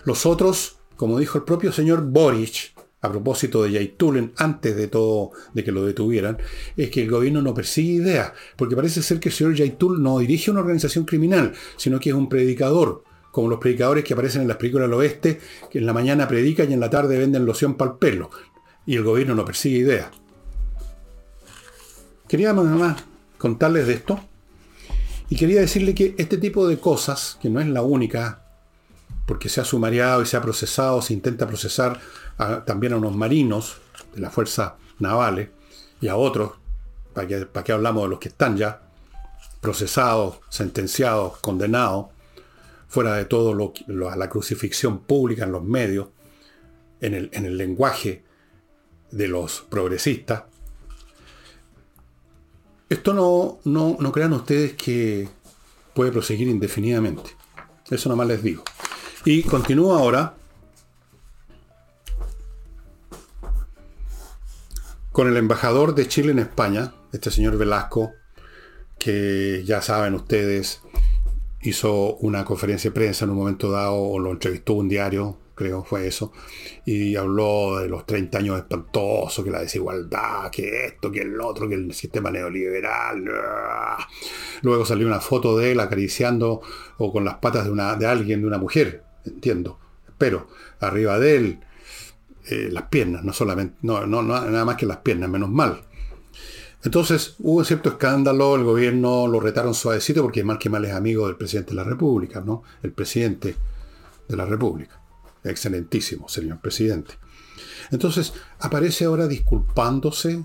Los 0.04 0.26
otros, 0.26 0.78
como 0.96 1.20
dijo 1.20 1.38
el 1.38 1.44
propio 1.44 1.72
señor 1.72 2.02
Boric, 2.02 2.74
a 3.02 3.10
propósito 3.10 3.64
de 3.64 3.72
Yaitulen, 3.72 4.32
antes 4.38 4.76
de 4.76 4.88
todo, 4.88 5.32
de 5.54 5.64
que 5.64 5.72
lo 5.72 5.86
detuvieran, 5.86 6.38
es 6.78 6.90
que 6.92 7.02
el 7.02 7.10
gobierno 7.10 7.42
no 7.42 7.54
persigue 7.54 7.94
ideas, 7.94 8.32
porque 8.56 8.76
parece 8.76 9.02
ser 9.02 9.20
que 9.20 9.30
el 9.30 9.36
señor 9.36 9.56
Yaitul 9.56 10.02
no 10.02 10.20
dirige 10.20 10.52
una 10.52 10.62
organización 10.62 11.06
criminal, 11.06 11.54
sino 11.78 12.00
que 12.00 12.10
es 12.10 12.16
un 12.16 12.30
predicador, 12.30 13.04
como 13.32 13.50
los 13.50 13.60
predicadores 13.60 14.04
que 14.04 14.14
aparecen 14.14 14.44
en 14.44 14.48
las 14.48 14.58
películas 14.58 14.88
del 14.88 15.00
oeste, 15.00 15.40
que 15.72 15.80
en 15.80 15.86
la 15.86 15.94
mañana 15.94 16.28
predican 16.28 16.70
y 16.70 16.74
en 16.74 16.80
la 16.80 16.90
tarde 16.90 17.18
venden 17.18 17.46
loción 17.46 17.76
para 17.76 17.92
el 17.92 17.98
pelo, 17.98 18.30
y 18.86 18.96
el 18.96 19.04
gobierno 19.04 19.34
no 19.34 19.46
persigue 19.46 19.80
ideas. 19.80 20.21
Quería 22.32 22.54
nada 22.54 22.64
más 22.64 23.04
contarles 23.38 23.88
de 23.88 23.96
esto, 23.96 24.18
y 25.28 25.36
quería 25.36 25.60
decirle 25.60 25.94
que 25.94 26.16
este 26.18 26.38
tipo 26.38 26.66
de 26.66 26.80
cosas, 26.80 27.38
que 27.42 27.50
no 27.50 27.60
es 27.60 27.68
la 27.68 27.82
única, 27.82 28.46
porque 29.26 29.50
se 29.50 29.60
ha 29.60 29.66
sumariado 29.66 30.22
y 30.22 30.26
se 30.26 30.38
ha 30.38 30.42
procesado, 30.42 31.02
se 31.02 31.12
intenta 31.12 31.46
procesar 31.46 32.00
también 32.66 32.94
a 32.94 32.96
unos 32.96 33.14
marinos 33.18 33.82
de 34.16 34.22
las 34.22 34.34
fuerzas 34.34 34.72
navales 35.00 35.50
y 36.00 36.08
a 36.08 36.16
otros, 36.16 36.54
para 37.14 37.28
que, 37.28 37.46
para 37.48 37.66
que 37.66 37.74
hablamos 37.74 38.04
de 38.04 38.10
los 38.12 38.20
que 38.20 38.30
están 38.30 38.56
ya 38.56 38.82
procesados, 39.60 40.40
sentenciados, 40.48 41.38
condenados, 41.40 42.06
fuera 42.88 43.16
de 43.16 43.26
todo 43.26 43.54
lo, 43.54 43.74
la 43.88 44.30
crucifixión 44.30 45.00
pública 45.00 45.44
en 45.44 45.52
los 45.52 45.66
medios, 45.66 46.08
en 47.02 47.14
el, 47.14 47.30
en 47.34 47.46
el 47.46 47.58
lenguaje 47.58 48.24
de 49.12 49.28
los 49.28 49.66
progresistas. 49.70 50.44
Esto 52.92 53.14
no, 53.14 53.60
no, 53.64 53.96
no 54.02 54.12
crean 54.12 54.34
ustedes 54.34 54.74
que 54.74 55.30
puede 55.94 56.12
proseguir 56.12 56.50
indefinidamente. 56.50 57.30
Eso 57.90 58.10
nomás 58.10 58.28
les 58.28 58.44
digo. 58.44 58.66
Y 59.24 59.44
continúo 59.44 59.96
ahora 59.96 60.36
con 65.14 65.30
el 65.30 65.38
embajador 65.38 65.96
de 65.96 66.10
Chile 66.10 66.34
en 66.34 66.40
España, 66.40 66.94
este 67.14 67.32
señor 67.32 67.58
Velasco, 67.58 68.12
que 69.00 69.64
ya 69.66 69.82
saben 69.82 70.14
ustedes, 70.14 70.82
hizo 71.62 72.18
una 72.18 72.44
conferencia 72.44 72.90
de 72.90 72.96
prensa 72.96 73.24
en 73.24 73.32
un 73.32 73.38
momento 73.38 73.72
dado, 73.72 73.96
o 73.96 74.20
lo 74.20 74.32
entrevistó 74.32 74.74
un 74.74 74.90
diario, 74.90 75.38
creo 75.62 75.84
fue 75.84 76.08
eso, 76.08 76.34
y 76.86 77.16
habló 77.16 77.80
de 77.80 77.88
los 77.88 78.06
30 78.06 78.40
años 78.40 78.58
espantosos, 78.58 79.46
que 79.46 79.52
la 79.52 79.62
desigualdad, 79.62 80.50
que 80.50 80.88
esto, 80.88 81.12
que 81.12 81.22
el 81.22 81.40
otro, 81.40 81.70
que 81.70 81.76
el 81.76 81.94
sistema 81.94 82.32
neoliberal. 82.32 83.24
Luego 84.64 84.86
salió 84.86 85.06
una 85.06 85.20
foto 85.20 85.58
de 85.58 85.74
él 85.74 85.80
acariciando 85.80 86.62
o 86.98 87.12
con 87.12 87.24
las 87.24 87.36
patas 87.36 87.66
de, 87.66 87.72
una, 87.72 87.96
de 87.96 88.08
alguien, 88.08 88.42
de 88.42 88.48
una 88.48 88.58
mujer, 88.58 89.04
entiendo, 89.26 89.80
pero 90.18 90.48
arriba 90.80 91.20
de 91.20 91.36
él 91.36 91.60
eh, 92.50 92.70
las 92.72 92.84
piernas, 92.86 93.24
no 93.24 93.34
solamente, 93.34 93.78
no, 93.84 94.06
nada 94.08 94.66
más 94.66 94.76
que 94.76 94.88
las 94.88 94.98
piernas, 94.98 95.30
menos 95.30 95.50
mal. 95.50 95.84
Entonces 96.84 97.36
hubo 97.40 97.64
cierto 97.64 97.90
escándalo, 97.90 98.56
el 98.56 98.64
gobierno 98.64 99.28
lo 99.28 99.40
retaron 99.40 99.76
suavecito 99.76 100.24
porque 100.24 100.44
mal 100.44 100.58
que 100.58 100.70
mal 100.70 100.84
es 100.86 100.94
amigo 100.94 101.28
del 101.28 101.38
presidente 101.38 101.72
de 101.72 101.76
la 101.76 101.84
República, 101.84 102.42
¿no? 102.42 102.64
El 102.82 102.92
presidente 102.92 103.56
de 104.28 104.36
la 104.36 104.46
República. 104.46 105.01
Excelentísimo, 105.44 106.30
señor 106.30 106.60
presidente. 106.62 107.16
Entonces 107.92 108.34
aparece 108.60 109.06
ahora 109.06 109.28
disculpándose, 109.28 110.44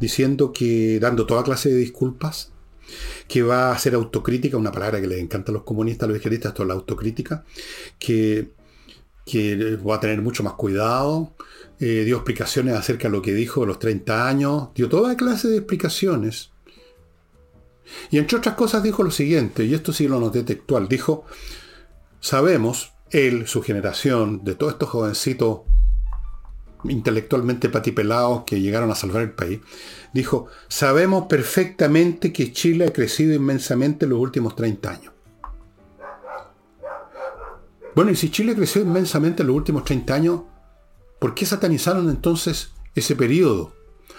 diciendo 0.00 0.52
que, 0.52 0.98
dando 1.00 1.26
toda 1.26 1.42
clase 1.42 1.68
de 1.70 1.76
disculpas, 1.76 2.52
que 3.28 3.42
va 3.42 3.70
a 3.70 3.72
hacer 3.72 3.94
autocrítica, 3.94 4.56
una 4.56 4.72
palabra 4.72 5.00
que 5.00 5.06
les 5.06 5.20
encanta 5.20 5.50
a 5.50 5.54
los 5.54 5.62
comunistas, 5.64 6.04
a 6.04 6.08
los 6.08 6.16
izquierdistas, 6.16 6.54
es 6.58 6.66
la 6.66 6.74
autocrítica, 6.74 7.44
que 7.98 8.52
que 9.24 9.76
va 9.76 9.96
a 9.96 10.00
tener 10.00 10.20
mucho 10.20 10.42
más 10.42 10.54
cuidado, 10.54 11.34
eh, 11.78 12.02
dio 12.04 12.16
explicaciones 12.16 12.74
acerca 12.74 13.08
de 13.08 13.12
lo 13.12 13.22
que 13.22 13.32
dijo 13.32 13.60
de 13.60 13.68
los 13.68 13.78
30 13.78 14.28
años, 14.28 14.68
dio 14.74 14.88
toda 14.88 15.16
clase 15.16 15.48
de 15.48 15.58
explicaciones. 15.58 16.50
Y 18.10 18.18
entre 18.18 18.38
otras 18.38 18.54
cosas 18.54 18.82
dijo 18.82 19.02
lo 19.02 19.10
siguiente, 19.10 19.64
y 19.64 19.74
esto 19.74 19.92
sí 19.92 20.08
lo 20.08 20.18
noté 20.18 20.42
textual, 20.42 20.88
dijo, 20.88 21.24
sabemos, 22.20 22.91
él, 23.12 23.46
su 23.46 23.62
generación, 23.62 24.42
de 24.44 24.54
todos 24.54 24.72
estos 24.72 24.88
jovencitos 24.88 25.60
intelectualmente 26.84 27.68
patipelados 27.68 28.42
que 28.44 28.60
llegaron 28.60 28.90
a 28.90 28.94
salvar 28.94 29.22
el 29.22 29.32
país, 29.32 29.60
dijo, 30.12 30.48
sabemos 30.68 31.26
perfectamente 31.26 32.32
que 32.32 32.52
Chile 32.52 32.86
ha 32.86 32.92
crecido 32.92 33.34
inmensamente 33.34 34.04
en 34.04 34.10
los 34.10 34.18
últimos 34.18 34.56
30 34.56 34.90
años. 34.90 35.12
Bueno, 37.94 38.10
y 38.10 38.16
si 38.16 38.30
Chile 38.30 38.54
creció 38.54 38.82
inmensamente 38.82 39.42
en 39.42 39.48
los 39.48 39.56
últimos 39.56 39.84
30 39.84 40.14
años, 40.14 40.40
¿por 41.18 41.34
qué 41.34 41.44
satanizaron 41.44 42.08
entonces 42.08 42.72
ese 42.94 43.14
periodo? 43.14 43.72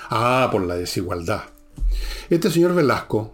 Ah, 0.09 0.47
por 0.51 0.63
la 0.63 0.75
desigualdad. 0.75 1.43
Este 2.29 2.51
señor 2.51 2.75
Velasco 2.75 3.33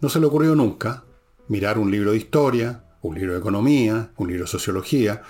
no 0.00 0.08
se 0.08 0.20
le 0.20 0.26
ocurrió 0.26 0.54
nunca 0.54 1.04
mirar 1.48 1.78
un 1.78 1.90
libro 1.90 2.12
de 2.12 2.16
historia, 2.16 2.84
un 3.02 3.14
libro 3.14 3.32
de 3.32 3.38
economía, 3.38 4.10
un 4.16 4.28
libro 4.28 4.44
de 4.44 4.50
sociología, 4.50 5.22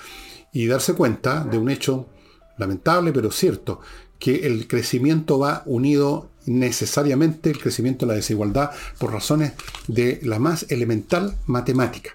y 0.53 0.67
darse 0.67 0.95
cuenta 0.95 1.45
de 1.45 1.59
un 1.59 1.71
hecho 1.71 2.09
lamentable 2.57 3.13
pero 3.13 3.31
cierto, 3.31 3.81
que 4.19 4.47
el 4.47 4.67
crecimiento 4.67 5.39
va 5.39 5.63
unido 5.67 6.31
necesariamente 6.47 7.51
el 7.51 7.61
crecimiento 7.61 8.07
de 8.07 8.13
la 8.13 8.17
desigualdad 8.17 8.71
por 8.99 9.13
razones 9.13 9.53
de 9.87 10.19
la 10.23 10.39
más 10.39 10.67
elemental 10.71 11.37
matemática. 11.47 12.11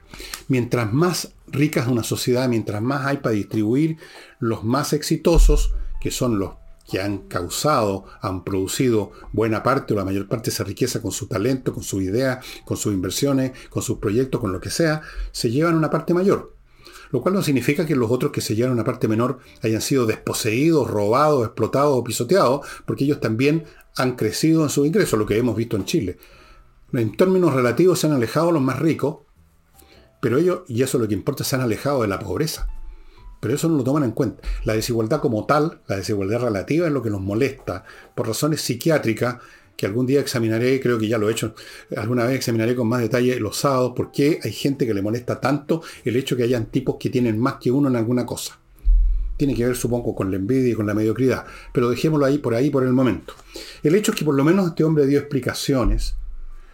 Mientras 0.48 0.92
más 0.92 1.34
rica 1.48 1.82
es 1.82 1.88
una 1.88 2.04
sociedad, 2.04 2.50
mientras 2.50 2.82
más 2.82 3.06
hay 3.06 3.18
para 3.18 3.36
distribuir, 3.36 3.98
los 4.40 4.64
más 4.64 4.92
exitosos, 4.92 5.74
que 6.02 6.12
son 6.12 6.40
los 6.40 6.56
que 6.90 7.02
han 7.02 7.20
causado, 7.30 8.06
han 8.22 8.44
producido 8.44 9.12
buena 9.32 9.64
parte 9.64 9.94
o 9.94 9.98
la 9.98 10.06
mayor 10.06 10.28
parte 10.28 10.50
de 10.50 10.54
esa 10.54 10.64
riqueza 10.64 11.02
con 11.02 11.12
su 11.12 11.28
talento, 11.28 11.74
con 11.74 11.84
su 11.84 12.02
idea, 12.02 12.42
con 12.66 12.78
sus 12.78 12.94
inversiones, 12.94 13.54
con 13.70 13.82
sus 13.82 14.00
proyectos, 14.00 14.42
con 14.42 14.52
lo 14.52 14.60
que 14.60 14.70
sea, 14.70 15.02
se 15.32 15.50
llevan 15.50 15.76
una 15.76 15.90
parte 15.90 16.14
mayor. 16.14 16.54
Lo 17.12 17.22
cual 17.22 17.36
no 17.36 17.44
significa 17.44 17.86
que 17.86 17.96
los 17.96 18.10
otros 18.10 18.32
que 18.32 18.42
se 18.42 18.56
llevan 18.56 18.74
una 18.74 18.84
parte 18.84 19.08
menor 19.08 19.40
hayan 19.62 19.82
sido 19.82 20.06
desposeídos, 20.06 20.90
robados, 20.90 21.46
explotados 21.46 21.98
o 21.98 22.04
pisoteados, 22.04 22.66
porque 22.86 23.04
ellos 23.04 23.22
también 23.22 23.66
han 23.96 24.16
crecido 24.16 24.64
en 24.64 24.70
sus 24.70 24.88
ingresos, 24.88 25.20
lo 25.20 25.26
que 25.26 25.38
hemos 25.38 25.56
visto 25.56 25.78
en 25.78 25.86
Chile. 25.86 26.18
En 26.92 27.16
términos 27.16 27.54
relativos 27.54 28.00
se 28.00 28.08
han 28.08 28.14
alejado 28.14 28.52
los 28.52 28.62
más 28.62 28.80
ricos, 28.80 29.20
pero 30.22 30.38
ellos, 30.38 30.62
y 30.68 30.82
eso 30.82 30.98
es 30.98 31.02
lo 31.02 31.08
que 31.08 31.14
importa, 31.14 31.44
se 31.44 31.56
han 31.56 31.62
alejado 31.62 32.02
de 32.02 32.08
la 32.08 32.20
pobreza. 32.20 32.68
Pero 33.44 33.56
eso 33.56 33.68
no 33.68 33.76
lo 33.76 33.84
toman 33.84 34.06
en 34.06 34.12
cuenta. 34.12 34.42
La 34.64 34.74
desigualdad 34.74 35.20
como 35.20 35.46
tal, 35.46 35.82
la 35.88 35.98
desigualdad 35.98 36.40
relativa 36.40 36.88
es 36.88 36.94
lo 36.94 37.04
que 37.04 37.10
nos 37.10 37.20
molesta, 37.20 37.84
por 38.16 38.26
razones 38.26 38.62
psiquiátricas, 38.62 39.40
que 39.76 39.86
algún 39.86 40.06
día 40.06 40.22
examinaré, 40.22 40.80
creo 40.80 40.98
que 40.98 41.10
ya 41.10 41.18
lo 41.18 41.28
he 41.28 41.34
hecho, 41.34 41.54
alguna 41.98 42.24
vez 42.24 42.38
examinaré 42.38 42.74
con 42.74 42.88
más 42.88 43.02
detalle 43.02 43.38
los 43.42 43.58
sábados, 43.58 43.92
por 43.98 44.14
qué 44.14 44.40
hay 44.42 44.54
gente 44.54 44.88
que 44.88 44.94
le 44.94 45.02
molesta 45.02 45.42
tanto 45.42 45.82
el 46.06 46.16
hecho 46.16 46.38
que 46.38 46.44
hayan 46.44 46.68
tipos 46.68 46.96
que 46.98 47.10
tienen 47.10 47.38
más 47.38 47.56
que 47.56 47.70
uno 47.70 47.90
en 47.90 47.98
alguna 47.98 48.26
cosa. 48.26 48.58
Tiene 49.36 49.56
que 49.56 49.66
ver, 49.66 49.76
supongo, 49.76 50.16
con 50.16 50.32
la 50.32 50.38
envidia 50.38 50.72
y 50.72 50.76
con 50.76 50.88
la 50.88 50.94
mediocridad. 50.94 51.44
Pero 51.74 51.90
dejémoslo 51.90 52.26
ahí 52.26 52.38
por 52.38 52.56
ahí 52.56 52.70
por 52.70 52.86
el 52.86 52.94
momento. 52.94 53.34
El 53.84 53.96
hecho 53.96 54.14
es 54.14 54.18
que 54.18 54.24
por 54.24 54.36
lo 54.36 54.46
menos 54.46 54.70
este 54.70 54.86
hombre 54.86 55.06
dio 55.06 55.20
explicaciones. 55.20 56.16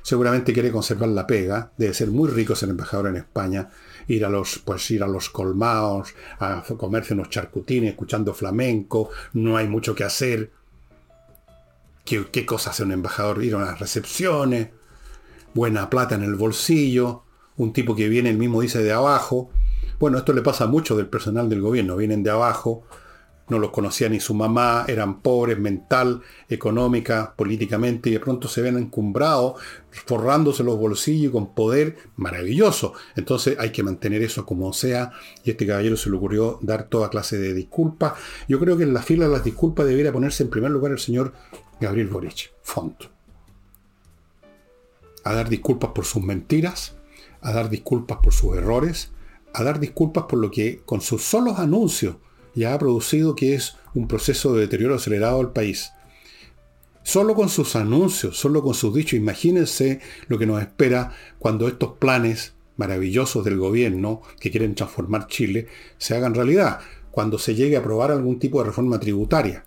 Seguramente 0.04 0.54
quiere 0.54 0.70
conservar 0.70 1.10
la 1.10 1.26
pega. 1.26 1.72
Debe 1.80 1.96
ser 1.96 2.10
muy 2.10 2.30
rico 2.30 2.56
ser 2.56 2.70
embajador 2.70 3.08
en 3.08 3.16
España. 3.16 3.72
Ir 4.10 4.26
a 4.26 4.30
los, 4.30 4.60
pues 4.60 4.92
ir 4.92 5.02
a 5.04 5.08
los 5.08 5.30
colmados, 5.30 6.14
a 6.40 6.62
comerse 6.78 7.14
unos 7.14 7.30
charcutines, 7.30 7.92
escuchando 7.92 8.34
flamenco. 8.34 9.10
No 9.34 9.56
hay 9.56 9.68
mucho 9.68 9.96
que 9.96 10.04
hacer. 10.04 10.52
¿Qué, 12.04 12.28
qué 12.32 12.46
cosa 12.46 12.72
hace 12.72 12.84
un 12.84 12.92
embajador? 12.92 13.42
Ir 13.44 13.54
a 13.54 13.58
unas 13.58 13.80
recepciones. 13.80 14.70
Buena 15.54 15.90
plata 15.90 16.16
en 16.16 16.24
el 16.24 16.36
bolsillo. 16.36 17.24
Un 17.56 17.72
tipo 17.72 17.96
que 17.96 18.10
viene, 18.10 18.30
el 18.30 18.38
mismo 18.38 18.62
dice, 18.62 18.84
de 18.84 18.92
abajo 18.92 19.50
bueno, 20.00 20.18
esto 20.18 20.32
le 20.32 20.42
pasa 20.42 20.66
mucho 20.66 20.96
del 20.96 21.08
personal 21.08 21.50
del 21.50 21.62
gobierno. 21.62 21.98
Vienen 21.98 22.24
de 22.24 22.30
abajo, 22.30 22.84
no 23.50 23.60
los 23.60 23.72
conocía 23.72 24.10
ni 24.10 24.20
su 24.20 24.34
mamá, 24.34 24.86
eran 24.88 25.22
pobres 25.22 25.60
mental, 25.60 26.22
económica, 26.48 27.34
políticamente, 27.36 28.10
y 28.10 28.14
de 28.14 28.20
pronto 28.20 28.48
se 28.48 28.62
ven 28.62 28.78
encumbrados, 28.78 29.60
forrándose 29.90 30.64
los 30.64 30.78
bolsillos 30.78 31.32
con 31.32 31.54
poder 31.54 31.98
maravilloso. 32.16 32.94
Entonces 33.16 33.58
hay 33.60 33.72
que 33.72 33.84
mantener 33.84 34.22
eso 34.22 34.46
como 34.46 34.72
sea, 34.74 35.12
y 35.44 35.52
este 35.52 35.66
caballero 35.66 35.98
se 35.98 36.10
le 36.10 36.18
ocurrió 36.18 36.60
dar 36.62 36.84
toda 36.84 37.10
clase 37.10 37.38
de 37.38 37.54
disculpas. 37.54 38.14
Yo 38.48 38.60
creo 38.60 38.78
que 38.78 38.84
en 38.84 38.94
la 38.94 39.02
fila 39.02 39.26
de 39.26 39.34
las 39.34 39.44
disculpas 39.44 39.86
debería 39.88 40.14
ponerse 40.14 40.44
en 40.44 40.50
primer 40.50 40.72
lugar 40.72 40.92
el 40.92 41.00
señor 41.00 41.34
Gabriel 41.82 42.08
Boric, 42.08 42.52
Font. 42.62 43.06
A 45.24 45.34
dar 45.34 45.50
disculpas 45.50 45.92
por 45.92 46.06
sus 46.06 46.24
mentiras, 46.24 46.96
a 47.42 47.52
dar 47.52 47.70
disculpas 47.70 48.20
por 48.24 48.34
sus 48.34 48.56
errores, 48.56 49.12
a 49.54 49.64
dar 49.64 49.80
disculpas 49.80 50.26
por 50.26 50.40
lo 50.40 50.52
que 50.52 50.82
con 50.86 51.02
sus 51.02 51.24
solos 51.24 51.60
anuncios 51.60 52.18
ya 52.60 52.74
ha 52.74 52.80
producido 52.80 53.36
que 53.36 53.56
es 53.56 53.78
un 53.96 54.08
proceso 54.08 54.54
de 54.54 54.62
deterioro 54.62 54.96
acelerado 54.96 55.38
del 55.38 55.50
país. 55.50 55.92
Solo 57.02 57.34
con 57.34 57.50
sus 57.50 57.76
anuncios, 57.76 58.38
solo 58.38 58.62
con 58.62 58.76
sus 58.76 58.94
dichos, 58.94 59.14
imagínense 59.14 60.02
lo 60.28 60.38
que 60.38 60.46
nos 60.46 60.62
espera 60.62 61.12
cuando 61.40 61.68
estos 61.68 61.94
planes 61.98 62.54
maravillosos 62.76 63.44
del 63.44 63.58
gobierno 63.58 64.22
que 64.40 64.52
quieren 64.52 64.76
transformar 64.76 65.28
Chile 65.28 65.68
se 65.98 66.16
hagan 66.16 66.36
realidad. 66.36 66.80
cuando 67.12 67.40
se 67.40 67.56
llegue 67.56 67.76
a 67.76 67.80
aprobar 67.80 68.12
algún 68.12 68.38
tipo 68.40 68.60
de 68.60 68.68
reforma 68.68 69.00
tributaria. 69.00 69.66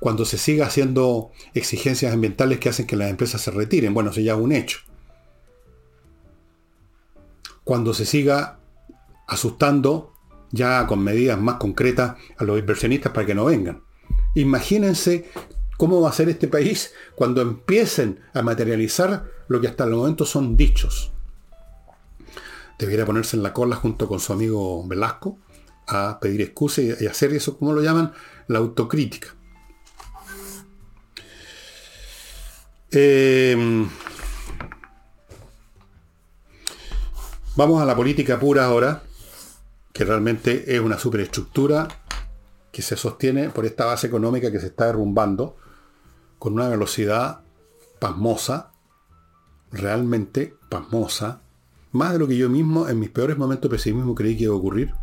Cuando 0.00 0.24
se 0.24 0.36
siga 0.38 0.66
haciendo 0.66 1.30
exigencias 1.54 2.12
ambientales 2.12 2.58
que 2.58 2.68
hacen 2.68 2.86
que 2.86 2.96
las 2.96 3.08
empresas 3.08 3.40
se 3.40 3.52
retiren. 3.52 3.94
Bueno, 3.94 4.10
eso 4.10 4.20
ya 4.20 4.34
es 4.34 4.40
un 4.40 4.52
hecho. 4.52 4.80
Cuando 7.62 7.94
se 7.94 8.04
siga 8.04 8.58
asustando 9.28 10.12
ya 10.52 10.86
con 10.86 11.02
medidas 11.02 11.40
más 11.40 11.56
concretas 11.56 12.16
a 12.36 12.44
los 12.44 12.58
inversionistas 12.58 13.12
para 13.12 13.26
que 13.26 13.34
no 13.34 13.44
vengan. 13.44 13.82
Imagínense 14.34 15.30
cómo 15.76 16.00
va 16.00 16.10
a 16.10 16.12
ser 16.12 16.28
este 16.28 16.48
país 16.48 16.92
cuando 17.14 17.40
empiecen 17.40 18.20
a 18.34 18.42
materializar 18.42 19.24
lo 19.48 19.60
que 19.60 19.68
hasta 19.68 19.84
el 19.84 19.90
momento 19.90 20.24
son 20.24 20.56
dichos. 20.56 21.12
Debiera 22.78 23.04
ponerse 23.04 23.36
en 23.36 23.42
la 23.42 23.52
cola 23.52 23.76
junto 23.76 24.08
con 24.08 24.20
su 24.20 24.32
amigo 24.32 24.86
Velasco 24.86 25.38
a 25.86 26.18
pedir 26.20 26.40
excusas 26.42 26.84
y 27.00 27.06
hacer 27.06 27.32
eso, 27.32 27.58
como 27.58 27.72
lo 27.72 27.82
llaman, 27.82 28.12
la 28.46 28.58
autocrítica. 28.58 29.34
Em, 32.92 33.88
vamos 37.56 37.80
a 37.80 37.84
la 37.84 37.94
política 37.94 38.38
pura 38.38 38.64
ahora 38.64 39.02
que 40.00 40.06
realmente 40.06 40.74
es 40.74 40.80
una 40.80 40.98
superestructura 40.98 41.86
que 42.72 42.80
se 42.80 42.96
sostiene 42.96 43.50
por 43.50 43.66
esta 43.66 43.84
base 43.84 44.06
económica 44.06 44.50
que 44.50 44.58
se 44.58 44.68
está 44.68 44.86
derrumbando 44.86 45.58
con 46.38 46.54
una 46.54 46.70
velocidad 46.70 47.42
pasmosa, 47.98 48.72
realmente 49.70 50.54
pasmosa, 50.70 51.42
más 51.92 52.14
de 52.14 52.18
lo 52.18 52.26
que 52.26 52.38
yo 52.38 52.48
mismo 52.48 52.88
en 52.88 52.98
mis 52.98 53.10
peores 53.10 53.36
momentos 53.36 53.70
de 53.70 53.76
pesimismo 53.76 54.14
creí 54.14 54.38
que 54.38 54.44
iba 54.44 54.54
a 54.54 54.56
ocurrir, 54.56 54.94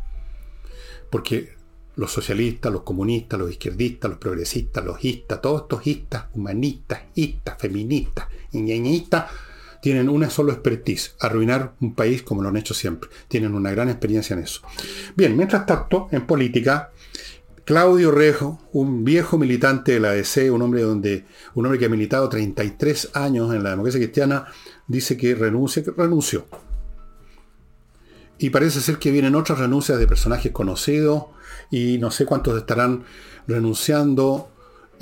porque 1.12 1.54
los 1.96 2.12
socialistas, 2.12 2.74
los 2.74 2.82
comunistas, 2.82 3.40
los 3.40 3.52
izquierdistas, 3.52 4.10
los 4.10 4.20
progresistas, 4.20 4.84
los 4.84 5.06
istas, 5.06 5.40
todos 5.44 5.62
estos 5.62 5.86
istas, 5.86 6.26
humanistas, 6.34 7.02
istas, 7.14 7.56
feministas, 7.60 8.26
ñeñistas, 8.52 9.26
tienen 9.82 10.10
una 10.10 10.30
sola 10.30 10.54
expertise, 10.54 11.16
arruinar 11.20 11.74
un 11.82 11.96
país 11.96 12.24
como 12.24 12.42
lo 12.42 12.50
han 12.50 12.58
hecho 12.58 12.74
siempre. 12.74 13.10
Tienen 13.28 13.54
una 13.54 13.72
gran 13.72 13.90
experiencia 13.90 14.34
en 14.34 14.44
eso. 14.44 14.62
Bien, 15.16 15.36
mientras 15.36 15.66
tanto, 15.66 16.08
en 16.12 16.26
política, 16.26 16.92
Claudio 17.68 18.12
Rejo, 18.12 18.62
un 18.72 19.04
viejo 19.04 19.38
militante 19.38 19.92
de 19.92 20.00
la 20.00 20.12
ADC, 20.12 20.54
un 20.54 20.62
hombre, 20.62 20.84
donde, 20.84 21.26
un 21.54 21.66
hombre 21.66 21.78
que 21.78 21.86
ha 21.86 21.90
militado 21.90 22.30
33 22.30 23.10
años 23.14 23.54
en 23.54 23.62
la 23.62 23.72
democracia 23.72 24.00
cristiana, 24.00 24.46
dice 24.88 25.18
que 25.18 25.36
renuncia, 25.36 25.84
que 25.84 25.92
renunció. 25.92 26.46
Y 28.40 28.52
parece 28.52 28.80
ser 28.80 29.00
que 29.00 29.12
vienen 29.12 29.36
otras 29.36 29.60
renuncias 29.60 30.00
de 30.00 30.08
personajes 30.08 30.54
conocidos 30.54 31.26
y 31.70 31.98
no 31.98 32.10
sé 32.10 32.26
cuántos 32.26 32.58
estarán 32.58 33.04
renunciando 33.48 34.50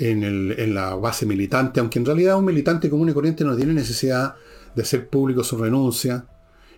en, 0.00 0.24
en, 0.24 0.74
la 0.74 0.96
base 0.96 1.24
militante, 1.24 1.78
aunque 1.78 2.00
en 2.00 2.06
realidad 2.06 2.36
un 2.36 2.46
militante 2.46 2.90
común 2.90 3.08
y 3.08 3.12
corriente 3.12 3.44
no 3.44 3.56
tiene 3.56 3.74
necesidad 3.74 4.34
de 4.76 4.82
hacer 4.82 5.08
público 5.08 5.42
su 5.42 5.56
renuncia. 5.58 6.26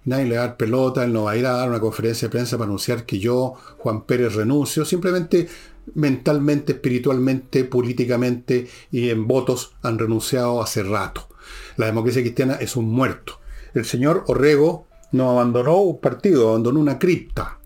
Nadie 0.05 0.25
le 0.25 0.37
va 0.37 0.45
a 0.45 0.47
dar 0.47 0.57
pelota, 0.57 1.05
él 1.05 1.13
no 1.13 1.25
va 1.25 1.33
a 1.33 1.37
ir 1.37 1.45
a 1.45 1.53
dar 1.53 1.69
una 1.69 1.81
conferencia 1.81 2.29
de 2.29 2.33
prensa 2.33 2.57
para 2.57 2.69
anunciar 2.69 3.05
que 3.05 3.19
yo, 3.19 3.55
Juan 3.79 4.05
Pérez, 4.07 4.35
renuncio. 4.35 4.87
Simplemente 4.87 5.49
mentalmente, 5.95 6.73
espiritualmente, 6.73 7.65
políticamente 7.65 8.69
y 8.91 9.11
en 9.11 9.27
votos 9.27 9.75
han 9.83 9.99
renunciado 9.99 10.63
hace 10.63 10.83
rato. 10.83 11.29
La 11.77 11.87
democracia 11.87 12.23
cristiana 12.23 12.55
es 12.55 12.77
un 12.77 12.89
muerto. 12.91 13.41
El 13.75 13.85
señor 13.85 14.25
Orrego 14.29 14.87
no 15.13 15.31
abandonó 15.31 15.77
un 15.79 16.01
partido, 16.01 16.51
abandonó 16.51 16.81
una 16.81 16.99
cripta, 16.99 17.59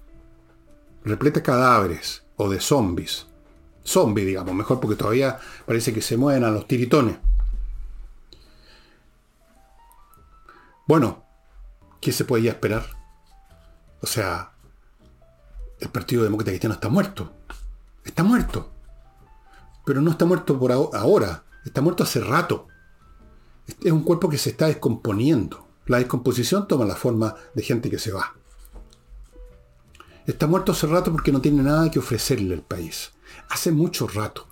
repleta 1.05 1.41
de 1.41 1.45
cadáveres 1.45 2.25
o 2.37 2.49
de 2.49 2.61
zombies. 2.61 3.27
Zombies, 3.85 4.27
digamos, 4.27 4.55
mejor 4.55 4.81
porque 4.81 4.97
todavía 4.97 5.39
parece 5.67 5.93
que 5.93 6.01
se 6.01 6.17
mueven 6.17 6.45
a 6.45 6.51
los 6.51 6.67
tiritones. 6.67 7.17
Bueno, 10.93 11.25
¿qué 12.03 12.13
se 12.13 12.27
podía 12.27 12.51
esperar? 12.51 12.85
O 14.03 14.07
sea, 14.07 14.53
el 15.81 15.89
Partido 15.89 16.23
Demócrata 16.23 16.51
Cristiano 16.51 16.75
está 16.75 16.91
muerto. 16.91 17.33
Está 18.05 18.23
muerto. 18.23 18.71
Pero 19.87 20.03
no 20.03 20.11
está 20.11 20.27
muerto 20.27 20.59
por 20.59 20.71
ahora. 20.71 21.45
Está 21.65 21.81
muerto 21.81 22.03
hace 22.03 22.21
rato. 22.21 22.69
Es 23.83 23.91
un 23.91 24.03
cuerpo 24.03 24.29
que 24.29 24.37
se 24.37 24.51
está 24.51 24.67
descomponiendo. 24.67 25.67
La 25.87 25.97
descomposición 25.97 26.69
toma 26.69 26.85
la 26.85 26.95
forma 26.95 27.37
de 27.55 27.63
gente 27.63 27.89
que 27.89 27.99
se 27.99 28.13
va. 28.13 28.35
Está 30.27 30.47
muerto 30.47 30.73
hace 30.73 30.87
rato 30.89 31.11
porque 31.11 31.33
no 31.33 31.41
tiene 31.41 31.63
nada 31.63 31.91
que 31.91 32.01
ofrecerle 32.01 32.53
al 32.53 32.61
país. 32.65 33.13
Hace 33.49 33.73
mucho 33.73 34.09
rato. 34.09 34.47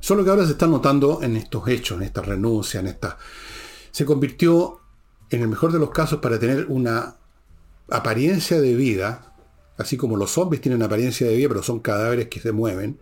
Solo 0.00 0.24
que 0.24 0.30
ahora 0.30 0.46
se 0.46 0.52
está 0.52 0.66
notando 0.66 1.22
en 1.22 1.36
estos 1.36 1.68
hechos, 1.68 1.98
en 1.98 2.04
esta 2.04 2.22
renuncia, 2.22 2.80
en 2.80 2.86
esta... 2.86 3.18
Se 3.90 4.06
convirtió 4.06 4.79
en 5.30 5.42
el 5.42 5.48
mejor 5.48 5.72
de 5.72 5.78
los 5.78 5.90
casos, 5.90 6.20
para 6.20 6.38
tener 6.38 6.66
una 6.68 7.16
apariencia 7.88 8.60
de 8.60 8.74
vida, 8.74 9.34
así 9.78 9.96
como 9.96 10.16
los 10.16 10.32
zombies 10.32 10.60
tienen 10.60 10.82
apariencia 10.82 11.26
de 11.26 11.36
vida, 11.36 11.48
pero 11.48 11.62
son 11.62 11.80
cadáveres 11.80 12.28
que 12.28 12.40
se 12.40 12.52
mueven, 12.52 13.00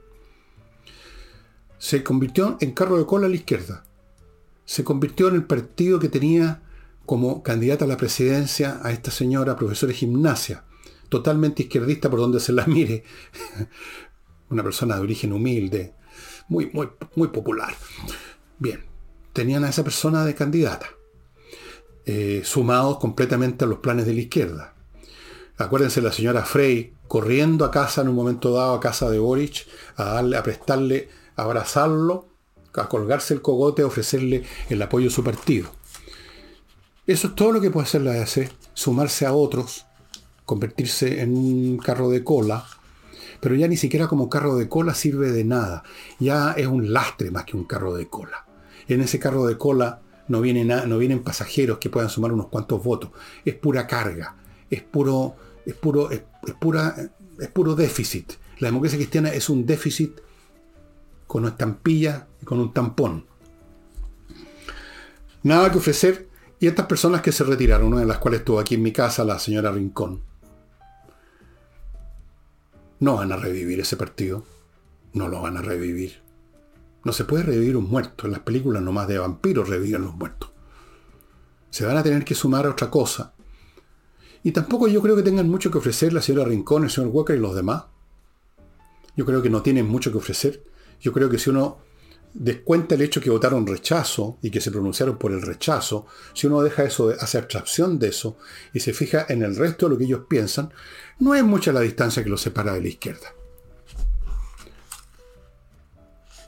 se 1.79 2.03
convirtió 2.03 2.57
en 2.61 2.73
carro 2.73 2.99
de 2.99 3.07
cola 3.07 3.27
a 3.27 3.31
la 3.31 3.37
izquierda. 3.37 3.85
Se 4.65 4.85
convirtió 4.85 5.29
en 5.29 5.37
el 5.37 5.45
partido 5.45 5.99
que 5.99 6.09
tenía 6.09 6.63
como 7.07 7.43
candidata 7.43 7.85
a 7.85 7.89
la 7.89 7.97
presidencia 7.97 8.81
a 8.83 8.93
esta 8.93 9.11
señora, 9.11 9.57
profesora 9.57 9.93
de 9.93 9.99
gimnasia, 9.99 10.65
totalmente 11.09 11.63
izquierdista 11.63 12.11
por 12.11 12.19
donde 12.19 12.41
se 12.41 12.53
la 12.53 12.67
mire. 12.67 13.05
Una 14.51 14.63
persona 14.63 14.97
de 14.97 15.03
origen 15.03 15.33
humilde, 15.33 15.95
muy, 16.49 16.71
muy, 16.73 16.91
muy 17.15 17.29
popular. 17.29 17.75
Bien, 18.59 18.85
tenían 19.33 19.65
a 19.65 19.71
esa 19.71 19.85
persona 19.85 20.25
de 20.25 20.35
candidata. 20.35 20.89
Eh, 22.11 22.41
sumados 22.43 22.99
completamente 22.99 23.67
a 23.67 23.69
los 23.69 23.81
planes 23.81 24.07
de 24.07 24.15
la 24.15 24.21
izquierda. 24.21 24.73
Acuérdense 25.59 26.01
la 26.01 26.11
señora 26.11 26.43
Frey 26.43 26.95
corriendo 27.07 27.67
a 27.67 27.71
casa 27.71 28.01
en 28.01 28.09
un 28.09 28.15
momento 28.15 28.51
dado, 28.55 28.73
a 28.73 28.81
casa 28.81 29.11
de 29.11 29.19
Boric, 29.19 29.67
a, 29.97 30.05
darle, 30.05 30.39
a 30.39 30.43
prestarle, 30.43 31.11
a 31.37 31.43
abrazarlo, 31.43 32.27
a 32.73 32.89
colgarse 32.89 33.35
el 33.35 33.43
cogote, 33.43 33.83
a 33.83 33.87
ofrecerle 33.87 34.43
el 34.71 34.81
apoyo 34.81 35.09
de 35.09 35.15
su 35.15 35.23
partido. 35.23 35.71
Eso 37.07 37.27
es 37.27 37.35
todo 37.35 37.53
lo 37.53 37.61
que 37.61 37.71
puede 37.71 37.87
hacer 37.87 38.01
la 38.01 38.27
sumarse 38.73 39.27
a 39.27 39.35
otros, 39.35 39.85
convertirse 40.47 41.21
en 41.21 41.37
un 41.37 41.77
carro 41.77 42.09
de 42.09 42.25
cola, 42.25 42.65
pero 43.43 43.55
ya 43.55 43.69
ni 43.69 43.77
siquiera 43.77 44.09
como 44.09 44.31
carro 44.31 44.57
de 44.57 44.67
cola 44.67 44.95
sirve 44.95 45.31
de 45.31 45.45
nada, 45.45 45.83
ya 46.19 46.53
es 46.53 46.69
un 46.69 46.91
lastre 46.91 47.31
más 47.31 47.45
que 47.45 47.59
un 47.59 47.65
carro 47.65 47.95
de 47.95 48.09
cola. 48.09 48.47
En 48.87 49.03
ese 49.03 49.19
carro 49.19 49.45
de 49.45 49.59
cola 49.59 50.01
no 50.29 50.41
vienen, 50.41 50.69
no 50.69 50.99
vienen 50.99 51.23
pasajeros 51.23 51.79
que 51.79 51.91
puedan 51.91 52.11
sumar 52.11 52.33
unos 52.33 52.49
cuantos 52.49 52.83
votos. 52.83 53.11
Es 53.45 53.55
pura 53.55 53.87
carga, 53.87 54.37
es 54.71 54.83
puro, 54.83 55.37
es 55.67 55.75
puro, 55.75 56.11
es, 56.11 56.23
pura, 56.61 56.95
es 57.39 57.49
puro 57.49 57.75
déficit. 57.75 58.33
La 58.59 58.69
democracia 58.69 58.99
cristiana 58.99 59.31
es 59.31 59.49
un 59.49 59.65
déficit 59.67 60.21
con 61.27 61.43
una 61.43 61.51
estampilla 61.51 62.27
y 62.43 62.45
con 62.45 62.61
un 62.61 62.73
tampón. 62.73 63.27
Nada 65.43 65.71
que 65.71 65.79
ofrecer. 65.79 66.29
Y 66.61 66.67
estas 66.67 66.87
personas 66.87 67.23
que 67.23 67.31
se 67.31 67.45
retiraron, 67.45 67.93
una 67.93 68.01
de 68.01 68.07
las 68.07 68.19
cuales 68.19 68.41
estuvo 68.41 68.59
aquí 68.59 68.75
en 68.75 68.83
mi 68.83 68.93
casa, 68.93 69.23
la 69.25 69.39
señora 69.39 69.71
Rincón, 69.71 70.23
no 72.99 73.15
van 73.15 73.31
a 73.31 73.37
revivir 73.37 73.79
ese 73.79 73.97
partido. 73.97 74.45
No 75.13 75.29
lo 75.29 75.41
van 75.41 75.57
a 75.57 75.63
revivir. 75.63 76.28
No 77.05 77.13
se 77.13 77.25
puede 77.25 77.45
revivir 77.45 77.77
un 77.77 77.89
muerto. 77.89 78.27
En 78.27 78.33
las 78.33 78.41
películas 78.41 78.83
nomás 78.83 79.09
de 79.09 79.19
vampiros 79.19 79.69
reviven 79.69 80.03
los 80.03 80.15
muertos. 80.15 80.51
Se 81.71 81.85
van 81.85 81.97
a 81.97 82.03
tener 82.03 82.25
que 82.25 82.35
sumar 82.35 82.67
a 82.67 82.71
otra 82.71 82.91
cosa. 82.91 83.35
Y 84.43 84.53
tampoco 84.53 84.89
yo 84.89 85.03
creo 85.03 85.17
que 85.17 85.23
tengan 85.23 85.49
mucho 85.49 85.71
que 85.71 85.79
ofrecer 85.79 86.13
la 86.13 86.23
señora 86.23 86.49
Rincón, 86.49 86.85
el 86.85 86.91
señor 86.91 87.11
Walker 87.11 87.37
y 87.37 87.41
los 87.41 87.55
demás. 87.55 87.85
Yo 89.17 89.27
creo 89.27 89.43
que 89.43 89.51
no 89.51 89.63
tienen 89.63 89.87
mucho 89.87 90.13
que 90.13 90.19
ofrecer. 90.19 90.65
Yo 91.01 91.13
creo 91.13 91.29
que 91.29 91.39
si 91.39 91.51
uno 91.51 91.79
descuenta 92.35 92.95
el 92.95 93.03
hecho 93.03 93.21
que 93.21 93.31
votaron 93.31 93.67
rechazo 93.67 94.39
y 94.43 94.51
que 94.51 94.61
se 94.61 94.71
pronunciaron 94.71 95.19
por 95.19 95.33
el 95.33 95.43
rechazo, 95.43 96.07
si 96.35 96.47
uno 96.47 96.63
deja 96.63 96.85
eso, 96.85 97.13
hace 97.19 97.39
abstracción 97.39 97.99
de 97.99 98.09
eso 98.09 98.37
y 98.73 98.81
se 98.81 98.93
fija 98.93 99.27
en 99.29 99.43
el 99.43 99.57
resto 99.57 99.87
de 99.87 99.91
lo 99.91 99.99
que 99.99 100.05
ellos 100.05 100.23
piensan, 100.29 100.73
no 101.19 101.35
es 101.35 101.43
mucha 101.43 101.73
la 101.73 101.81
distancia 101.81 102.23
que 102.23 102.31
los 102.31 102.41
separa 102.41 102.75
de 102.75 102.83
la 102.83 102.89
izquierda. 102.89 103.33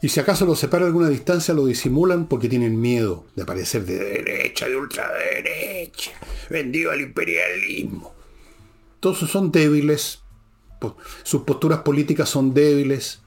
Y 0.02 0.08
si 0.08 0.18
acaso 0.18 0.46
los 0.46 0.58
separa 0.58 0.86
alguna 0.86 1.08
distancia, 1.08 1.52
lo 1.52 1.66
disimulan 1.66 2.26
porque 2.26 2.48
tienen 2.48 2.80
miedo 2.80 3.26
de 3.36 3.42
aparecer 3.42 3.84
de 3.84 3.98
derecha, 3.98 4.66
de 4.66 4.76
ultraderecha, 4.76 6.12
vendido 6.48 6.90
al 6.90 7.02
imperialismo. 7.02 8.14
Todos 8.98 9.18
son 9.18 9.52
débiles, 9.52 10.20
sus 11.22 11.42
posturas 11.42 11.80
políticas 11.80 12.30
son 12.30 12.54
débiles. 12.54 13.20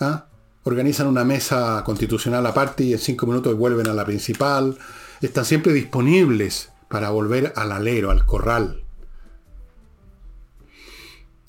¿ah? 0.00 0.28
Organizan 0.62 1.08
una 1.08 1.24
mesa 1.24 1.82
constitucional 1.84 2.46
aparte 2.46 2.84
y 2.84 2.92
en 2.94 2.98
cinco 2.98 3.26
minutos 3.26 3.54
vuelven 3.56 3.88
a 3.88 3.94
la 3.94 4.06
principal. 4.06 4.78
Están 5.20 5.44
siempre 5.44 5.74
disponibles 5.74 6.70
para 6.88 7.10
volver 7.10 7.52
al 7.56 7.72
alero, 7.72 8.10
al 8.10 8.24
corral. 8.24 8.82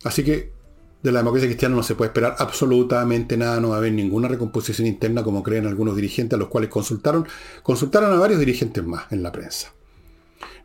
Así 0.04 0.24
que 0.24 0.55
de 1.06 1.12
la 1.12 1.20
democracia 1.20 1.47
cristiana 1.47 1.76
no 1.76 1.84
se 1.84 1.95
puede 1.95 2.10
esperar 2.10 2.36
absolutamente 2.39 3.38
nada, 3.38 3.60
no 3.60 3.70
va 3.70 3.76
a 3.76 3.78
haber 3.78 3.93
ninguna 3.93 4.28
recomposición 4.28 4.88
interna 4.88 5.24
como 5.24 5.43
creen 5.43 5.68
algunos 5.68 5.95
dirigentes 5.95 6.36
a 6.36 6.39
los 6.39 6.49
cuales 6.49 6.70
consultaron. 6.70 7.28
Consultaron 7.62 8.12
a 8.12 8.20
varios 8.20 8.39
dirigentes 8.39 8.84
más 8.84 9.12
en 9.12 9.22
la 9.22 9.32
prensa. 9.32 9.74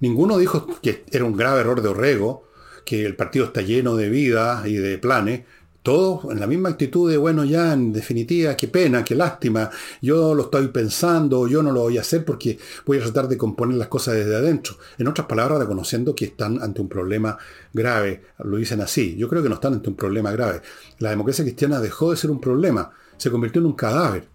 Ninguno 0.00 0.38
dijo 0.38 0.66
que 0.80 1.04
era 1.10 1.24
un 1.26 1.36
grave 1.36 1.60
error 1.60 1.82
de 1.82 1.88
Orrego, 1.90 2.48
que 2.86 3.04
el 3.04 3.16
partido 3.16 3.44
está 3.44 3.60
lleno 3.60 3.96
de 3.96 4.08
vida 4.08 4.62
y 4.66 4.74
de 4.74 4.96
planes. 4.96 5.42
Todos 5.82 6.30
en 6.30 6.38
la 6.38 6.46
misma 6.46 6.68
actitud 6.68 7.10
de, 7.10 7.16
bueno, 7.16 7.42
ya 7.42 7.72
en 7.72 7.90
definitiva, 7.90 8.54
qué 8.54 8.68
pena, 8.68 9.02
qué 9.02 9.14
lástima, 9.14 9.70
yo 10.02 10.34
lo 10.34 10.42
estoy 10.42 10.68
pensando, 10.68 11.48
yo 11.48 11.62
no 11.62 11.72
lo 11.72 11.80
voy 11.80 11.96
a 11.96 12.02
hacer 12.02 12.22
porque 12.26 12.58
voy 12.84 12.98
a 12.98 13.02
tratar 13.02 13.28
de 13.28 13.38
componer 13.38 13.78
las 13.78 13.88
cosas 13.88 14.16
desde 14.16 14.36
adentro. 14.36 14.74
En 14.98 15.08
otras 15.08 15.26
palabras, 15.26 15.58
reconociendo 15.58 16.14
que 16.14 16.26
están 16.26 16.62
ante 16.62 16.82
un 16.82 16.88
problema 16.90 17.38
grave, 17.72 18.24
lo 18.40 18.58
dicen 18.58 18.82
así. 18.82 19.16
Yo 19.16 19.26
creo 19.30 19.42
que 19.42 19.48
no 19.48 19.54
están 19.54 19.72
ante 19.72 19.88
un 19.88 19.96
problema 19.96 20.30
grave. 20.32 20.60
La 20.98 21.10
democracia 21.10 21.44
cristiana 21.44 21.80
dejó 21.80 22.10
de 22.10 22.18
ser 22.18 22.30
un 22.30 22.42
problema, 22.42 22.90
se 23.16 23.30
convirtió 23.30 23.60
en 23.60 23.66
un 23.66 23.72
cadáver. 23.72 24.28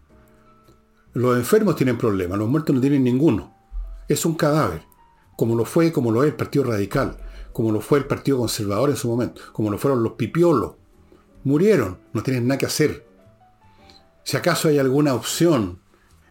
Los 1.13 1.37
enfermos 1.37 1.75
tienen 1.75 1.99
problemas, 1.99 2.39
los 2.39 2.49
muertos 2.49 2.73
no 2.73 2.81
tienen 2.81 3.03
ninguno. 3.03 3.55
Es 4.07 4.25
un 4.25 4.33
cadáver, 4.33 4.81
como 5.37 5.55
lo 5.55 5.63
fue, 5.65 5.91
como 5.91 6.11
lo 6.11 6.23
es 6.23 6.31
el 6.31 6.35
Partido 6.35 6.65
Radical, 6.65 7.17
como 7.53 7.71
lo 7.71 7.81
fue 7.81 7.99
el 7.99 8.05
Partido 8.05 8.39
Conservador 8.39 8.89
en 8.89 8.95
su 8.95 9.07
momento, 9.07 9.41
como 9.53 9.69
lo 9.69 9.77
fueron 9.77 10.01
los 10.01 10.13
pipiolos 10.13 10.71
murieron, 11.45 11.99
no 12.11 12.21
tienen 12.21 12.47
nada 12.47 12.57
que 12.57 12.65
hacer. 12.65 13.05
Si 14.23 14.35
acaso 14.35 14.67
hay 14.67 14.79
alguna 14.79 15.13
opción 15.13 15.79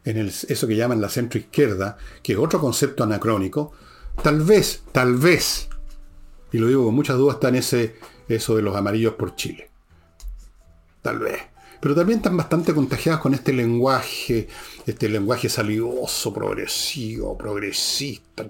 en 0.05 0.19
eso 0.19 0.67
que 0.67 0.77
llaman 0.77 1.01
la 1.01 1.09
centro 1.09 1.39
izquierda, 1.39 1.97
que 2.23 2.33
es 2.33 2.39
otro 2.39 2.61
concepto 2.61 3.05
anacrónico, 3.05 3.73
tal 4.23 4.43
vez, 4.43 4.83
tal 4.93 5.17
vez, 5.17 5.69
y 6.53 6.59
lo 6.59 6.67
digo 6.67 6.85
con 6.85 6.95
muchas 6.95 7.17
dudas, 7.17 7.37
está 7.37 7.49
en 7.49 7.55
ese, 7.55 7.97
eso 8.29 8.57
de 8.57 8.63
los 8.63 8.77
amarillos 8.77 9.15
por 9.15 9.35
Chile. 9.35 9.71
Tal 11.01 11.21
vez. 11.21 11.41
Pero 11.81 11.95
también 11.95 12.19
están 12.19 12.37
bastante 12.37 12.75
contagiados 12.75 13.21
con 13.21 13.35
este 13.35 13.53
lenguaje, 13.53 14.49
este 14.87 15.09
lenguaje 15.09 15.49
salidoso, 15.49 16.33
progresivo, 16.33 17.37
progresista. 17.37 18.47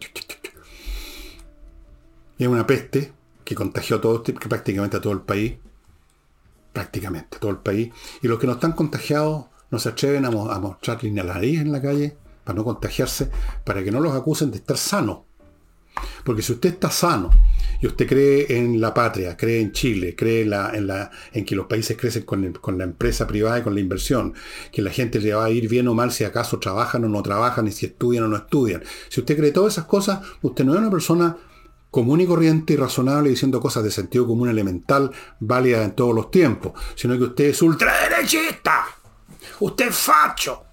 Es 2.39 2.49
una 2.49 2.67
peste 2.67 3.13
que 3.45 3.55
contagió 3.55 3.97
a 3.97 4.01
todo, 4.01 4.23
prácticamente 4.23 4.97
a 4.97 5.01
todo 5.01 5.13
el 5.13 5.21
país 5.21 5.55
prácticamente 6.75 7.39
todo 7.39 7.53
el 7.53 7.59
país. 7.59 7.91
Y 8.21 8.29
los 8.29 8.39
que 8.39 8.47
no 8.47 8.55
están 8.55 8.73
contagiados 8.73 9.47
no 9.71 9.79
se 9.79 9.89
atreven 9.89 10.27
a, 10.27 10.31
mostrar 10.31 11.03
ni 11.03 11.11
la 11.13 11.23
nariz 11.23 11.61
en 11.61 11.73
la 11.73 11.81
calle 11.81 12.17
para 12.45 12.57
no 12.57 12.65
contagiarse, 12.65 13.31
para 13.65 13.83
que 13.83 13.91
no 13.91 14.01
los 14.01 14.13
acusen 14.13 14.51
de 14.51 14.59
estar 14.59 14.77
sanos. 14.77 15.21
Porque 16.25 16.43
si 16.43 16.53
usted 16.53 16.71
está 16.71 16.91
sano 16.91 17.31
y 17.81 17.87
usted 17.87 18.07
cree 18.07 18.59
en 18.59 18.81
la 18.81 18.93
patria, 18.93 19.37
cree 19.37 19.61
en 19.61 19.73
Chile, 19.73 20.15
cree 20.17 20.43
en, 20.43 20.51
la, 20.51 21.11
en, 21.33 21.45
que 21.45 21.55
los 21.55 21.67
países 21.67 21.97
crecen 21.97 22.25
con, 22.25 22.53
con, 22.55 22.77
la 22.77 22.85
empresa 22.85 23.27
privada 23.27 23.61
y 23.61 23.63
con 23.63 23.75
la 23.75 23.81
inversión, 23.81 24.35
que 24.73 24.83
la 24.83 24.91
gente 24.91 25.21
le 25.21 25.33
va 25.33 25.45
a 25.45 25.51
ir 25.51 25.69
bien 25.69 25.87
o 25.87 25.95
mal 25.95 26.11
si 26.11 26.25
acaso 26.25 26.59
trabajan 26.59 27.05
o 27.05 27.09
no 27.09 27.23
trabajan, 27.23 27.69
y 27.69 27.73
si 27.73 27.87
estudian 27.87 28.25
o 28.25 28.29
no 28.29 28.37
estudian. 28.37 28.83
Si 29.09 29.21
usted 29.21 29.37
cree 29.37 29.53
todas 29.53 29.75
esas 29.75 29.85
cosas, 29.85 30.21
usted 30.43 30.65
no 30.65 30.75
es 30.75 30.81
una 30.81 30.91
persona 30.91 31.37
común 31.95 32.21
y 32.21 32.27
corriente 32.27 32.73
y 32.73 32.77
razonable 32.77 33.31
diciendo 33.31 33.61
cosas 33.61 33.85
de 33.85 33.93
sentido 33.93 34.27
común 34.27 34.49
elemental, 34.49 35.13
válidas 35.39 35.85
en 35.85 35.95
todos 35.95 36.13
los 36.13 36.29
tiempos, 36.29 36.73
sino 36.97 37.17
que 37.17 37.23
usted 37.23 37.45
es 37.45 37.63
ultraderechista, 37.63 38.85
usted 39.61 39.91
es 39.91 39.97
facho, 39.97 40.65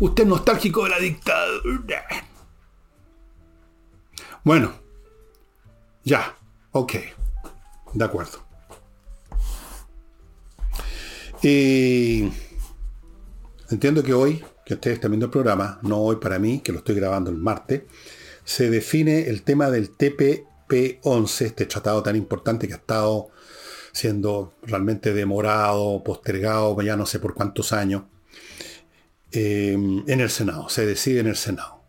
usted 0.00 0.22
es 0.22 0.28
nostálgico 0.30 0.84
de 0.84 0.88
la 0.88 0.98
dictadura. 1.00 2.06
Bueno, 4.42 4.72
ya, 6.02 6.34
ok, 6.72 6.92
de 7.92 8.04
acuerdo. 8.06 8.38
Y 11.42 12.32
entiendo 13.68 14.02
que 14.02 14.14
hoy, 14.14 14.42
que 14.64 14.72
ustedes 14.72 14.94
están 14.94 15.10
viendo 15.10 15.26
el 15.26 15.32
programa, 15.32 15.78
no 15.82 15.98
hoy 15.98 16.16
para 16.16 16.38
mí, 16.38 16.60
que 16.60 16.72
lo 16.72 16.78
estoy 16.78 16.94
grabando 16.94 17.28
el 17.28 17.36
martes, 17.36 17.82
se 18.46 18.70
define 18.70 19.28
el 19.28 19.42
tema 19.42 19.70
del 19.70 19.92
TPP-11, 19.96 21.46
este 21.46 21.66
tratado 21.66 22.02
tan 22.04 22.14
importante 22.14 22.68
que 22.68 22.74
ha 22.74 22.76
estado 22.76 23.28
siendo 23.92 24.54
realmente 24.62 25.12
demorado, 25.12 26.02
postergado, 26.04 26.80
ya 26.80 26.96
no 26.96 27.06
sé 27.06 27.18
por 27.18 27.34
cuántos 27.34 27.72
años, 27.72 28.04
eh, 29.32 29.72
en 29.72 30.20
el 30.20 30.30
Senado, 30.30 30.68
se 30.68 30.86
decide 30.86 31.20
en 31.20 31.26
el 31.26 31.36
Senado. 31.36 31.82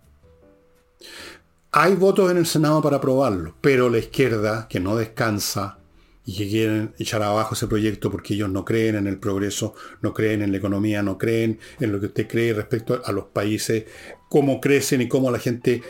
Hay 1.71 1.93
votos 1.93 2.31
en 2.31 2.37
el 2.37 2.47
Senado 2.47 2.81
para 2.81 2.97
aprobarlo, 2.97 3.55
pero 3.61 3.89
la 3.89 3.99
izquierda, 3.99 4.67
que 4.67 4.79
no 4.79 4.95
descansa 4.95 5.77
y 6.25 6.35
que 6.37 6.49
quieren 6.49 6.95
echar 6.97 7.21
abajo 7.21 7.53
ese 7.53 7.67
proyecto 7.67 8.09
porque 8.09 8.33
ellos 8.33 8.49
no 8.49 8.65
creen 8.65 8.95
en 8.95 9.05
el 9.05 9.19
progreso, 9.19 9.75
no 10.01 10.11
creen 10.11 10.41
en 10.41 10.51
la 10.51 10.57
economía, 10.57 11.03
no 11.03 11.19
creen 11.19 11.59
en 11.79 11.91
lo 11.91 11.99
que 11.99 12.07
usted 12.07 12.27
cree 12.27 12.53
respecto 12.53 12.99
a 13.05 13.11
los 13.11 13.25
países, 13.25 13.85
cómo 14.27 14.59
crecen 14.59 15.01
y 15.01 15.07
cómo 15.07 15.29
la 15.29 15.39
gente 15.39 15.83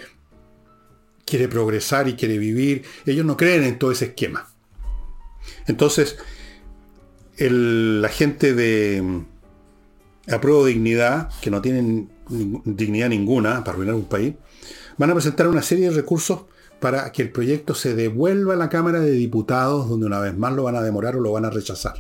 quiere 1.28 1.48
progresar 1.48 2.08
y 2.08 2.16
quiere 2.16 2.38
vivir. 2.40 2.84
Ellos 3.06 3.26
no 3.26 3.38
creen 3.38 3.64
en 3.64 3.78
todo 3.78 3.92
ese 3.92 4.06
esquema. 4.06 4.48
Entonces, 5.68 6.18
la 7.38 8.10
gente 8.10 8.56
de 8.56 9.02
mm, 9.02 10.34
apruebo 10.34 10.66
dignidad, 10.66 11.30
que 11.42 11.52
no 11.52 11.62
tienen 11.62 12.10
dignidad 12.30 13.10
ninguna 13.10 13.64
para 13.64 13.74
arruinar 13.74 13.96
un 13.96 14.06
país, 14.06 14.34
van 14.98 15.12
a 15.12 15.14
presentar 15.14 15.48
una 15.48 15.62
serie 15.62 15.90
de 15.90 15.96
recursos 15.96 16.46
para 16.80 17.12
que 17.12 17.22
el 17.24 17.32
proyecto 17.32 17.76
se 17.76 17.96
devuelva 17.96 18.54
a 18.54 18.58
la 18.58 18.70
Cámara 18.70 19.00
de 19.00 19.12
Diputados, 19.12 19.90
donde 19.90 20.06
una 20.06 20.20
vez 20.20 20.38
más 20.38 20.54
lo 20.54 20.64
van 20.64 20.76
a 20.76 20.82
demorar 20.82 21.16
o 21.16 21.20
lo 21.20 21.32
van 21.32 21.46
a 21.46 21.50
rechazar. 21.50 21.96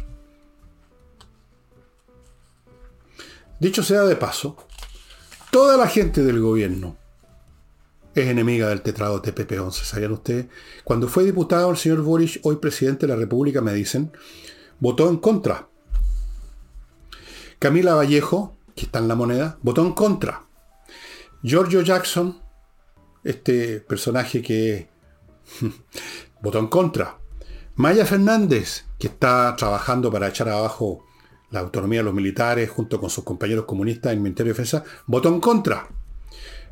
Dicho 3.59 3.81
sea 3.81 4.03
de 4.03 4.15
paso, 4.15 4.55
toda 5.49 5.77
la 5.77 5.87
gente 5.87 6.23
del 6.23 6.39
gobierno, 6.39 6.95
es 8.23 8.29
enemiga 8.29 8.69
del 8.69 8.81
tetrado 8.81 9.21
TPP-11. 9.21 9.71
¿Sabían 9.71 10.11
ustedes? 10.11 10.47
Cuando 10.83 11.07
fue 11.07 11.23
diputado 11.23 11.69
el 11.69 11.77
señor 11.77 12.01
Boris, 12.01 12.39
hoy 12.43 12.57
presidente 12.57 13.05
de 13.05 13.13
la 13.13 13.19
República, 13.19 13.61
me 13.61 13.73
dicen, 13.73 14.11
votó 14.79 15.09
en 15.09 15.17
contra. 15.17 15.67
Camila 17.59 17.95
Vallejo, 17.95 18.55
que 18.75 18.85
está 18.85 18.99
en 18.99 19.07
la 19.07 19.15
moneda, 19.15 19.57
votó 19.61 19.85
en 19.85 19.93
contra. 19.93 20.45
Giorgio 21.43 21.81
Jackson, 21.81 22.41
este 23.23 23.79
personaje 23.81 24.41
que 24.41 24.89
votó 26.41 26.59
en 26.59 26.67
contra. 26.67 27.17
Maya 27.75 28.05
Fernández, 28.05 28.85
que 28.97 29.07
está 29.07 29.55
trabajando 29.55 30.11
para 30.11 30.27
echar 30.27 30.49
abajo 30.49 31.05
la 31.51 31.59
autonomía 31.59 31.99
de 31.99 32.05
los 32.05 32.13
militares 32.13 32.69
junto 32.69 32.99
con 32.99 33.09
sus 33.09 33.23
compañeros 33.23 33.65
comunistas 33.65 34.11
en 34.11 34.17
el 34.17 34.23
Ministerio 34.23 34.53
de 34.53 34.57
Defensa, 34.57 34.83
votó 35.05 35.29
en 35.29 35.39
contra. 35.39 35.87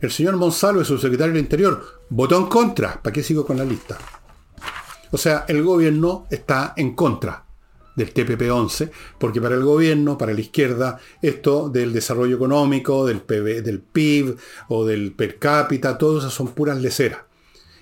El 0.02 0.12
señor 0.12 0.36
Monsalvo, 0.36 0.84
su 0.84 0.98
secretario 0.98 1.34
del 1.34 1.44
Interior, 1.44 2.02
votó 2.10 2.38
en 2.38 2.46
contra. 2.46 3.02
¿Para 3.02 3.14
qué 3.14 3.24
sigo 3.24 3.46
con 3.46 3.58
la 3.58 3.66
lista? 3.66 3.98
O 5.12 5.18
sea, 5.18 5.46
el 5.48 5.64
gobierno 5.64 6.28
está 6.30 6.74
en 6.76 6.96
contra 6.96 7.46
del 7.96 8.14
TPP-11, 8.14 8.92
porque 9.18 9.42
para 9.42 9.56
el 9.56 9.64
gobierno, 9.64 10.18
para 10.18 10.34
la 10.34 10.42
izquierda, 10.42 11.00
esto 11.22 11.70
del 11.70 11.94
desarrollo 11.94 12.36
económico, 12.36 13.06
del, 13.06 13.26
del 13.26 13.80
PIB 13.80 14.38
o 14.68 14.86
del 14.86 15.14
per 15.14 15.40
cápita, 15.40 15.98
todo 15.98 16.20
eso 16.20 16.30
son 16.30 16.50
puras 16.50 16.82
leceras. 16.82 17.22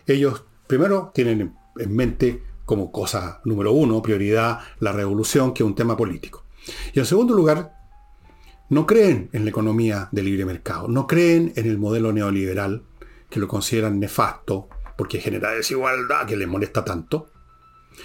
Ellos, 0.06 0.44
primero, 0.68 1.12
tienen 1.14 1.56
en 1.78 1.96
mente 1.96 2.44
como 2.66 2.92
cosa 2.92 3.42
número 3.46 3.74
uno, 3.74 4.02
prioridad, 4.02 4.60
la 4.80 4.92
revolución, 4.92 5.54
que 5.54 5.64
es 5.64 5.68
un 5.68 5.76
tema 5.76 5.98
político. 5.98 6.46
Y 6.94 7.00
en 7.00 7.06
segundo 7.06 7.34
lugar, 7.34 7.74
no 8.74 8.86
creen 8.86 9.30
en 9.34 9.46
la 9.46 9.50
economía 9.50 10.10
de 10.12 10.24
libre 10.24 10.46
mercado, 10.46 10.88
no 10.88 11.08
creen 11.08 11.54
en 11.56 11.68
el 11.68 11.78
modelo 11.78 12.12
neoliberal, 12.12 12.84
que 13.30 13.40
lo 13.40 13.48
consideran 13.48 14.00
nefasto, 14.00 14.68
porque 14.98 15.20
genera 15.20 15.52
desigualdad, 15.52 16.28
que 16.28 16.38
les 16.38 16.48
molesta 16.48 16.84
tanto. 16.84 17.30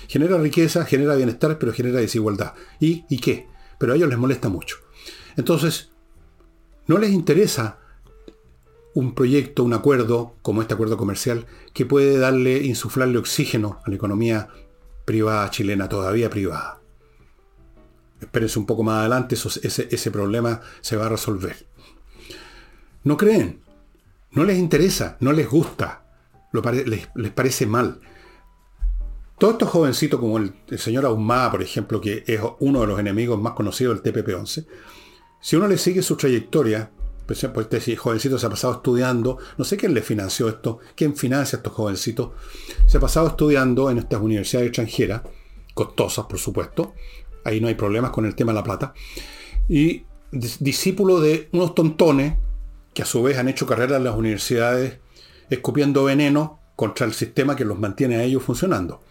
Genera 0.06 0.38
riqueza, 0.38 0.84
genera 0.84 1.16
bienestar, 1.16 1.58
pero 1.58 1.72
genera 1.72 2.00
desigualdad. 2.00 2.54
¿Y, 2.80 3.04
¿Y 3.08 3.18
qué? 3.18 3.48
Pero 3.78 3.92
a 3.92 3.96
ellos 3.96 4.08
les 4.08 4.18
molesta 4.18 4.48
mucho. 4.48 4.76
Entonces, 5.36 5.90
no 6.86 6.98
les 6.98 7.10
interesa 7.10 7.78
un 8.94 9.14
proyecto, 9.14 9.64
un 9.64 9.74
acuerdo, 9.74 10.34
como 10.42 10.62
este 10.62 10.74
acuerdo 10.74 10.96
comercial, 10.96 11.46
que 11.72 11.86
puede 11.86 12.18
darle, 12.18 12.64
insuflarle 12.64 13.18
oxígeno 13.18 13.80
a 13.84 13.90
la 13.90 13.96
economía 13.96 14.48
privada 15.04 15.50
chilena, 15.50 15.88
todavía 15.88 16.30
privada. 16.30 16.77
Espérense 18.20 18.58
un 18.58 18.66
poco 18.66 18.82
más 18.82 19.00
adelante, 19.00 19.36
ese, 19.36 20.10
problema 20.10 20.60
se 20.80 20.96
va 20.96 21.06
a 21.06 21.10
resolver. 21.10 21.66
No 23.04 23.16
creen, 23.16 23.60
no 24.32 24.44
les 24.44 24.58
interesa, 24.58 25.16
no 25.20 25.32
les 25.32 25.48
gusta, 25.48 26.04
les, 26.52 27.30
parece 27.30 27.66
mal. 27.66 28.00
Todos 29.38 29.54
estos 29.54 29.68
jovencitos, 29.68 30.18
como 30.18 30.38
el, 30.38 30.52
señor 30.78 31.06
Ahumada, 31.06 31.52
por 31.52 31.62
ejemplo, 31.62 32.00
que 32.00 32.24
es 32.26 32.40
uno 32.58 32.80
de 32.80 32.86
los 32.88 32.98
enemigos 32.98 33.40
más 33.40 33.52
conocidos 33.52 34.02
del 34.02 34.12
TPP-11, 34.12 34.66
si 35.40 35.54
uno 35.54 35.68
le 35.68 35.78
sigue 35.78 36.02
su 36.02 36.16
trayectoria, 36.16 36.90
pues, 37.24 37.46
pues 37.54 37.68
este 37.70 37.94
jovencito 37.94 38.38
se 38.38 38.46
ha 38.46 38.50
pasado 38.50 38.74
estudiando, 38.74 39.38
no 39.56 39.64
sé 39.64 39.76
quién 39.76 39.94
le 39.94 40.02
financió 40.02 40.48
esto, 40.48 40.80
quién 40.96 41.14
financia 41.14 41.56
a 41.56 41.58
estos 41.58 41.72
jovencitos, 41.72 42.30
se 42.86 42.96
ha 42.96 43.00
pasado 43.00 43.28
estudiando 43.28 43.90
en 43.90 43.98
estas 43.98 44.20
universidades 44.20 44.68
extranjeras, 44.68 45.22
costosas, 45.74 46.26
por 46.26 46.38
supuesto. 46.40 46.94
Ahí 47.48 47.60
no 47.60 47.68
hay 47.68 47.74
problemas 47.74 48.10
con 48.10 48.26
el 48.26 48.34
tema 48.34 48.52
de 48.52 48.56
la 48.56 48.64
plata. 48.64 48.92
Y 49.68 50.04
discípulo 50.30 51.20
de 51.20 51.48
unos 51.52 51.74
tontones 51.74 52.34
que 52.92 53.02
a 53.02 53.06
su 53.06 53.22
vez 53.22 53.38
han 53.38 53.48
hecho 53.48 53.66
carrera 53.66 53.96
en 53.96 54.04
las 54.04 54.16
universidades 54.16 54.98
escupiendo 55.48 56.04
veneno 56.04 56.60
contra 56.76 57.06
el 57.06 57.14
sistema 57.14 57.56
que 57.56 57.64
los 57.64 57.78
mantiene 57.78 58.16
a 58.16 58.22
ellos 58.22 58.42
funcionando. 58.42 59.02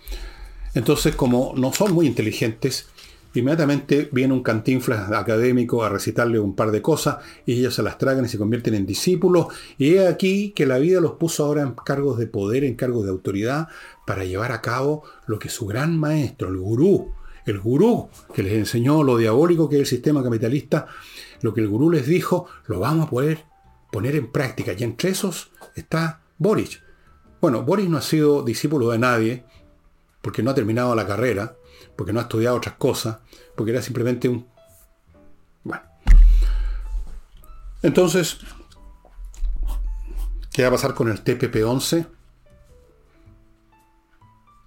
Entonces, 0.75 1.15
como 1.15 1.53
no 1.57 1.73
son 1.73 1.93
muy 1.93 2.05
inteligentes, 2.05 2.87
inmediatamente 3.33 4.09
viene 4.11 4.33
un 4.33 4.43
cantinflas 4.43 5.11
académico 5.11 5.83
a 5.83 5.89
recitarle 5.89 6.39
un 6.39 6.55
par 6.55 6.71
de 6.71 6.81
cosas 6.81 7.17
y 7.45 7.53
ellos 7.53 7.75
se 7.75 7.83
las 7.83 7.97
tragan 7.97 8.25
y 8.25 8.29
se 8.29 8.37
convierten 8.37 8.75
en 8.75 8.85
discípulos. 8.85 9.47
Y 9.77 9.95
es 9.95 10.07
aquí 10.07 10.51
que 10.51 10.65
la 10.65 10.77
vida 10.77 11.01
los 11.01 11.13
puso 11.13 11.45
ahora 11.45 11.63
en 11.63 11.71
cargos 11.71 12.19
de 12.19 12.27
poder, 12.27 12.63
en 12.63 12.75
cargos 12.75 13.05
de 13.05 13.11
autoridad, 13.11 13.67
para 14.05 14.23
llevar 14.23 14.51
a 14.51 14.61
cabo 14.61 15.03
lo 15.25 15.39
que 15.39 15.49
su 15.49 15.65
gran 15.65 15.97
maestro, 15.97 16.49
el 16.49 16.57
gurú, 16.57 17.11
el 17.47 17.59
gurú 17.59 18.09
que 18.33 18.43
les 18.43 18.53
enseñó 18.53 19.03
lo 19.03 19.17
diabólico 19.17 19.69
que 19.69 19.77
es 19.77 19.81
el 19.81 19.87
sistema 19.87 20.23
capitalista, 20.23 20.87
lo 21.41 21.53
que 21.53 21.61
el 21.61 21.69
gurú 21.69 21.89
les 21.89 22.05
dijo, 22.05 22.47
lo 22.67 22.79
vamos 22.79 23.07
a 23.07 23.09
poder 23.09 23.45
poner 23.91 24.15
en 24.15 24.31
práctica. 24.31 24.73
Y 24.77 24.83
entre 24.83 25.11
esos 25.11 25.51
está 25.75 26.21
Boris. 26.37 26.81
Bueno, 27.39 27.63
Boris 27.63 27.89
no 27.89 27.97
ha 27.97 28.01
sido 28.01 28.43
discípulo 28.43 28.89
de 28.89 28.99
nadie, 28.99 29.45
porque 30.21 30.43
no 30.43 30.51
ha 30.51 30.55
terminado 30.55 30.93
la 30.95 31.07
carrera, 31.07 31.55
porque 31.95 32.11
no 32.11 32.19
ha 32.19 32.23
estudiado 32.23 32.57
otras 32.57 32.75
cosas, 32.75 33.19
porque 33.55 33.71
era 33.71 33.81
simplemente 33.81 34.27
un... 34.27 34.45
Bueno. 35.63 35.83
Entonces, 37.81 38.39
¿qué 40.51 40.63
va 40.63 40.69
a 40.69 40.71
pasar 40.71 40.93
con 40.93 41.09
el 41.09 41.23
TPP-11? 41.23 42.07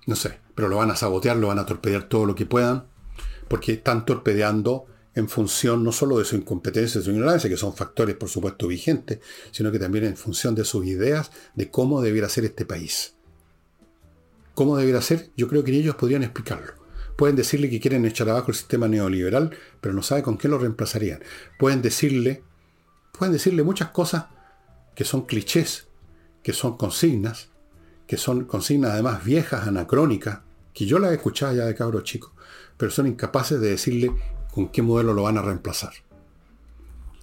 No 0.06 0.16
sé, 0.16 0.40
pero 0.60 0.68
lo 0.68 0.76
van 0.76 0.90
a 0.90 0.96
sabotear, 0.96 1.38
lo 1.38 1.46
van 1.46 1.58
a 1.58 1.64
torpedear 1.64 2.02
todo 2.02 2.26
lo 2.26 2.34
que 2.34 2.44
puedan, 2.44 2.84
porque 3.48 3.72
están 3.72 4.04
torpedeando 4.04 4.84
en 5.14 5.26
función 5.26 5.82
no 5.82 5.90
solo 5.90 6.18
de 6.18 6.26
su 6.26 6.36
incompetencia, 6.36 6.98
de 7.00 7.04
su 7.06 7.12
ignorancia, 7.12 7.48
que 7.48 7.56
son 7.56 7.74
factores 7.74 8.14
por 8.16 8.28
supuesto 8.28 8.68
vigentes, 8.68 9.20
sino 9.52 9.72
que 9.72 9.78
también 9.78 10.04
en 10.04 10.18
función 10.18 10.54
de 10.54 10.66
sus 10.66 10.84
ideas 10.84 11.30
de 11.54 11.70
cómo 11.70 12.02
debiera 12.02 12.28
ser 12.28 12.44
este 12.44 12.66
país. 12.66 13.14
¿Cómo 14.52 14.76
debiera 14.76 15.00
ser? 15.00 15.30
Yo 15.34 15.48
creo 15.48 15.64
que 15.64 15.72
ellos 15.72 15.96
podrían 15.96 16.24
explicarlo. 16.24 16.74
Pueden 17.16 17.36
decirle 17.36 17.70
que 17.70 17.80
quieren 17.80 18.04
echar 18.04 18.28
abajo 18.28 18.48
el 18.48 18.54
sistema 18.54 18.86
neoliberal, 18.86 19.56
pero 19.80 19.94
no 19.94 20.02
sabe 20.02 20.22
con 20.22 20.36
qué 20.36 20.48
lo 20.48 20.58
reemplazarían. 20.58 21.22
Pueden 21.58 21.80
decirle, 21.80 22.44
pueden 23.18 23.32
decirle 23.32 23.62
muchas 23.62 23.92
cosas 23.92 24.26
que 24.94 25.04
son 25.04 25.24
clichés, 25.24 25.88
que 26.42 26.52
son 26.52 26.76
consignas, 26.76 27.48
que 28.06 28.18
son 28.18 28.44
consignas 28.44 28.90
además 28.90 29.24
viejas, 29.24 29.66
anacrónicas, 29.66 30.40
que 30.72 30.86
yo 30.86 30.98
las 30.98 31.12
he 31.12 31.14
escuchado 31.14 31.54
ya 31.54 31.64
de 31.66 31.74
cabros 31.74 32.04
chicos, 32.04 32.32
pero 32.76 32.90
son 32.90 33.06
incapaces 33.06 33.60
de 33.60 33.70
decirle 33.70 34.12
con 34.52 34.68
qué 34.68 34.82
modelo 34.82 35.14
lo 35.14 35.24
van 35.24 35.38
a 35.38 35.42
reemplazar. 35.42 35.92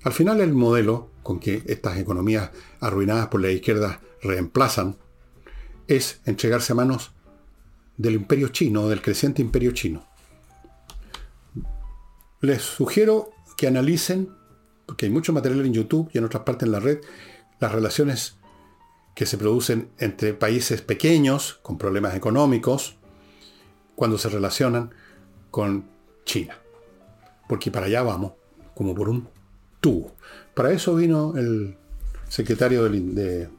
Al 0.03 0.13
final 0.13 0.39
el 0.41 0.53
modelo 0.53 1.09
con 1.23 1.39
que 1.39 1.63
estas 1.65 1.97
economías 1.97 2.51
arruinadas 2.79 3.27
por 3.27 3.41
la 3.41 3.51
izquierda 3.51 3.99
reemplazan 4.21 4.97
es 5.87 6.21
entregarse 6.25 6.73
a 6.73 6.75
manos 6.75 7.11
del 7.97 8.15
imperio 8.15 8.49
chino, 8.49 8.87
del 8.87 9.01
creciente 9.01 9.41
imperio 9.41 9.71
chino. 9.71 10.05
Les 12.41 12.61
sugiero 12.61 13.31
que 13.57 13.67
analicen, 13.67 14.29
porque 14.85 15.07
hay 15.07 15.11
mucho 15.11 15.33
material 15.33 15.65
en 15.65 15.73
YouTube 15.73 16.09
y 16.13 16.19
en 16.19 16.25
otras 16.25 16.43
partes 16.43 16.67
en 16.67 16.71
la 16.71 16.79
red, 16.79 16.99
las 17.59 17.71
relaciones 17.71 18.37
que 19.15 19.25
se 19.25 19.37
producen 19.37 19.89
entre 19.97 20.33
países 20.33 20.81
pequeños 20.81 21.59
con 21.63 21.79
problemas 21.79 22.15
económicos 22.15 22.96
cuando 23.97 24.19
se 24.19 24.29
relacionan 24.29 24.91
con 25.49 25.85
China. 26.23 26.55
Porque 27.49 27.71
para 27.71 27.87
allá 27.87 28.03
vamos, 28.03 28.33
como 28.75 28.93
por 28.93 29.09
un 29.09 29.27
tubo. 29.81 30.15
Para 30.53 30.71
eso 30.71 30.93
vino 30.93 31.35
el 31.35 31.75
secretario 32.29 32.87
de 32.87 33.49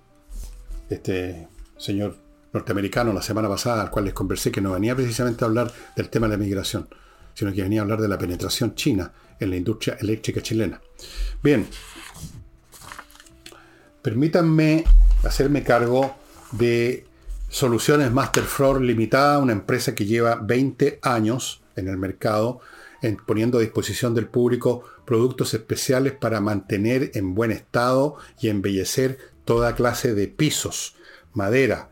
este 0.88 1.48
señor 1.76 2.16
norteamericano 2.52 3.12
la 3.12 3.20
semana 3.20 3.48
pasada, 3.48 3.82
al 3.82 3.90
cual 3.90 4.04
les 4.04 4.14
conversé, 4.14 4.52
que 4.52 4.60
no 4.60 4.70
venía 4.70 4.94
precisamente 4.94 5.44
a 5.44 5.48
hablar 5.48 5.72
del 5.96 6.08
tema 6.08 6.28
de 6.28 6.36
la 6.36 6.44
migración, 6.44 6.88
sino 7.34 7.52
que 7.52 7.62
venía 7.62 7.80
a 7.80 7.82
hablar 7.82 8.00
de 8.00 8.08
la 8.08 8.16
penetración 8.16 8.76
china 8.76 9.12
en 9.40 9.50
la 9.50 9.56
industria 9.56 9.96
eléctrica 10.00 10.40
chilena. 10.40 10.80
Bien, 11.42 11.66
permítanme 14.02 14.84
hacerme 15.24 15.64
cargo 15.64 16.14
de 16.52 17.07
Soluciones 17.48 18.12
Masterfloor 18.12 18.80
Limitada, 18.82 19.38
una 19.38 19.52
empresa 19.52 19.94
que 19.94 20.04
lleva 20.04 20.36
20 20.36 21.00
años 21.02 21.62
en 21.76 21.88
el 21.88 21.96
mercado, 21.96 22.60
poniendo 23.26 23.58
a 23.58 23.62
disposición 23.62 24.14
del 24.14 24.26
público 24.28 24.84
productos 25.06 25.54
especiales 25.54 26.12
para 26.12 26.40
mantener 26.40 27.10
en 27.14 27.34
buen 27.34 27.50
estado 27.50 28.16
y 28.38 28.48
embellecer 28.48 29.18
toda 29.46 29.74
clase 29.74 30.14
de 30.14 30.28
pisos, 30.28 30.96
madera, 31.32 31.90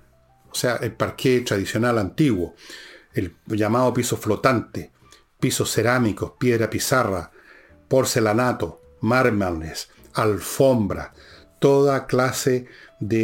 o 0.51 0.55
sea, 0.55 0.77
el 0.77 0.93
parqué 0.93 1.41
tradicional 1.41 1.99
antiguo, 1.99 2.55
el 3.15 3.35
llamado 3.47 3.95
piso 3.95 4.19
flotante, 4.19 4.93
pisos 5.41 5.73
cerámicos, 5.73 6.33
piedra 6.39 6.69
pizarra, 6.69 7.31
porcelanato, 7.89 8.83
mármoles, 9.01 9.89
alfombra, 10.13 11.15
toda 11.59 12.07
clase 12.07 12.67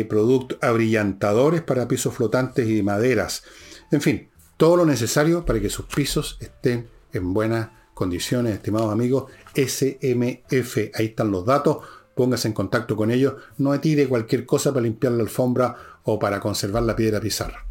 productos 0.08 0.58
abrillantadores 0.60 1.62
para 1.62 1.88
pisos 1.88 2.14
flotantes 2.14 2.68
y 2.68 2.82
maderas. 2.82 3.42
En 3.90 4.00
fin, 4.00 4.28
todo 4.56 4.76
lo 4.76 4.86
necesario 4.86 5.44
para 5.44 5.60
que 5.60 5.70
sus 5.70 5.86
pisos 5.86 6.38
estén 6.40 6.88
en 7.12 7.32
buenas 7.34 7.70
condiciones, 7.94 8.54
estimados 8.54 8.92
amigos. 8.92 9.30
SMF, 9.54 10.76
ahí 10.94 11.06
están 11.06 11.30
los 11.30 11.44
datos 11.44 11.78
póngase 12.14 12.48
en 12.48 12.54
contacto 12.54 12.96
con 12.96 13.10
ellos, 13.10 13.34
no 13.58 13.78
tire 13.80 14.08
cualquier 14.08 14.46
cosa 14.46 14.72
para 14.72 14.82
limpiar 14.82 15.12
la 15.14 15.22
alfombra 15.22 15.76
o 16.04 16.18
para 16.18 16.40
conservar 16.40 16.82
la 16.82 16.96
piedra 16.96 17.20
pizarra. 17.20 17.64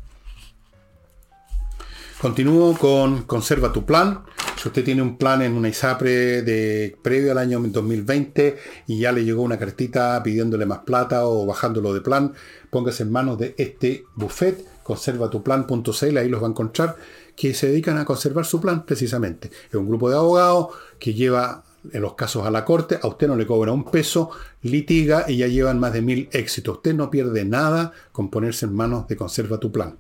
Continúo 2.22 2.78
con 2.78 3.24
Conserva 3.24 3.74
tu 3.74 3.84
plan. 3.84 4.20
Si 4.56 4.68
usted 4.68 4.84
tiene 4.84 5.02
un 5.02 5.18
plan 5.18 5.42
en 5.42 5.54
una 5.54 5.70
ISAPRE 5.70 6.44
de 6.44 6.96
previo 7.02 7.32
al 7.32 7.40
año 7.40 7.60
2020 7.60 8.58
y 8.86 9.00
ya 9.00 9.12
le 9.12 9.26
llegó 9.26 9.42
una 9.42 9.58
cartita 9.58 10.22
pidiéndole 10.22 10.68
más 10.68 10.82
plata 10.86 11.26
o 11.26 11.48
bajándolo 11.48 11.96
de 11.96 12.02
plan, 12.02 12.34
póngase 12.70 13.02
en 13.02 13.12
manos 13.12 13.40
de 13.40 13.56
este 13.58 14.06
buffet, 14.14 14.64
conservatuplan.cl, 14.84 16.18
ahí 16.18 16.30
los 16.30 16.44
va 16.44 16.46
a 16.46 16.52
encontrar, 16.52 16.96
que 17.36 17.56
se 17.56 17.70
dedican 17.70 17.98
a 17.98 18.06
conservar 18.06 18.46
su 18.46 18.62
plan 18.62 18.86
precisamente. 18.86 19.50
Es 19.70 19.74
un 19.74 19.88
grupo 19.88 20.08
de 20.08 20.18
abogados 20.18 20.68
que 21.00 21.16
lleva 21.16 21.64
en 21.92 22.04
los 22.04 22.14
casos 22.14 22.46
a 22.46 22.52
la 22.52 22.64
corte, 22.64 23.00
a 23.02 23.08
usted 23.08 23.30
no 23.30 23.36
le 23.36 23.48
cobra 23.48 23.72
un 23.72 23.86
peso, 23.86 24.30
litiga 24.62 25.26
y 25.28 25.38
ya 25.38 25.48
llevan 25.48 25.80
más 25.80 25.92
de 25.92 26.04
mil 26.04 26.30
éxitos. 26.34 26.78
Usted 26.78 26.94
no 26.94 27.10
pierde 27.10 27.46
nada 27.46 27.94
con 28.12 28.30
ponerse 28.30 28.68
en 28.68 28.76
manos 28.76 29.08
de 29.08 29.18
Conserva 29.18 29.60
tu 29.60 29.72
Plan. 29.72 29.98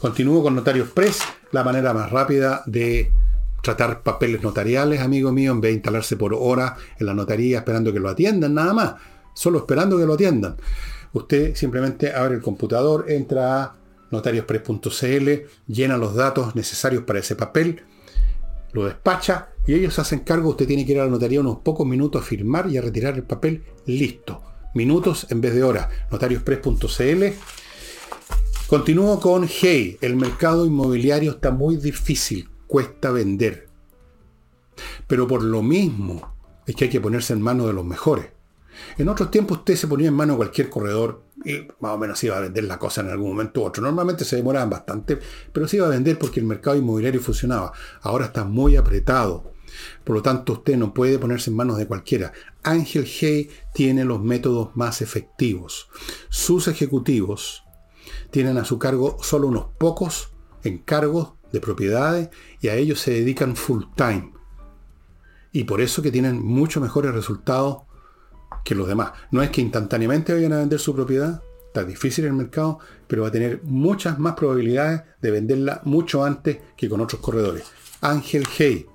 Continúo 0.00 0.44
con 0.44 0.54
Notarios 0.54 0.90
Press, 0.90 1.18
la 1.50 1.64
manera 1.64 1.92
más 1.92 2.10
rápida 2.12 2.62
de 2.66 3.10
tratar 3.64 4.04
papeles 4.04 4.44
notariales, 4.44 5.00
amigo 5.00 5.32
mío, 5.32 5.50
en 5.50 5.60
vez 5.60 5.70
de 5.70 5.74
instalarse 5.74 6.16
por 6.16 6.34
hora 6.34 6.76
en 7.00 7.06
la 7.06 7.14
notaría 7.14 7.58
esperando 7.58 7.92
que 7.92 7.98
lo 7.98 8.08
atiendan, 8.08 8.54
nada 8.54 8.72
más, 8.72 8.94
solo 9.34 9.58
esperando 9.58 9.98
que 9.98 10.06
lo 10.06 10.14
atiendan. 10.14 10.56
Usted 11.12 11.56
simplemente 11.56 12.12
abre 12.12 12.36
el 12.36 12.42
computador, 12.42 13.06
entra 13.08 13.60
a 13.60 13.76
notariospress.cl, 14.12 15.30
llena 15.66 15.96
los 15.96 16.14
datos 16.14 16.54
necesarios 16.54 17.02
para 17.02 17.18
ese 17.18 17.34
papel, 17.34 17.82
lo 18.72 18.84
despacha 18.84 19.48
y 19.66 19.74
ellos 19.74 19.98
hacen 19.98 20.20
cargo, 20.20 20.50
usted 20.50 20.68
tiene 20.68 20.86
que 20.86 20.92
ir 20.92 21.00
a 21.00 21.06
la 21.06 21.10
notaría 21.10 21.40
unos 21.40 21.58
pocos 21.58 21.84
minutos 21.84 22.22
a 22.22 22.24
firmar 22.24 22.70
y 22.70 22.76
a 22.76 22.82
retirar 22.82 23.14
el 23.14 23.24
papel, 23.24 23.64
listo. 23.84 24.42
Minutos 24.74 25.26
en 25.30 25.40
vez 25.40 25.54
de 25.54 25.64
horas. 25.64 25.88
Notariospress.cl. 26.12 27.24
Continúo 28.68 29.18
con 29.18 29.48
Hey, 29.48 29.96
el 30.02 30.14
mercado 30.14 30.66
inmobiliario 30.66 31.30
está 31.30 31.50
muy 31.50 31.76
difícil, 31.76 32.50
cuesta 32.66 33.10
vender. 33.10 33.70
Pero 35.06 35.26
por 35.26 35.42
lo 35.42 35.62
mismo 35.62 36.34
es 36.66 36.76
que 36.76 36.84
hay 36.84 36.90
que 36.90 37.00
ponerse 37.00 37.32
en 37.32 37.40
manos 37.40 37.68
de 37.68 37.72
los 37.72 37.86
mejores. 37.86 38.26
En 38.98 39.08
otros 39.08 39.30
tiempos 39.30 39.60
usted 39.60 39.74
se 39.74 39.88
ponía 39.88 40.08
en 40.08 40.14
mano 40.14 40.36
cualquier 40.36 40.68
corredor 40.68 41.22
y 41.46 41.66
más 41.80 41.92
o 41.92 41.98
menos 41.98 42.22
iba 42.24 42.36
a 42.36 42.40
vender 42.40 42.64
la 42.64 42.78
cosa 42.78 43.00
en 43.00 43.08
algún 43.08 43.30
momento 43.30 43.62
u 43.62 43.64
otro. 43.64 43.82
Normalmente 43.82 44.26
se 44.26 44.36
demoraban 44.36 44.68
bastante, 44.68 45.18
pero 45.50 45.66
se 45.66 45.78
iba 45.78 45.86
a 45.86 45.90
vender 45.90 46.18
porque 46.18 46.40
el 46.40 46.44
mercado 46.44 46.76
inmobiliario 46.76 47.22
funcionaba. 47.22 47.72
Ahora 48.02 48.26
está 48.26 48.44
muy 48.44 48.76
apretado. 48.76 49.54
Por 50.04 50.16
lo 50.16 50.20
tanto, 50.20 50.52
usted 50.52 50.76
no 50.76 50.92
puede 50.92 51.18
ponerse 51.18 51.48
en 51.48 51.56
manos 51.56 51.78
de 51.78 51.86
cualquiera. 51.86 52.34
Ángel 52.64 53.06
Hey 53.06 53.48
tiene 53.72 54.04
los 54.04 54.22
métodos 54.22 54.76
más 54.76 55.00
efectivos. 55.00 55.88
Sus 56.28 56.68
ejecutivos 56.68 57.62
tienen 58.30 58.58
a 58.58 58.64
su 58.64 58.78
cargo 58.78 59.16
solo 59.22 59.48
unos 59.48 59.66
pocos 59.78 60.30
encargos 60.64 61.32
de 61.52 61.60
propiedades 61.60 62.30
y 62.60 62.68
a 62.68 62.74
ellos 62.74 63.00
se 63.00 63.12
dedican 63.12 63.56
full 63.56 63.84
time. 63.94 64.32
Y 65.52 65.64
por 65.64 65.80
eso 65.80 66.02
que 66.02 66.10
tienen 66.10 66.44
mucho 66.44 66.80
mejores 66.80 67.12
resultados 67.12 67.82
que 68.64 68.74
los 68.74 68.88
demás. 68.88 69.12
No 69.30 69.42
es 69.42 69.50
que 69.50 69.60
instantáneamente 69.60 70.32
vayan 70.32 70.52
a 70.52 70.58
vender 70.58 70.78
su 70.78 70.94
propiedad, 70.94 71.42
Está 71.68 71.84
difícil 71.84 72.24
el 72.24 72.32
mercado, 72.32 72.78
pero 73.06 73.22
va 73.22 73.28
a 73.28 73.30
tener 73.30 73.60
muchas 73.62 74.18
más 74.18 74.34
probabilidades 74.34 75.02
de 75.20 75.30
venderla 75.30 75.82
mucho 75.84 76.24
antes 76.24 76.58
que 76.76 76.88
con 76.88 77.02
otros 77.02 77.20
corredores. 77.20 77.64
Ángel 78.00 78.46
Hey. 78.56 78.86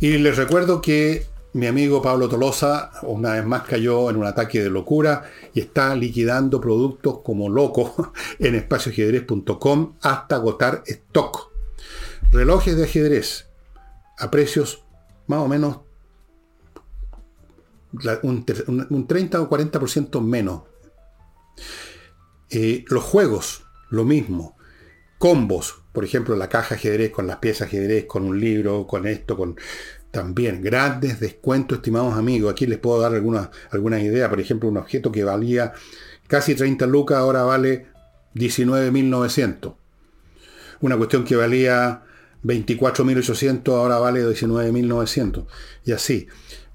Y 0.00 0.18
les 0.18 0.36
recuerdo 0.36 0.82
que 0.82 1.26
mi 1.56 1.66
amigo 1.66 2.02
Pablo 2.02 2.28
Tolosa 2.28 2.90
una 3.02 3.32
vez 3.32 3.44
más 3.46 3.62
cayó 3.62 4.10
en 4.10 4.16
un 4.16 4.26
ataque 4.26 4.62
de 4.62 4.68
locura 4.68 5.30
y 5.54 5.60
está 5.60 5.94
liquidando 5.94 6.60
productos 6.60 7.20
como 7.24 7.48
loco 7.48 8.12
en 8.38 8.54
espacioajedrez.com 8.56 9.94
hasta 10.02 10.36
agotar 10.36 10.82
stock. 10.84 11.50
Relojes 12.30 12.76
de 12.76 12.84
ajedrez 12.84 13.46
a 14.18 14.30
precios 14.30 14.84
más 15.28 15.40
o 15.40 15.48
menos 15.48 15.78
un, 18.22 19.06
30 19.06 19.40
o 19.40 19.48
40% 19.48 20.20
menos. 20.20 20.64
Eh, 22.50 22.84
los 22.88 23.02
juegos, 23.02 23.64
lo 23.88 24.04
mismo. 24.04 24.58
Combos, 25.16 25.82
por 25.92 26.04
ejemplo, 26.04 26.36
la 26.36 26.50
caja 26.50 26.74
ajedrez 26.74 27.10
con 27.10 27.26
las 27.26 27.38
piezas 27.38 27.68
ajedrez, 27.68 28.04
con 28.04 28.24
un 28.24 28.38
libro, 28.38 28.86
con 28.86 29.06
esto, 29.06 29.38
con 29.38 29.56
también 30.16 30.62
grandes 30.62 31.20
descuentos, 31.20 31.76
estimados 31.76 32.14
amigos. 32.14 32.50
Aquí 32.50 32.66
les 32.66 32.78
puedo 32.78 33.02
dar 33.02 33.12
algunas, 33.12 33.50
algunas 33.70 34.00
ideas. 34.00 34.30
Por 34.30 34.40
ejemplo, 34.40 34.66
un 34.66 34.78
objeto 34.78 35.12
que 35.12 35.24
valía 35.24 35.74
casi 36.26 36.54
30 36.54 36.86
lucas, 36.86 37.18
ahora 37.18 37.42
vale 37.42 37.88
19.900. 38.34 39.74
Una 40.80 40.96
cuestión 40.96 41.22
que 41.24 41.36
valía 41.36 42.02
24.800, 42.44 43.68
ahora 43.76 43.98
vale 43.98 44.26
19.900. 44.26 45.44
Y 45.84 45.92
así. 45.92 46.28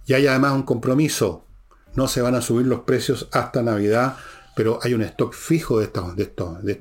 Y 0.05 0.13
hay 0.13 0.27
además 0.27 0.53
un 0.53 0.61
compromiso. 0.61 1.47
No 1.95 2.07
se 2.07 2.21
van 2.21 2.35
a 2.35 2.41
subir 2.41 2.67
los 2.67 2.81
precios 2.81 3.27
hasta 3.31 3.63
Navidad, 3.63 4.17
pero 4.55 4.77
hay 4.83 4.93
un 4.93 5.01
stock 5.01 5.33
fijo 5.33 5.79
de, 5.79 5.85
estos, 5.85 6.15
de, 6.15 6.25
de, 6.25 6.79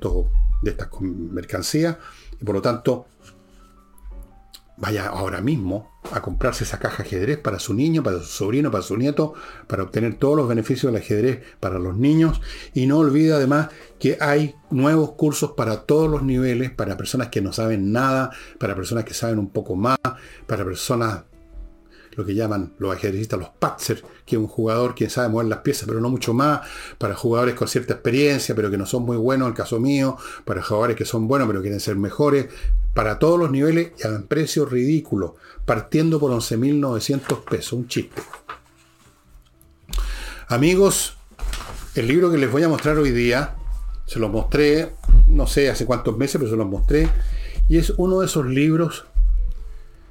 de 0.61 0.71
estas 0.71 0.89
mercancías. 1.01 1.97
Y 2.39 2.45
por 2.45 2.55
lo 2.55 2.61
tanto, 2.61 3.07
vaya 4.81 5.07
ahora 5.07 5.41
mismo 5.41 5.91
a 6.13 6.23
comprarse 6.23 6.65
esa 6.65 6.79
caja 6.79 7.03
ajedrez 7.03 7.39
para 7.39 7.59
su 7.59 7.75
niño, 7.75 8.03
para 8.03 8.19
su 8.19 8.25
sobrino, 8.25 8.71
para 8.71 8.83
su 8.83 8.97
nieto, 8.97 9.35
para 9.67 9.83
obtener 9.83 10.15
todos 10.15 10.37
los 10.37 10.49
beneficios 10.49 10.93
del 10.93 11.03
ajedrez 11.03 11.43
para 11.61 11.79
los 11.79 11.97
niños. 11.97 12.41
Y 12.75 12.87
no 12.87 12.99
olvide 12.99 13.35
además 13.35 13.69
que 13.99 14.17
hay 14.21 14.57
nuevos 14.71 15.13
cursos 15.13 15.53
para 15.53 15.83
todos 15.83 16.11
los 16.11 16.23
niveles, 16.23 16.71
para 16.71 16.97
personas 16.97 17.29
que 17.29 17.43
no 17.43 17.53
saben 17.53 17.93
nada, 17.93 18.31
para 18.59 18.75
personas 18.75 19.05
que 19.05 19.15
saben 19.15 19.39
un 19.39 19.51
poco 19.51 19.77
más, 19.77 19.99
para 20.47 20.65
personas 20.65 21.25
lo 22.21 22.27
que 22.27 22.35
llaman 22.35 22.75
los 22.79 22.95
ajedrecistas 22.95 23.41
los 23.41 23.49
patzer, 23.49 24.03
que 24.27 24.37
es 24.37 24.41
un 24.41 24.47
jugador 24.47 24.95
que 24.95 25.09
sabe 25.09 25.31
mover 25.31 25.47
las 25.47 25.61
piezas, 25.61 25.87
pero 25.89 26.01
no 26.01 26.11
mucho 26.11 26.35
más, 26.35 26.61
para 26.99 27.15
jugadores 27.15 27.55
con 27.55 27.67
cierta 27.67 27.95
experiencia, 27.95 28.55
pero 28.55 28.71
que 28.71 28.77
no 28.77 28.85
son 28.85 29.05
muy 29.05 29.17
buenos, 29.17 29.47
en 29.47 29.53
el 29.53 29.57
caso 29.57 29.81
mío, 29.81 30.17
para 30.45 30.63
jugadores 30.63 30.97
que 30.97 31.07
son 31.07 31.27
buenos, 31.27 31.49
pero 31.49 31.63
quieren 31.63 31.81
ser 31.81 31.97
mejores, 31.97 32.49
para 32.93 33.19
todos 33.19 33.39
los 33.39 33.51
niveles 33.51 33.93
y 33.99 34.07
a 34.07 34.11
un 34.11 34.25
precio 34.25 34.67
ridículo, 34.67 35.37
partiendo 35.65 36.21
por 36.21 36.31
11.900 36.33 37.45
pesos, 37.45 37.73
un 37.73 37.89
chiste. 37.89 38.21
Amigos, 40.49 41.17
el 41.95 42.07
libro 42.07 42.31
que 42.31 42.37
les 42.37 42.53
voy 42.53 42.63
a 42.63 42.69
mostrar 42.69 42.99
hoy 42.99 43.13
día, 43.13 43.55
se 44.05 44.19
lo 44.19 44.29
mostré, 44.29 44.93
no 45.27 45.47
sé 45.47 45.71
hace 45.71 45.87
cuántos 45.87 46.19
meses, 46.19 46.37
pero 46.39 46.51
se 46.51 46.57
lo 46.57 46.67
mostré, 46.67 47.09
y 47.69 47.79
es 47.79 47.95
uno 47.97 48.21
de 48.21 48.27
esos 48.27 48.45
libros 48.45 49.07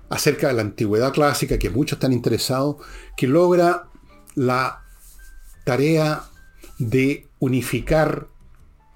acerca 0.09 0.47
de 0.47 0.53
la 0.53 0.61
antigüedad 0.61 1.13
clásica, 1.13 1.59
que 1.59 1.69
muchos 1.69 1.97
están 1.97 2.13
interesados, 2.13 2.77
que 3.15 3.27
logra 3.27 3.89
la 4.35 4.83
tarea 5.63 6.23
de 6.77 7.27
unificar 7.39 8.27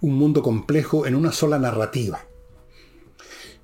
un 0.01 0.15
mundo 0.15 0.41
complejo 0.41 1.05
en 1.05 1.15
una 1.15 1.31
sola 1.31 1.59
narrativa. 1.59 2.19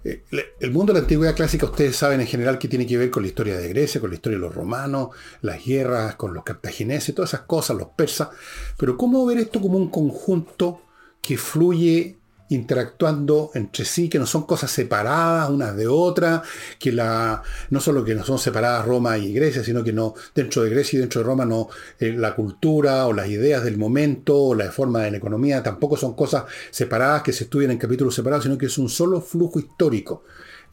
Eh, 0.04 0.24
el 0.60 0.72
mundo 0.72 0.94
de 0.94 1.00
la 1.00 1.04
antigüedad 1.04 1.36
clásica, 1.36 1.66
ustedes 1.66 1.96
saben 1.96 2.22
en 2.22 2.28
general 2.28 2.58
que 2.58 2.70
tiene 2.70 2.88
que 2.88 2.98
ver 2.98 3.10
con 3.10 3.24
la 3.24 3.28
historia 3.28 3.58
de 3.58 3.68
Grecia, 3.68 4.00
con 4.00 4.12
la 4.12 4.16
historia 4.16 4.38
de 4.38 4.46
los 4.46 4.56
romanos, 4.56 5.10
las 5.42 5.66
guerras 5.66 6.16
con 6.16 6.34
los 6.34 6.44
cartagineses, 6.44 7.14
todas 7.14 7.34
esas 7.34 7.46
cosas, 7.46 7.76
los 7.76 7.90
persas. 7.90 8.30
Pero 8.78 8.96
¿cómo 8.96 9.26
ver 9.26 9.40
esto 9.40 9.60
como 9.60 9.78
un 9.78 9.90
conjunto 9.90 10.84
que 11.22 11.38
fluye 11.38 12.19
interactuando 12.50 13.52
entre 13.54 13.86
sí, 13.86 14.10
que 14.10 14.20
no 14.20 14.26
son 14.26 14.44
cosas 14.44 14.72
separadas 14.72 15.50
unas 15.50 15.76
de 15.76 15.88
otras, 15.88 16.42
que 16.78 16.92
la, 16.92 17.42
no 17.70 17.80
solo 17.80 18.04
que 18.04 18.16
no 18.16 18.24
son 18.24 18.40
separadas 18.40 18.86
Roma 18.86 19.18
y 19.18 19.34
Grecia, 19.34 19.64
sino 19.64 19.84
que 19.84 19.94
no, 19.94 20.16
dentro 20.34 20.64
de 20.64 20.70
Grecia 20.70 20.98
y 20.98 21.00
dentro 21.00 21.22
de 21.22 21.28
Roma 21.28 21.46
no, 21.46 21.70
eh, 22.00 22.12
la 22.12 22.36
cultura 22.36 23.06
o 23.06 23.14
las 23.14 23.28
ideas 23.28 23.64
del 23.64 23.78
momento 23.78 24.38
o 24.38 24.56
la 24.56 24.72
forma 24.72 25.02
de 25.02 25.12
la 25.12 25.18
economía 25.18 25.64
tampoco 25.64 25.96
son 25.96 26.16
cosas 26.16 26.46
separadas 26.72 27.24
que 27.24 27.34
se 27.34 27.46
estudian 27.46 27.72
en 27.72 27.78
capítulos 27.78 28.16
separados, 28.16 28.44
sino 28.44 28.58
que 28.58 28.66
es 28.66 28.78
un 28.78 28.90
solo 28.90 29.22
flujo 29.22 29.60
histórico. 29.60 30.24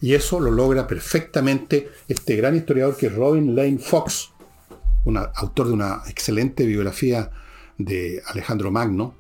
Y 0.00 0.14
eso 0.14 0.40
lo 0.40 0.50
logra 0.50 0.86
perfectamente 0.86 1.90
este 2.08 2.36
gran 2.36 2.54
historiador 2.54 2.96
que 2.96 3.06
es 3.06 3.14
Robin 3.14 3.54
Lane 3.54 3.78
Fox, 3.78 4.30
un 5.04 5.16
autor 5.16 5.68
de 5.68 5.72
una 5.72 6.02
excelente 6.08 6.66
biografía 6.66 7.30
de 7.78 8.22
Alejandro 8.26 8.70
Magno, 8.70 9.14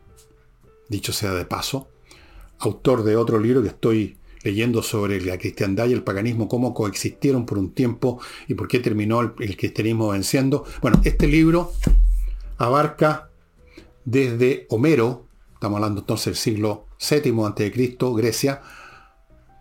dicho 0.88 1.12
sea 1.12 1.32
de 1.32 1.44
paso, 1.44 1.88
autor 2.58 3.04
de 3.04 3.16
otro 3.16 3.38
libro 3.38 3.62
que 3.62 3.68
estoy 3.68 4.16
leyendo 4.46 4.80
sobre 4.80 5.20
la 5.20 5.38
cristiandad 5.38 5.88
y 5.88 5.92
el 5.92 6.04
paganismo, 6.04 6.48
cómo 6.48 6.72
coexistieron 6.72 7.46
por 7.46 7.58
un 7.58 7.72
tiempo 7.72 8.20
y 8.46 8.54
por 8.54 8.68
qué 8.68 8.78
terminó 8.78 9.20
el, 9.20 9.56
cristianismo 9.56 10.10
venciendo. 10.10 10.64
Bueno, 10.80 11.00
este 11.04 11.26
libro 11.26 11.72
abarca 12.56 13.28
desde 14.04 14.66
Homero, 14.70 15.26
estamos 15.54 15.76
hablando 15.78 16.00
entonces 16.02 16.26
del 16.26 16.36
siglo 16.36 16.86
VII 17.00 17.44
a.C., 17.44 17.72
Grecia, 18.16 18.62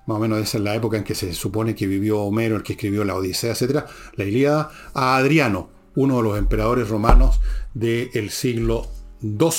más 0.06 0.18
o 0.18 0.20
menos 0.20 0.40
esa 0.40 0.60
es 0.60 0.64
la 0.64 0.76
época 0.76 0.98
en 0.98 1.04
que 1.04 1.16
se 1.16 1.34
supone 1.34 1.74
que 1.74 1.88
vivió 1.88 2.22
Homero, 2.22 2.56
el 2.56 2.62
que 2.62 2.74
escribió 2.74 3.04
la 3.04 3.16
Odisea, 3.16 3.54
etc., 3.54 3.86
la 4.14 4.24
Ilíada, 4.24 4.70
a 4.94 5.18
Adriano, 5.18 5.70
uno 5.96 6.18
de 6.18 6.24
los 6.24 6.38
emperadores 6.38 6.90
romanos 6.90 7.40
del 7.74 8.30
siglo 8.30 8.88
II, 9.24 9.50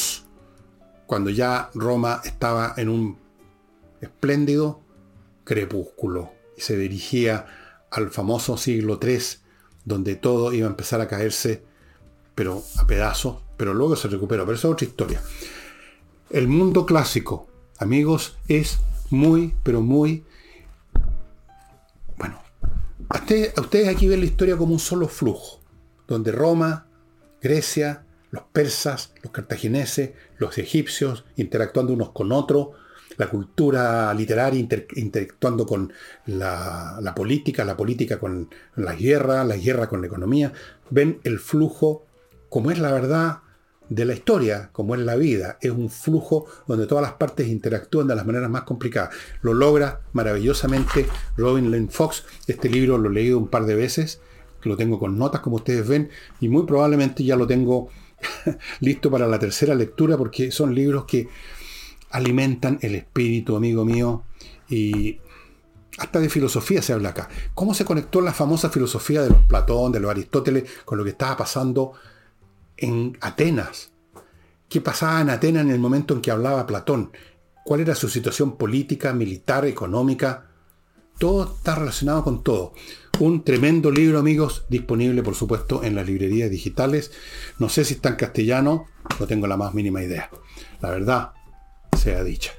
cuando 1.06 1.30
ya 1.30 1.70
Roma 1.74 2.20
estaba 2.24 2.74
en 2.76 2.88
un 2.90 3.25
espléndido 4.00 4.80
crepúsculo 5.44 6.32
y 6.56 6.60
se 6.60 6.76
dirigía 6.76 7.46
al 7.90 8.10
famoso 8.10 8.56
siglo 8.56 8.98
III, 9.02 9.18
donde 9.84 10.16
todo 10.16 10.52
iba 10.52 10.66
a 10.66 10.70
empezar 10.70 11.00
a 11.00 11.08
caerse, 11.08 11.62
pero 12.34 12.62
a 12.78 12.86
pedazos, 12.86 13.42
pero 13.56 13.72
luego 13.72 13.96
se 13.96 14.08
recuperó. 14.08 14.44
Pero 14.44 14.56
esa 14.56 14.68
es 14.68 14.72
otra 14.72 14.86
historia. 14.86 15.22
El 16.30 16.48
mundo 16.48 16.84
clásico, 16.84 17.46
amigos, 17.78 18.36
es 18.48 18.78
muy, 19.10 19.54
pero 19.62 19.80
muy... 19.80 20.24
Bueno, 22.16 22.40
ustedes 23.08 23.88
aquí 23.88 24.08
ven 24.08 24.20
la 24.20 24.26
historia 24.26 24.56
como 24.56 24.72
un 24.72 24.80
solo 24.80 25.08
flujo, 25.08 25.60
donde 26.08 26.32
Roma, 26.32 26.88
Grecia, 27.40 28.04
los 28.30 28.42
persas, 28.52 29.14
los 29.22 29.32
cartagineses, 29.32 30.10
los 30.38 30.58
egipcios, 30.58 31.24
interactuando 31.36 31.92
unos 31.92 32.10
con 32.10 32.32
otros, 32.32 32.70
la 33.16 33.28
cultura 33.28 34.12
literaria 34.14 34.66
interactuando 34.94 35.66
con 35.66 35.92
la, 36.26 37.12
política, 37.14 37.64
la 37.64 37.76
política 37.76 38.18
con 38.18 38.48
la 38.76 38.94
guerra, 38.94 39.44
la 39.44 39.56
guerra 39.56 39.88
con 39.88 40.00
la 40.00 40.06
economía, 40.06 40.52
ven 40.90 41.20
el 41.24 41.38
flujo 41.38 42.06
como 42.48 42.70
es 42.70 42.78
la 42.78 42.92
verdad 42.92 43.38
de 43.88 44.04
la 44.04 44.14
historia, 44.14 44.70
como 44.72 44.94
es 44.94 45.00
la 45.00 45.16
vida. 45.16 45.58
Es 45.60 45.70
un 45.70 45.90
flujo 45.90 46.46
donde 46.66 46.86
todas 46.86 47.02
las 47.02 47.14
partes 47.14 47.48
interactúan 47.48 48.08
de 48.08 48.16
las 48.16 48.26
maneras 48.26 48.50
más 48.50 48.62
complicadas. 48.62 49.14
Lo 49.42 49.54
logra 49.54 50.00
maravillosamente 50.12 51.06
Robin 51.36 51.70
Lane 51.70 51.88
Fox. 51.88 52.24
Este 52.46 52.68
libro 52.68 52.98
lo 52.98 53.10
he 53.10 53.12
leído 53.12 53.38
un 53.38 53.48
par 53.48 53.66
de 53.66 53.74
veces, 53.74 54.20
lo 54.62 54.76
tengo 54.76 54.98
con 54.98 55.18
notas 55.18 55.40
como 55.40 55.56
ustedes 55.56 55.86
ven, 55.86 56.10
y 56.40 56.48
muy 56.48 56.64
probablemente 56.66 57.24
ya 57.24 57.36
lo 57.36 57.46
tengo 57.46 57.88
listo 58.80 59.10
para 59.10 59.26
la 59.26 59.38
tercera 59.38 59.74
lectura 59.74 60.16
porque 60.16 60.50
son 60.50 60.74
libros 60.74 61.04
que 61.04 61.28
alimentan 62.16 62.78
el 62.80 62.94
espíritu, 62.94 63.56
amigo 63.56 63.84
mío, 63.84 64.24
y 64.68 65.20
hasta 65.98 66.18
de 66.18 66.30
filosofía 66.30 66.80
se 66.80 66.94
habla 66.94 67.10
acá. 67.10 67.28
¿Cómo 67.54 67.74
se 67.74 67.84
conectó 67.84 68.20
la 68.20 68.32
famosa 68.32 68.70
filosofía 68.70 69.22
de 69.22 69.30
los 69.30 69.44
Platón, 69.44 69.92
de 69.92 70.00
los 70.00 70.10
Aristóteles, 70.10 70.64
con 70.84 70.96
lo 70.98 71.04
que 71.04 71.10
estaba 71.10 71.36
pasando 71.36 71.92
en 72.76 73.16
Atenas? 73.20 73.92
¿Qué 74.68 74.80
pasaba 74.80 75.20
en 75.20 75.30
Atenas 75.30 75.64
en 75.64 75.70
el 75.70 75.78
momento 75.78 76.14
en 76.14 76.22
que 76.22 76.30
hablaba 76.30 76.66
Platón? 76.66 77.12
¿Cuál 77.64 77.80
era 77.80 77.94
su 77.94 78.08
situación 78.08 78.56
política, 78.56 79.12
militar, 79.12 79.66
económica? 79.66 80.46
Todo 81.18 81.56
está 81.56 81.74
relacionado 81.74 82.24
con 82.24 82.42
todo. 82.42 82.72
Un 83.18 83.44
tremendo 83.44 83.90
libro, 83.90 84.18
amigos, 84.18 84.64
disponible, 84.68 85.22
por 85.22 85.34
supuesto, 85.34 85.82
en 85.82 85.94
las 85.94 86.06
librerías 86.06 86.50
digitales. 86.50 87.12
No 87.58 87.68
sé 87.68 87.84
si 87.84 87.94
está 87.94 88.10
en 88.10 88.16
castellano, 88.16 88.86
no 89.20 89.26
tengo 89.26 89.46
la 89.46 89.56
más 89.56 89.74
mínima 89.74 90.02
idea. 90.02 90.30
La 90.80 90.90
verdad, 90.90 91.32
sea 91.96 92.22
dicha. 92.22 92.52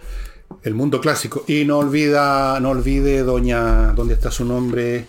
El 0.64 0.74
mundo 0.74 1.02
clásico. 1.02 1.44
Y 1.48 1.66
no 1.66 1.80
olvida, 1.80 2.60
no 2.60 2.72
olvide, 2.72 3.24
doña, 3.24 3.94
¿dónde 3.94 4.14
está 4.14 4.32
su 4.32 4.46
nombre? 4.46 5.08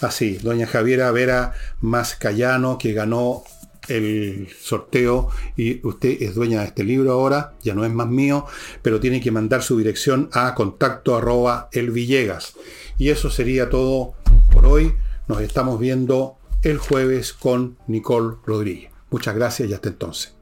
Así, 0.00 0.38
ah, 0.38 0.42
doña 0.42 0.66
Javiera 0.66 1.10
Vera 1.12 1.54
Mascayano, 1.80 2.78
que 2.78 2.92
ganó 2.92 3.44
el 3.88 4.48
sorteo 4.60 5.28
y 5.56 5.84
usted 5.86 6.22
es 6.22 6.34
dueña 6.34 6.60
de 6.60 6.66
este 6.66 6.84
libro 6.84 7.12
ahora, 7.12 7.54
ya 7.62 7.74
no 7.74 7.84
es 7.84 7.92
más 7.92 8.08
mío, 8.08 8.46
pero 8.80 9.00
tiene 9.00 9.20
que 9.20 9.30
mandar 9.30 9.62
su 9.62 9.76
dirección 9.76 10.28
a 10.32 10.54
contacto 10.54 11.16
arroba 11.16 11.68
elvillegas. 11.72 12.54
Y 12.98 13.10
eso 13.10 13.30
sería 13.30 13.70
todo 13.70 14.14
por 14.52 14.66
hoy. 14.66 14.94
Nos 15.28 15.40
estamos 15.40 15.78
viendo 15.78 16.36
el 16.62 16.78
jueves 16.78 17.32
con 17.32 17.78
Nicole 17.86 18.36
Rodríguez. 18.44 18.90
Muchas 19.10 19.34
gracias 19.34 19.68
y 19.68 19.74
hasta 19.74 19.88
entonces. 19.88 20.41